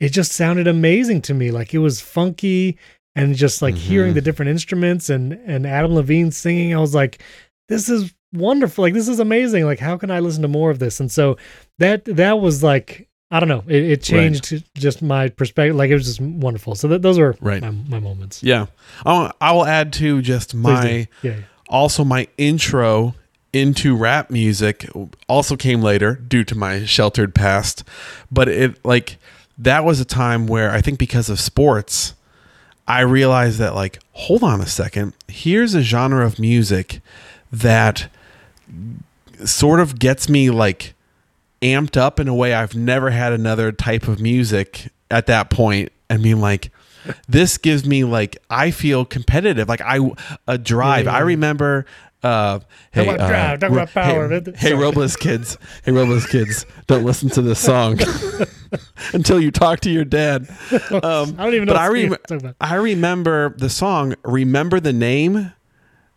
it 0.01 0.11
just 0.11 0.33
sounded 0.33 0.67
amazing 0.69 1.23
to 1.23 1.35
me. 1.35 1.51
Like, 1.51 1.75
it 1.75 1.79
was 1.79 2.01
funky 2.01 2.79
and 3.17 3.35
just 3.35 3.63
like 3.63 3.75
hearing 3.75 4.13
Mhm. 4.13 4.15
the 4.15 4.21
different 4.21 4.51
instruments 4.51 5.11
and, 5.11 5.33
and 5.33 5.67
Adam 5.67 5.93
Levine 5.95 6.31
singing. 6.31 6.73
I 6.75 6.79
was 6.79 6.95
like, 6.95 7.21
this 7.69 7.89
is 7.89 8.15
wonderful. 8.33 8.83
Like, 8.83 8.95
this 8.95 9.09
is 9.09 9.19
amazing. 9.19 9.65
Like, 9.65 9.81
how 9.81 9.97
can 9.97 10.11
I 10.13 10.21
listen 10.21 10.43
to 10.43 10.49
more 10.49 10.71
of 10.71 10.79
this? 10.79 11.01
And 11.01 11.11
so 11.11 11.37
that, 11.79 12.05
that 12.05 12.39
was 12.41 12.63
like, 12.63 13.08
I 13.31 13.41
don't 13.41 13.49
know. 13.49 13.63
It, 13.67 13.85
it 13.85 14.03
changed 14.03 14.65
just 14.75 15.03
my 15.03 15.29
perspective. 15.29 15.77
Like, 15.77 15.91
it 15.91 15.95
was 15.95 16.07
just 16.07 16.21
wonderful. 16.21 16.75
So 16.75 16.89
that, 16.89 17.03
those 17.03 17.19
were 17.19 17.37
Right. 17.41 17.61
my, 17.61 17.71
my 17.71 18.01
moments. 18.01 18.43
Yeah. 18.43 18.67
Oh, 19.05 19.31
I 19.41 19.53
will 19.53 19.67
add 19.67 19.93
to 19.95 20.23
just 20.23 20.55
my 20.55 21.09
do. 21.23 21.29
yeah. 21.29 21.37
also 21.69 22.05
my 22.05 22.27
intro 22.39 23.15
into 23.53 23.97
rap 23.97 24.31
music 24.31 24.87
also 25.27 25.57
came 25.57 25.81
later 25.83 26.15
due 26.15 26.45
to 26.45 26.55
my 26.55 26.85
sheltered 26.85 27.35
past 27.35 27.83
but 28.31 28.47
it 28.47 28.79
like 28.85 29.17
that 29.57 29.83
was 29.87 29.99
a 30.01 30.05
time 30.05 30.47
where 30.47 30.71
i 30.71 30.83
think 30.83 30.99
because 30.99 31.31
of 31.31 31.41
sports 31.41 32.13
i 32.87 33.01
realized 33.01 33.59
that 33.59 33.75
like 33.75 34.01
hold 34.13 34.43
on 34.43 34.61
a 34.61 34.67
second 34.67 35.15
here's 35.29 35.75
a 35.75 35.81
genre 35.81 36.27
of 36.27 36.39
music 36.39 37.01
that 37.51 38.11
sort 39.47 39.81
of 39.81 39.99
gets 39.99 40.29
me 40.29 40.51
like 40.51 40.93
amped 41.63 41.97
up 41.97 42.21
in 42.21 42.29
a 42.29 42.35
way 42.35 42.55
i've 42.55 42.75
never 42.75 43.11
had 43.11 43.33
another 43.33 43.73
type 43.73 44.09
of 44.09 44.21
music 44.21 44.89
at 45.11 45.27
that 45.27 45.51
point. 45.51 45.59
point 45.59 45.93
and 46.09 46.23
being 46.23 46.41
like 46.41 46.71
this 47.29 47.59
gives 47.59 47.87
me 47.87 48.05
like 48.05 48.39
I 48.51 48.71
feel 48.71 49.05
competitive. 49.05 49.69
Like 49.69 49.81
I 49.81 49.99
a 50.47 50.59
drive. 50.59 51.07
Yeah, 51.07 51.13
yeah, 51.13 51.19
I 51.19 51.21
remember. 51.21 51.87
Uh, 52.21 52.59
hey, 52.91 53.05
about 53.05 53.21
uh, 53.21 53.29
drive, 53.29 53.61
talk 53.61 53.71
about 53.71 53.91
power. 53.93 54.29
Hey, 54.29 54.53
hey 54.57 54.75
Robles 54.75 55.17
kids. 55.17 55.57
Hey, 55.85 55.93
Robles 55.93 56.27
kids. 56.27 56.67
Don't 56.89 57.05
listen 57.05 57.29
to 57.31 57.43
this 57.43 57.61
song 57.61 57.99
until 59.13 59.41
you 59.41 59.53
talk 59.53 59.81
to 59.81 59.91
your 59.91 60.05
dad. 60.05 60.49
Um, 60.91 61.37
I 61.39 61.45
don't 61.45 61.55
even 61.55 61.67
know. 61.67 61.75
but 61.75 61.81
I 61.81 61.89
rem- 61.89 62.17
talk. 62.27 62.57
I 62.61 62.75
remember 62.75 63.55
the 63.57 63.71
song. 63.71 64.15
Remember 64.25 64.81
the 64.81 64.93
name. 64.93 65.53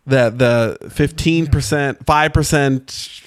That 0.04 0.38
the 0.38 0.78
fifteen 0.90 1.46
percent, 1.46 2.04
five 2.04 2.32
percent, 2.32 3.20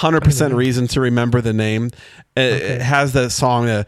hundred 0.00 0.22
percent 0.22 0.54
reason 0.54 0.86
to 0.88 1.00
remember 1.00 1.40
the 1.40 1.52
name. 1.52 1.90
It, 2.36 2.62
it 2.62 2.80
has 2.82 3.12
that 3.12 3.30
song. 3.30 3.68
Uh, 3.68 3.84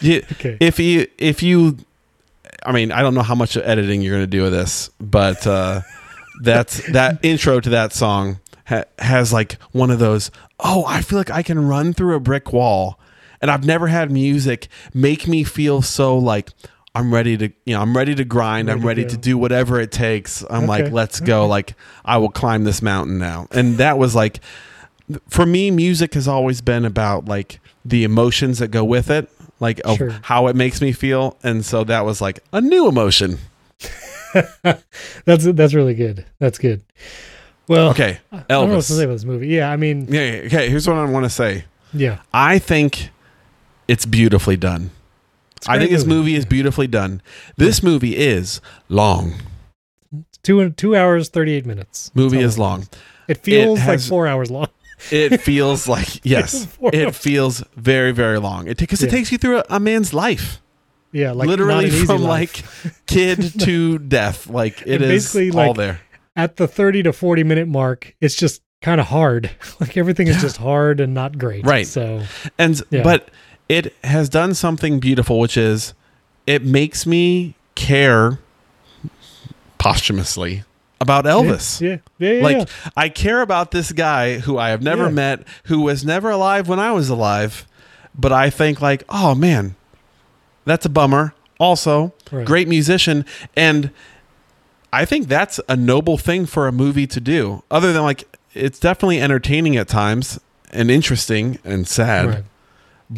You- 0.00 0.22
Okay. 0.32 0.56
if 0.60 0.78
you 0.78 1.06
if 1.18 1.42
you 1.42 1.76
i 2.66 2.72
mean 2.72 2.92
i 2.92 3.02
don't 3.02 3.14
know 3.14 3.22
how 3.22 3.34
much 3.34 3.56
editing 3.56 4.00
you're 4.02 4.14
going 4.16 4.22
to 4.30 4.36
do 4.38 4.42
with 4.42 4.52
this 4.52 4.88
but 5.00 5.46
uh 5.46 5.80
that's 6.42 6.86
that 6.92 7.18
intro 7.22 7.60
to 7.60 7.70
that 7.70 7.92
song 7.92 8.38
ha- 8.66 8.84
has 8.98 9.32
like 9.32 9.52
one 9.72 9.90
of 9.90 9.98
those 9.98 10.30
oh 10.60 10.84
i 10.86 11.00
feel 11.02 11.18
like 11.18 11.30
i 11.30 11.42
can 11.42 11.66
run 11.66 11.92
through 11.92 12.14
a 12.14 12.20
brick 12.20 12.52
wall 12.52 12.98
and 13.40 13.50
i've 13.50 13.64
never 13.66 13.88
had 13.88 14.10
music 14.10 14.68
make 14.94 15.26
me 15.28 15.44
feel 15.44 15.82
so 15.82 16.16
like 16.16 16.50
i'm 16.94 17.12
ready 17.12 17.36
to 17.36 17.50
you 17.66 17.74
know 17.74 17.80
i'm 17.80 17.96
ready 17.96 18.14
to 18.14 18.24
grind. 18.24 18.68
Ready 18.68 18.76
i'm 18.76 18.80
to 18.82 18.86
ready 18.86 19.02
go. 19.02 19.08
to 19.10 19.16
do 19.16 19.36
whatever 19.38 19.80
it 19.80 19.90
takes. 19.92 20.44
I'm 20.48 20.66
like 20.66 20.90
let's 20.92 21.20
go. 21.20 21.46
like 21.46 21.74
i 22.04 22.16
will 22.16 22.30
climb 22.30 22.64
this 22.64 22.82
mountain 22.82 23.18
now. 23.18 23.48
And 23.50 23.78
that 23.78 23.98
was 23.98 24.14
like 24.14 24.40
for 25.28 25.44
me 25.44 25.70
music 25.70 26.14
has 26.14 26.26
always 26.28 26.60
been 26.60 26.84
about 26.84 27.26
like 27.26 27.60
the 27.84 28.04
emotions 28.04 28.58
that 28.60 28.68
go 28.68 28.84
with 28.84 29.10
it 29.10 29.28
like 29.60 29.80
Sure. 29.96 30.10
how 30.22 30.46
it 30.48 30.56
makes 30.56 30.80
me 30.80 30.92
feel. 30.92 31.36
And 31.42 31.64
so 31.64 31.84
that 31.84 32.04
was 32.04 32.20
like 32.20 32.40
a 32.52 32.60
new 32.60 32.88
emotion. 32.88 33.38
That's 35.24 35.44
that's 35.44 35.74
really 35.74 35.94
good. 35.94 36.26
That's 36.40 36.58
good. 36.58 36.82
Well, 37.68 37.90
okay 37.90 38.18
I 38.32 38.44
don't 38.48 38.68
know 38.68 38.76
what 38.76 38.84
to 38.84 38.92
say 38.92 39.04
about 39.04 39.12
this 39.14 39.24
movie. 39.24 39.48
Yeah, 39.48 39.70
I 39.70 39.76
mean, 39.76 40.06
yeah 40.08 40.22
yeah, 40.22 40.42
okay 40.46 40.68
here's 40.68 40.86
what 40.88 40.96
i 40.96 41.04
want 41.04 41.24
to 41.24 41.30
say. 41.30 41.64
Yeah, 41.92 42.18
i 42.32 42.58
think 42.58 43.10
it's 43.86 44.04
beautifully 44.06 44.56
done 44.56 44.90
i 45.68 45.78
think 45.78 45.90
this 45.90 46.04
movie 46.04 46.34
is 46.34 46.44
beautifully 46.46 46.86
done 46.86 47.20
this 47.56 47.82
movie 47.82 48.16
is 48.16 48.60
long 48.88 49.34
two 50.42 50.70
two 50.70 50.96
hours 50.96 51.28
thirty 51.28 51.52
eight 51.52 51.66
minutes. 51.66 52.10
movie 52.14 52.40
is 52.40 52.58
long 52.58 52.86
It 53.28 53.38
feels 53.38 53.78
like 53.78 53.86
has- 53.88 54.08
four 54.08 54.26
hours 54.26 54.50
long. 54.50 54.68
it 55.10 55.40
feels 55.48 55.88
like 55.88 56.24
yes 56.24 56.68
it 56.92 57.14
feels 57.14 57.62
very 57.76 58.12
very 58.12 58.38
long 58.38 58.66
it 58.68 58.78
because 58.78 59.02
it 59.02 59.06
Yeah. 59.06 59.12
takes 59.18 59.32
you 59.32 59.38
through 59.38 59.58
a, 59.58 59.64
a 59.70 59.80
man's 59.80 60.12
life 60.12 60.60
Yeah, 61.12 61.30
like 61.32 61.46
not 61.48 61.58
literally 61.58 61.90
from 61.90 62.22
like 62.22 62.62
kid 63.06 63.58
to 63.60 63.98
death 63.98 64.48
like 64.48 64.82
it 64.82 65.00
And 65.00 65.04
is 65.04 65.24
basically, 65.32 65.50
all 65.50 65.68
like, 65.68 65.76
there 65.76 66.00
at 66.36 66.56
the 66.56 66.66
thirty 66.66 67.02
to 67.04 67.12
forty 67.12 67.44
minute 67.44 67.68
mark, 67.68 68.12
it's 68.20 68.34
just 68.34 68.60
kind 68.82 69.00
of 69.00 69.06
hard. 69.06 69.50
like 69.80 69.96
everything 69.96 70.26
is 70.26 70.34
Yeah. 70.36 70.42
just 70.42 70.56
hard 70.58 70.98
and 71.00 71.14
not 71.14 71.38
great. 71.38 71.64
Right. 71.64 71.86
So 71.86 72.22
And 72.58 72.82
Yeah. 72.90 73.02
but 73.04 73.28
it 73.68 73.94
has 74.04 74.28
done 74.28 74.54
something 74.54 75.00
beautiful, 75.00 75.38
which 75.38 75.56
is 75.56 75.94
it 76.46 76.62
makes 76.64 77.06
me 77.06 77.54
care 77.74 78.38
posthumously 79.78 80.64
about 81.00 81.24
Elvis. 81.24 81.80
Yeah, 81.80 81.98
yeah, 82.18 82.32
yeah. 82.34 82.42
Like 82.42 82.56
yeah. 82.56 82.90
I 82.96 83.08
care 83.08 83.42
about 83.42 83.70
this 83.70 83.92
guy 83.92 84.38
who 84.38 84.58
I 84.58 84.70
have 84.70 84.82
never 84.82 85.10
met, 85.10 85.46
who 85.64 85.80
was 85.80 86.04
never 86.04 86.30
alive 86.30 86.68
when 86.68 86.78
I 86.78 86.92
was 86.92 87.08
alive, 87.10 87.66
but 88.14 88.32
I 88.32 88.50
think 88.50 88.80
like, 88.80 89.04
oh 89.08 89.34
man, 89.34 89.74
that's 90.64 90.86
a 90.86 90.90
bummer. 90.90 91.34
Also, 91.58 92.12
Right. 92.32 92.44
great 92.46 92.66
musician 92.68 93.24
and 93.54 93.90
I 94.92 95.04
think 95.04 95.28
that's 95.28 95.60
a 95.68 95.76
noble 95.76 96.18
thing 96.18 96.46
for 96.46 96.66
a 96.66 96.72
movie 96.72 97.06
to 97.06 97.20
do. 97.20 97.62
Other 97.70 97.92
than 97.92 98.02
like 98.02 98.24
it's 98.54 98.78
definitely 98.78 99.20
entertaining 99.20 99.76
at 99.76 99.88
times 99.88 100.40
and 100.72 100.90
interesting 100.90 101.58
and 101.64 101.86
sad 101.86 102.26
Right. 102.26 102.44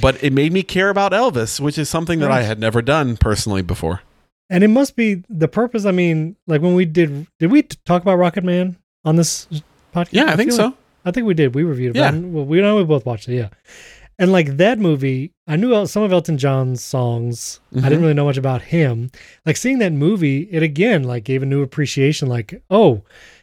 But 0.01 0.23
it 0.23 0.33
made 0.33 0.53
me 0.53 0.63
care 0.63 0.91
about 0.91 1.13
Elvis, 1.13 1.61
which 1.61 1.79
is 1.79 1.89
something 1.89 2.19
that 2.21 2.31
I 2.31 2.43
had 2.43 2.59
never 2.59 2.83
done 2.83 3.17
personally 3.17 3.63
before. 3.63 4.03
And 4.49 4.63
it 4.63 4.69
must 4.69 4.95
be 4.97 5.23
the 5.29 5.49
purpose. 5.49 5.85
I 5.85 5.91
mean, 5.93 6.37
like 6.47 6.62
when 6.62 6.75
we 6.75 6.85
did, 6.85 7.27
did 7.39 7.51
we 7.51 7.62
talk 7.62 8.03
about 8.03 8.16
Rocket 8.16 8.45
Man 8.45 8.77
on 9.05 9.16
this 9.16 9.47
podcast? 9.95 10.09
Yeah, 10.12 10.27
I 10.33 10.37
think 10.37 10.53
so. 10.53 10.66
like- 10.66 10.75
I 11.05 11.11
think 11.12 11.27
we 11.27 11.35
did. 11.35 11.55
We 11.55 11.62
reviewed 11.62 11.97
it. 11.97 12.01
Yeah. 12.01 12.11
I- 12.11 12.18
Well, 12.18 12.45
we 12.45 12.61
know 12.61 12.77
we 12.77 12.85
both 12.85 13.07
watched 13.07 13.29
it. 13.29 13.37
Yeah. 13.37 13.49
And 14.18 14.33
like 14.33 14.57
that 14.57 14.79
movie, 14.79 15.33
I 15.47 15.57
knew 15.57 15.87
some 15.87 16.03
of 16.03 16.12
Elton 16.12 16.39
John's 16.39 16.83
songs. 16.83 17.61
I 17.75 17.79
Mhm. 17.79 17.83
didn't 17.83 18.01
really 18.01 18.14
know 18.14 18.25
much 18.25 18.39
about 18.39 18.62
him. 18.62 19.11
Like 19.45 19.57
seeing 19.57 19.79
that 19.81 19.93
movie, 19.93 20.49
it 20.51 20.62
again 20.62 21.05
like 21.05 21.25
gave 21.25 21.43
a 21.43 21.47
new 21.47 21.62
appreciation. 21.62 22.29
Like, 22.29 22.62
oh, 22.70 23.03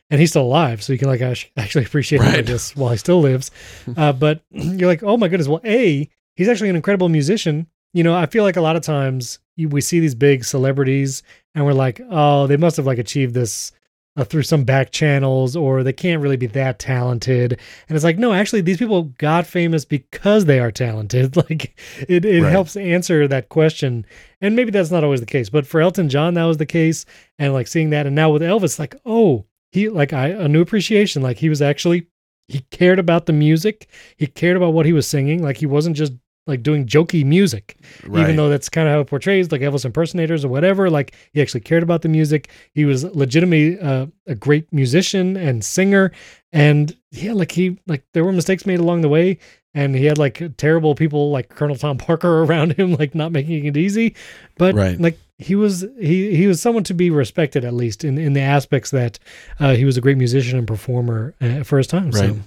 and 0.10 0.20
he's 0.20 0.32
still 0.32 0.42
alive, 0.44 0.82
so 0.84 0.92
you 0.94 1.00
can 1.00 1.08
like 1.10 1.22
actually 1.58 1.86
appreciate 1.86 2.22
him 2.22 2.28
I 2.28 2.36
Right. 2.38 2.72
while 2.76 2.92
he 2.92 2.98
still 2.98 3.22
lives. 3.22 3.52
Uh, 3.98 4.14
but 4.14 4.42
you're 4.52 4.88
like, 4.90 5.04
oh 5.04 5.16
my 5.18 5.28
goodness. 5.28 5.48
Well, 5.48 5.62
a 5.64 6.10
he's 6.36 6.48
actually 6.50 6.70
an 6.70 6.76
incredible 6.76 7.10
musician. 7.10 7.68
You 7.94 8.04
know, 8.04 8.16
I 8.16 8.26
feel 8.26 8.44
like 8.44 8.56
a 8.58 8.62
lot 8.62 8.76
of 8.76 8.82
times 8.82 9.40
we 9.58 9.82
see 9.82 10.00
these 10.00 10.16
big 10.16 10.44
celebrities 10.44 11.22
and 11.54 11.64
we're 11.66 11.74
like, 11.74 12.02
oh, 12.10 12.48
they 12.48 12.58
must 12.58 12.78
have 12.78 12.88
like 12.88 12.98
achieved 12.98 13.36
this 13.36 13.72
uh, 14.16 14.24
through 14.24 14.42
some 14.44 14.64
back 14.64 14.92
channels 14.92 15.56
or 15.56 15.84
they 15.84 15.94
can't 15.94 16.22
really 16.22 16.38
be 16.38 16.48
that 16.48 16.80
talented. 16.80 17.60
And 17.88 17.96
it's 17.96 18.04
like, 18.04 18.18
no, 18.18 18.34
actually, 18.34 18.62
these 18.62 18.78
people 18.78 19.04
got 19.20 19.46
famous 19.46 19.86
because 19.86 20.46
they 20.46 20.60
are 20.60 20.72
talented. 20.72 21.36
Like 21.50 21.80
it, 22.10 22.26
it 22.26 22.42
Right. 22.42 22.52
helps 22.52 22.76
answer 22.78 23.28
that 23.28 23.50
question. 23.50 24.06
And 24.42 24.56
maybe 24.56 24.72
that's 24.72 24.92
not 24.92 25.04
always 25.04 25.20
the 25.20 25.26
case, 25.28 25.50
but 25.50 25.68
for 25.68 25.82
Elton 25.82 26.10
John, 26.10 26.34
that 26.34 26.46
was 26.46 26.58
the 26.58 26.66
case. 26.66 27.06
And 27.38 27.54
like 27.54 27.68
seeing 27.68 27.92
that, 27.92 28.06
and 28.08 28.16
now 28.16 28.32
with 28.32 28.42
Elvis, 28.42 28.80
like, 28.80 28.96
oh, 29.06 29.46
he 29.72 29.90
like 29.90 30.14
I 30.14 30.28
a 30.30 30.48
new 30.48 30.62
appreciation. 30.62 31.22
Like 31.22 31.38
he 31.38 31.50
was 31.50 31.62
actually 31.62 32.08
he 32.48 32.60
cared 32.72 33.00
about 33.00 33.26
the 33.26 33.34
music. 33.34 33.88
He 34.18 34.28
cared 34.28 34.58
about 34.58 34.74
what 34.74 34.86
he 34.86 34.94
was 34.94 35.08
singing. 35.08 35.42
Like 35.42 35.58
he 35.58 35.66
wasn't 35.66 35.96
just 35.96 36.14
like 36.46 36.62
doing 36.64 36.86
jokey 36.86 37.24
music 37.26 37.78
Right. 38.06 38.24
even 38.24 38.36
though 38.36 38.50
that's 38.50 38.68
kind 38.70 38.88
of 38.88 38.94
how 38.94 39.00
it 39.00 39.08
portrays 39.08 39.52
like 39.52 39.62
Elvis 39.62 39.86
impersonators 39.86 40.44
or 40.44 40.50
whatever. 40.50 40.90
Like 40.90 41.16
he 41.32 41.42
actually 41.42 41.62
cared 41.62 41.84
about 41.84 42.02
the 42.02 42.10
music. 42.10 42.50
He 42.74 42.84
was 42.86 43.04
legitimately 43.04 43.80
uh, 43.80 44.08
a 44.28 44.36
great 44.36 44.72
musician 44.74 45.38
and 45.38 45.64
singer, 45.64 46.12
and 46.52 46.96
yeah, 47.12 47.34
like 47.34 47.52
he 47.52 47.80
like 47.88 48.04
there 48.14 48.24
were 48.26 48.34
mistakes 48.34 48.66
made 48.66 48.80
along 48.80 49.02
the 49.02 49.10
way, 49.10 49.38
and 49.74 49.96
he 49.96 50.06
had 50.06 50.18
like 50.18 50.42
terrible 50.58 50.96
people 50.96 51.32
like 51.32 51.50
Colonel 51.50 51.76
Tom 51.78 51.98
Parker 52.08 52.44
around 52.44 52.74
him, 52.74 52.94
like 52.96 53.16
not 53.16 53.32
making 53.32 53.66
it 53.66 53.78
easy. 53.78 54.16
But 54.58 54.76
Right. 54.76 55.00
like 55.00 55.18
he 55.40 55.56
was 55.56 55.86
he 56.00 56.36
he 56.36 56.48
was 56.48 56.62
someone 56.62 56.84
to 56.86 56.94
be 56.94 57.10
respected 57.10 57.64
at 57.66 57.74
least 57.74 58.04
in 58.04 58.18
in 58.18 58.34
the 58.34 58.42
aspects 58.42 58.92
that 58.92 59.18
uh, 59.60 59.76
he 59.76 59.86
was 59.86 59.98
a 59.98 60.02
great 60.02 60.18
musician 60.18 60.58
and 60.60 60.68
performer 60.68 61.34
uh, 61.42 61.64
for 61.64 61.78
his 61.78 61.88
time. 61.88 62.12
So 62.12 62.38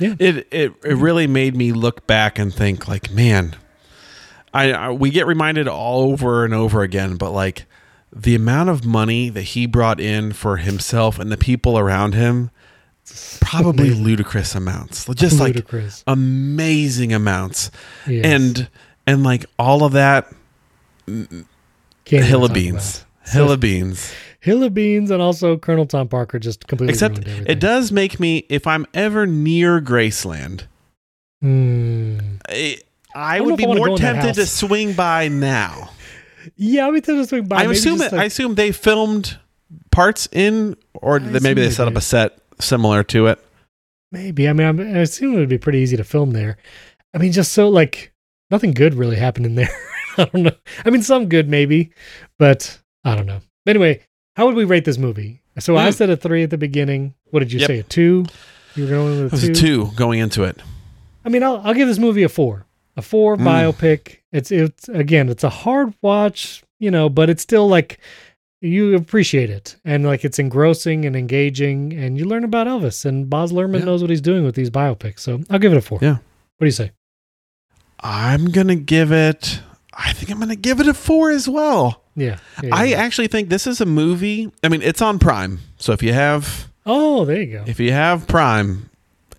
Right. 0.00 0.16
it 0.20 0.48
it 0.50 0.72
it 0.84 0.96
really 0.96 1.26
made 1.26 1.54
me 1.56 1.72
look 1.72 2.06
back 2.06 2.38
and 2.38 2.52
think 2.52 2.88
like, 2.88 3.10
man, 3.10 3.54
I, 4.52 4.72
I 4.72 4.90
we 4.90 5.10
get 5.10 5.26
reminded 5.26 5.68
all 5.68 6.10
over 6.10 6.44
and 6.44 6.52
over 6.54 6.82
again, 6.82 7.16
but 7.16 7.30
like 7.30 7.66
the 8.12 8.34
amount 8.34 8.70
of 8.70 8.84
money 8.84 9.28
that 9.28 9.42
he 9.42 9.66
brought 9.66 10.00
in 10.00 10.32
for 10.32 10.56
himself 10.58 11.18
and 11.18 11.30
the 11.32 11.36
people 11.36 11.76
around 11.78 12.14
him, 12.14 12.50
probably 13.40 13.90
ludicrous 13.94 14.54
amounts, 14.54 15.06
just 15.14 15.38
like 15.40 15.54
ludicrous. 15.54 16.02
amazing 16.06 17.12
amounts, 17.12 17.70
Yes. 18.06 18.24
and 18.24 18.68
and 19.06 19.22
like 19.24 19.46
all 19.58 19.84
of 19.84 19.92
that, 19.92 20.32
Can't 21.06 22.24
hill 22.24 22.48
beans, 22.48 23.04
it. 23.32 23.60
beans. 23.60 24.12
Hill 24.40 24.62
of 24.62 24.74
Beans 24.74 25.10
and 25.10 25.22
also 25.22 25.56
Colonel 25.56 25.86
Tom 25.86 26.06
Parker 26.06 26.38
just 26.38 26.66
completely 26.68 26.92
Except 26.92 27.18
it 27.26 27.60
does 27.60 27.90
make 27.90 28.20
me, 28.20 28.44
if 28.50 28.66
I'm 28.66 28.84
ever 28.92 29.26
near 29.26 29.80
Graceland, 29.80 30.66
Hmm. 31.40 32.18
I, 32.48 32.78
I 33.14 33.38
don't 33.38 33.46
would 33.48 33.56
be 33.56 33.64
I 33.64 33.66
more 33.74 33.86
go 33.88 33.96
in 33.96 34.02
that 34.02 34.12
tempted 34.22 34.34
to 34.40 34.46
swing 34.46 34.92
by 34.94 35.28
now. 35.28 35.90
Yeah, 36.56 36.86
I'd 36.88 36.92
be 36.94 37.00
tempted 37.00 37.22
to 37.22 37.28
swing 37.28 37.44
by. 37.46 37.56
I 37.62 37.64
assume 37.70 37.98
like- 37.98 38.12
I 38.12 38.24
assume 38.24 38.54
they 38.54 38.72
filmed 38.72 39.38
parts 39.90 40.28
in, 40.32 40.76
or 40.94 41.18
that 41.18 41.42
maybe 41.42 41.60
they 41.60 41.68
assume 41.68 41.76
set 41.76 41.84
they 41.84 41.90
up 41.90 41.96
a 41.96 42.00
set 42.00 42.38
similar 42.60 43.02
to 43.04 43.26
it. 43.28 43.44
maybe. 44.12 44.48
I 44.48 44.52
mean, 44.52 44.66
I'm, 44.66 44.80
I 44.80 45.00
assume 45.00 45.34
it 45.34 45.38
would 45.38 45.48
be 45.48 45.58
pretty 45.58 45.78
easy 45.78 45.96
to 45.96 46.04
film 46.04 46.30
there. 46.32 46.56
I 47.14 47.18
mean, 47.18 47.32
just 47.32 47.52
so 47.52 47.68
like 47.68 48.12
nothing 48.50 48.72
good 48.72 48.94
really 48.94 49.16
happened 49.16 49.46
in 49.46 49.54
there. 49.54 49.70
I 50.18 50.24
don't 50.26 50.42
know. 50.44 50.52
I 50.84 50.90
mean, 50.90 51.02
some 51.02 51.28
good 51.28 51.48
maybe, 51.48 51.90
but 52.38 52.80
I 53.04 53.14
don't 53.14 53.26
know. 53.26 53.40
Anyway, 53.66 54.00
how 54.36 54.46
would 54.46 54.54
we 54.54 54.64
rate 54.64 54.84
this 54.84 54.98
movie? 54.98 55.42
So 55.58 55.76
I 55.76 55.86
Hmm. 55.86 55.92
said 55.92 56.10
a 56.10 56.16
three 56.16 56.42
at 56.42 56.50
the 56.50 56.58
beginning. 56.58 57.14
What 57.30 57.40
did 57.40 57.52
you 57.52 57.60
Yep. 57.60 57.66
say? 57.68 57.78
A 57.80 57.82
two? 57.82 58.24
You 58.74 58.84
were 58.84 58.90
going 58.90 59.18
It 59.20 59.22
with 59.24 59.32
was 59.32 59.44
a 59.44 59.50
a 59.52 59.54
two 59.54 59.90
going 59.94 60.18
into 60.18 60.42
it. 60.44 60.60
I 61.24 61.28
mean, 61.28 61.42
I'll, 61.42 61.60
I'll 61.64 61.74
give 61.74 61.86
this 61.88 61.98
movie 61.98 62.22
a 62.22 62.28
four. 62.28 62.66
A 62.96 63.02
four 63.02 63.36
Mm. 63.36 63.44
biopic. 63.44 64.18
It's 64.32 64.50
it's 64.50 64.88
again, 64.88 65.28
it's 65.28 65.44
a 65.44 65.48
hard 65.48 65.94
watch, 66.02 66.62
you 66.80 66.90
know, 66.90 67.08
but 67.08 67.30
it's 67.30 67.42
still 67.42 67.68
like 67.68 67.98
you 68.60 68.94
appreciate 68.96 69.50
it 69.50 69.76
and 69.84 70.04
like 70.06 70.24
it's 70.24 70.38
engrossing 70.38 71.04
and 71.04 71.14
engaging, 71.14 71.92
and 71.92 72.16
you 72.18 72.24
learn 72.24 72.44
about 72.44 72.66
Elvis 72.66 73.04
and 73.04 73.28
Boz 73.28 73.52
Luhrmann 73.52 73.80
Yeah. 73.80 73.84
knows 73.86 74.00
what 74.00 74.10
he's 74.10 74.20
doing 74.20 74.44
with 74.44 74.54
these 74.54 74.70
biopics. 74.70 75.20
So 75.20 75.42
I'll 75.50 75.58
give 75.58 75.72
it 75.72 75.76
a 75.78 75.82
four. 75.82 75.98
Yeah. 76.02 76.14
What 76.56 76.60
do 76.60 76.66
you 76.66 76.70
say? 76.72 76.92
I'm 78.00 78.46
gonna 78.50 78.76
give 78.76 79.12
it. 79.12 79.60
I 79.92 80.12
think 80.12 80.30
I'm 80.30 80.38
gonna 80.40 80.56
give 80.56 80.80
it 80.80 80.88
a 80.88 80.94
four 80.94 81.30
as 81.30 81.48
well. 81.48 82.02
Yeah. 82.16 82.38
yeah, 82.62 82.74
I 82.74 82.84
yeah. 82.86 82.96
actually 82.96 83.28
think 83.28 83.48
this 83.48 83.66
is 83.66 83.80
a 83.80 83.86
movie. 83.86 84.50
I 84.62 84.68
mean, 84.68 84.82
it's 84.82 85.02
on 85.02 85.18
Prime, 85.18 85.60
so 85.78 85.92
if 85.92 86.02
you 86.02 86.12
have 86.12 86.68
oh, 86.86 87.24
there 87.24 87.42
you 87.42 87.58
go. 87.58 87.64
if 87.66 87.80
you 87.80 87.92
have 87.92 88.26
Prime, 88.28 88.90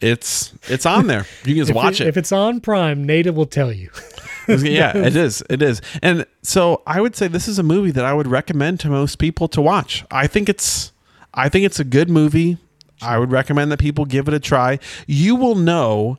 it's 0.01 0.53
it's 0.67 0.85
on 0.85 1.07
there. 1.07 1.25
You 1.45 1.55
can 1.55 1.65
just 1.65 1.73
watch 1.73 2.01
it. 2.01 2.07
If 2.07 2.17
it's 2.17 2.31
on 2.31 2.59
Prime, 2.59 3.05
Native 3.05 3.35
will 3.35 3.45
tell 3.45 3.71
you. 3.71 3.89
yeah, 4.47 4.95
it 4.97 5.15
is. 5.15 5.43
It 5.49 5.61
is. 5.61 5.81
And 6.01 6.25
so 6.41 6.81
I 6.85 7.01
would 7.01 7.15
say 7.15 7.27
this 7.27 7.47
is 7.47 7.59
a 7.59 7.63
movie 7.63 7.91
that 7.91 8.05
I 8.05 8.13
would 8.13 8.27
recommend 8.27 8.79
to 8.81 8.89
most 8.89 9.17
people 9.19 9.47
to 9.49 9.61
watch. 9.61 10.03
I 10.11 10.27
think 10.27 10.49
it's 10.49 10.91
I 11.33 11.49
think 11.49 11.65
it's 11.65 11.79
a 11.79 11.85
good 11.85 12.09
movie. 12.09 12.57
I 13.01 13.17
would 13.17 13.31
recommend 13.31 13.71
that 13.71 13.79
people 13.79 14.05
give 14.05 14.27
it 14.27 14.33
a 14.33 14.39
try. 14.39 14.79
You 15.05 15.35
will 15.35 15.55
know 15.55 16.17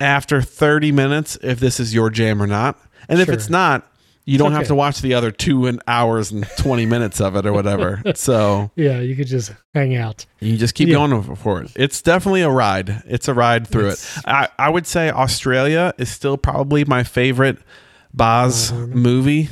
after 0.00 0.42
30 0.42 0.92
minutes 0.92 1.38
if 1.42 1.58
this 1.58 1.80
is 1.80 1.94
your 1.94 2.10
jam 2.10 2.42
or 2.42 2.46
not. 2.46 2.78
And 3.08 3.20
if 3.20 3.28
it's 3.28 3.48
not, 3.50 3.86
you 4.24 4.38
don't 4.38 4.52
have 4.52 4.68
to 4.68 4.74
watch 4.74 5.00
the 5.00 5.14
other 5.14 5.30
2 5.30 5.66
and 5.66 5.82
hours 5.88 6.30
and 6.30 6.46
20 6.58 6.86
minutes 6.86 7.20
of 7.20 7.34
it 7.36 7.44
or 7.46 7.52
whatever. 7.52 8.00
So, 8.14 8.70
Yeah, 8.76 9.00
you 9.00 9.16
could 9.16 9.26
just 9.26 9.52
hang 9.74 9.96
out. 9.96 10.26
you 10.40 10.56
just 10.56 10.74
keep 10.74 10.88
Yeah. 10.88 10.94
going 10.94 11.34
for 11.36 11.62
it. 11.62 11.72
It's 11.74 12.00
definitely 12.02 12.42
a 12.42 12.50
ride. 12.50 13.02
It's 13.06 13.26
a 13.28 13.34
ride 13.34 13.66
through 13.66 13.86
It's- 13.92 14.16
it. 14.18 14.24
I, 14.28 14.48
I 14.58 14.70
would 14.70 14.86
say 14.86 15.10
Australia 15.10 15.92
is 15.98 16.08
still 16.10 16.36
probably 16.36 16.84
my 16.84 17.02
favorite 17.02 17.58
Boz 18.14 18.72
movie. 18.72 19.48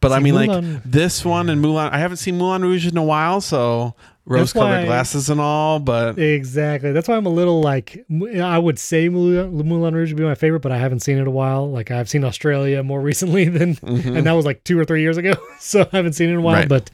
But 0.00 0.12
I 0.12 0.18
mean, 0.18 0.34
like 0.34 0.82
this 0.84 1.24
one 1.24 1.50
and 1.50 1.60
Moulin. 1.60 1.90
I 1.92 1.98
haven't 1.98 2.16
seen 2.16 2.38
Moulin 2.38 2.62
Rouge 2.62 2.86
in 2.86 2.96
a 2.96 3.02
while, 3.04 3.40
so 3.42 3.94
rose 4.30 4.52
colored 4.52 4.86
glasses 4.86 5.28
and 5.28 5.40
all. 5.40 5.78
But 5.80 6.18
Exactly. 6.18 6.92
That's 6.92 7.08
why 7.08 7.16
I'm 7.16 7.26
a 7.26 7.30
little 7.30 7.60
like 7.60 8.04
I 8.40 8.58
would 8.58 8.78
say 8.78 9.08
Moulin, 9.08 9.52
Moulin 9.66 9.94
Rouge 9.94 10.10
would 10.12 10.18
be 10.18 10.24
my 10.24 10.34
favorite, 10.34 10.60
but 10.60 10.72
I 10.72 10.78
haven't 10.78 11.00
seen 11.00 11.18
it 11.18 11.22
in 11.22 11.26
a 11.26 11.30
while. 11.32 11.70
Like 11.70 11.90
I've 11.90 12.08
seen 12.08 12.24
Australia 12.24 12.82
more 12.82 13.00
recently 13.10 13.46
than, 13.48 13.74
Mhm. 13.76 14.16
and 14.16 14.26
that 14.26 14.32
was 14.32 14.46
like 14.46 14.64
two 14.64 14.78
or 14.78 14.84
three 14.84 15.02
years 15.02 15.16
ago, 15.16 15.34
so 15.60 15.82
I 15.92 15.96
haven't 15.96 16.14
seen 16.14 16.28
it 16.30 16.32
in 16.32 16.38
a 16.38 16.42
while. 16.42 16.54
Right. 16.56 16.68
But 16.68 16.90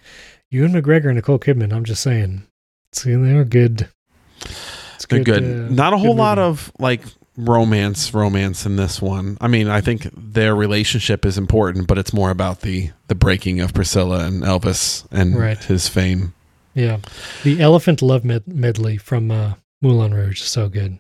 Ewan 0.51 0.73
McGregor 0.73 1.07
and 1.07 1.17
Nicole 1.17 1.39
Kidman, 1.39 1.73
I'm 1.73 1.85
just 1.85 2.03
saying, 2.03 2.43
see, 2.93 3.15
they 3.15 3.35
were 3.35 3.45
good. 3.45 3.89
It's 4.41 5.07
they're 5.09 5.23
good. 5.23 5.43
uh, 5.43 5.73
Not 5.75 5.93
a 5.93 5.97
good 5.97 6.03
whole 6.07 6.15
lot 6.17 6.39
of 6.39 6.73
like 6.79 7.03
romance, 7.37 8.15
romance 8.15 8.65
in 8.65 8.77
this 8.77 9.03
one. 9.03 9.37
I 9.41 9.49
mean, 9.49 9.69
I 9.69 9.81
think 9.83 10.09
their 10.17 10.55
relationship 10.57 11.27
is 11.27 11.37
important, 11.37 11.87
but 11.87 11.99
it's 11.99 12.13
more 12.15 12.31
about 12.31 12.61
the 12.63 12.91
the 13.09 13.15
breaking 13.15 13.61
of 13.61 13.75
Priscilla 13.75 14.25
and 14.25 14.43
Elvis 14.43 15.07
and 15.11 15.37
Right. 15.39 15.59
his 15.63 15.89
fame. 15.89 16.33
Yeah, 16.77 16.99
the 17.43 17.61
Elephant 17.61 18.03
Love 18.03 18.25
med- 18.25 18.47
medley 18.47 18.97
from 18.99 19.31
uh, 19.31 19.55
Moulin 19.83 20.15
Rouge, 20.15 20.43
is 20.43 20.49
so 20.49 20.69
good. 20.69 20.99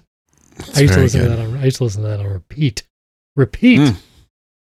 It's 0.59 0.79
I 0.79 0.83
used 0.83 0.95
to 0.95 1.01
listen 1.01 1.20
good. 1.20 1.31
to 1.31 1.37
that. 1.37 1.47
On, 1.47 1.57
I 1.59 1.64
used 1.66 1.77
to 1.77 1.85
listen 1.85 2.03
to 2.03 2.09
that 2.09 2.20
on 2.20 2.27
repeat, 2.27 2.83
repeat. 3.37 3.81
Mm. 3.81 3.97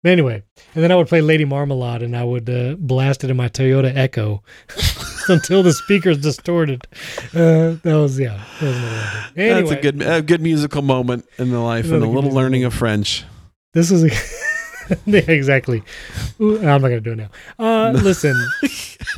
Anyway, 0.03 0.43
and 0.75 0.83
then 0.83 0.91
I 0.91 0.95
would 0.95 1.07
play 1.07 1.21
Lady 1.21 1.45
Marmalade, 1.45 2.03
and 2.03 2.15
I 2.15 2.23
would 2.23 2.47
uh, 2.47 2.75
blast 2.77 3.23
it 3.23 3.31
in 3.31 3.37
my 3.37 3.49
Toyota 3.49 3.91
Echo 3.95 4.43
until 5.29 5.63
the 5.63 5.73
speakers 5.73 6.19
distorted. 6.19 6.85
Uh, 7.33 7.77
that 7.81 7.97
was 7.97 8.19
yeah. 8.19 8.43
That 8.59 8.67
was. 8.67 9.31
Anyway, 9.35 9.61
That's 9.61 9.71
a 9.71 9.81
good 9.81 10.01
a 10.03 10.21
good 10.21 10.41
musical 10.41 10.83
moment 10.83 11.25
in 11.39 11.49
the 11.49 11.59
life 11.59 11.85
and 11.85 12.03
a 12.03 12.07
little 12.07 12.29
learning 12.29 12.61
moment. 12.61 12.73
of 12.73 12.79
French. 12.79 13.23
This 13.73 13.89
is 13.89 14.03
a, 14.03 14.95
yeah, 15.05 15.21
exactly. 15.27 15.81
Ooh, 16.39 16.57
I'm 16.59 16.81
not 16.81 16.89
gonna 16.89 17.01
do 17.01 17.13
it 17.13 17.17
now. 17.17 17.29
Uh, 17.57 17.91
listen, 18.03 18.35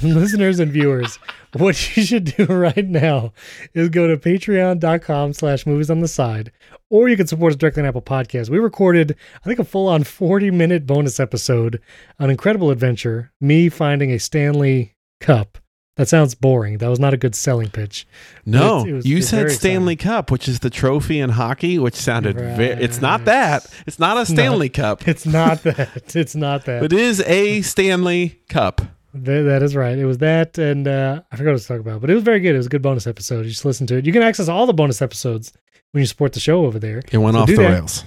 listeners 0.01 0.59
and 0.59 0.71
viewers, 0.71 1.19
what 1.59 1.97
you 1.97 2.03
should 2.03 2.35
do 2.35 2.45
right 2.45 2.85
now 2.87 3.33
is 3.73 3.89
go 3.89 4.07
to 4.07 4.17
patreon.com 4.17 5.33
slash 5.33 5.65
movies 5.65 5.89
on 5.89 5.99
the 5.99 6.07
side, 6.07 6.51
or 6.89 7.07
you 7.09 7.17
can 7.17 7.27
support 7.27 7.51
us 7.53 7.57
directly 7.57 7.83
on 7.83 7.87
Apple 7.87 8.01
Podcasts. 8.01 8.49
We 8.49 8.59
recorded, 8.59 9.15
I 9.43 9.47
think, 9.47 9.59
a 9.59 9.63
full 9.63 9.87
on 9.87 10.03
40 10.03 10.51
minute 10.51 10.85
bonus 10.85 11.19
episode, 11.19 11.81
an 12.19 12.29
incredible 12.29 12.71
adventure, 12.71 13.31
me 13.41 13.69
finding 13.69 14.11
a 14.11 14.19
Stanley 14.19 14.95
Cup. 15.19 15.57
That 15.97 16.07
sounds 16.07 16.35
boring. 16.35 16.77
That 16.77 16.89
was 16.91 16.99
not 16.99 17.15
a 17.15 17.17
good 17.17 17.33
selling 17.33 17.69
pitch. 17.71 18.05
No, 18.45 18.81
It's- 18.81 18.85
it 18.87 18.93
was- 18.93 19.05
you 19.07 19.21
said 19.23 19.49
Stanley 19.51 19.95
Cup, 19.95 20.29
which 20.29 20.47
is 20.47 20.59
the 20.59 20.69
trophy 20.69 21.19
in 21.19 21.31
hockey, 21.31 21.79
which 21.79 21.95
sounded 21.95 22.35
very. 22.37 22.83
It's 22.83 23.01
not 23.01 23.25
that. 23.25 23.65
It's 23.87 23.97
not 23.97 24.15
a. 24.15 24.25
Stanley 24.27 24.69
Cup. 24.69 25.07
It's 25.07 25.25
not 25.25 25.63
that. 25.63 26.15
It's 26.15 26.35
not 26.35 26.65
that. 26.65 26.83
It 26.83 26.93
is 26.93 27.19
a 27.21 27.63
Stanley 27.63 28.39
Cup. 28.47 28.81
That, 29.23 29.41
that 29.43 29.63
is 29.63 29.75
right. 29.75 29.97
It 29.97 30.05
was 30.05 30.17
that, 30.19 30.57
and 30.57 30.87
uh, 30.87 31.21
I 31.31 31.35
forgot 31.35 31.51
what 31.53 31.61
to 31.61 31.67
talk 31.67 31.79
about, 31.79 32.01
but 32.01 32.09
it 32.09 32.13
was 32.15 32.23
very 32.23 32.39
good. 32.39 32.53
It 32.55 32.57
was 32.57 32.65
a 32.67 32.69
good 32.69 32.81
bonus 32.81 33.05
episode. 33.07 33.43
You 33.45 33.49
just 33.51 33.65
listen 33.65 33.85
to 33.87 33.95
it. 33.97 34.05
You 34.05 34.13
can 34.13 34.21
access 34.23 34.47
all 34.47 34.65
the 34.65 34.73
bonus 34.73 35.01
episodes 35.01 35.53
when 35.91 36.01
you 36.01 36.05
support 36.07 36.33
the 36.33 36.39
show 36.39 36.65
over 36.65 36.79
there. 36.79 37.01
It 37.11 37.17
went 37.17 37.35
So 37.35 37.41
off 37.41 37.47
the 37.47 37.55
that. 37.55 37.69
rails. 37.71 38.03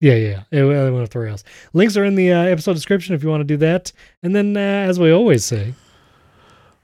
Yeah, 0.00 0.14
yeah. 0.14 0.42
It, 0.50 0.62
it 0.64 0.90
went 0.90 1.02
off 1.02 1.10
the 1.10 1.18
rails. 1.20 1.44
Links 1.72 1.96
are 1.96 2.04
in 2.04 2.14
the 2.16 2.32
uh, 2.32 2.42
episode 2.42 2.74
description 2.74 3.14
if 3.14 3.22
you 3.22 3.28
want 3.28 3.40
to 3.40 3.44
do 3.44 3.56
that. 3.58 3.92
And 4.22 4.34
then, 4.34 4.56
uh, 4.56 4.60
as 4.60 4.98
we 4.98 5.10
always 5.12 5.44
say, 5.44 5.74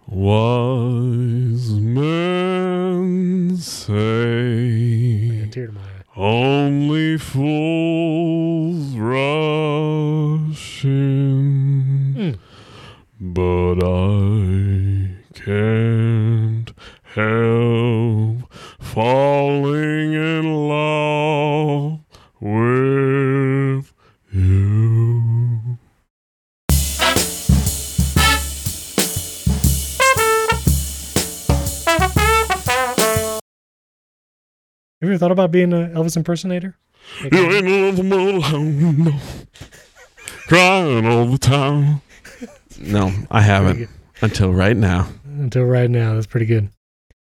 Wise 0.07 1.71
men 1.73 3.57
say 3.59 5.41
a 5.43 5.47
tear 5.49 5.67
to 5.67 5.73
my 5.73 5.81
eye. 5.81 6.05
only 6.17 7.19
fools 7.19 8.95
rush 8.97 10.85
in, 10.85 12.15
Mm. 12.17 12.39
But 13.21 13.83
I 13.83 15.17
can't 15.35 16.73
help 17.03 18.53
falling 18.79 20.13
in 20.13 20.69
love 20.69 21.99
with 22.41 23.93
you. 24.33 25.79
Have 35.01 35.09
you 35.09 35.09
ever 35.09 35.19
thought 35.19 35.33
about 35.33 35.51
being 35.51 35.73
an 35.73 35.93
Elvis 35.93 36.17
impersonator? 36.17 36.77
You 37.33 37.51
ain't 37.51 38.05
no 38.05 38.31
love, 38.31 38.53
no, 38.63 38.93
no, 38.93 39.21
crying 40.47 41.05
all 41.05 41.27
the 41.27 41.39
time. 41.39 42.01
No, 42.81 43.13
I 43.31 43.43
haven't 43.43 43.89
until 44.23 44.53
right 44.53 44.77
now. 44.77 45.09
Until 45.25 45.65
right 45.65 45.91
now, 45.91 46.15
that's 46.15 46.27
pretty 46.27 46.47
good. 46.47 46.71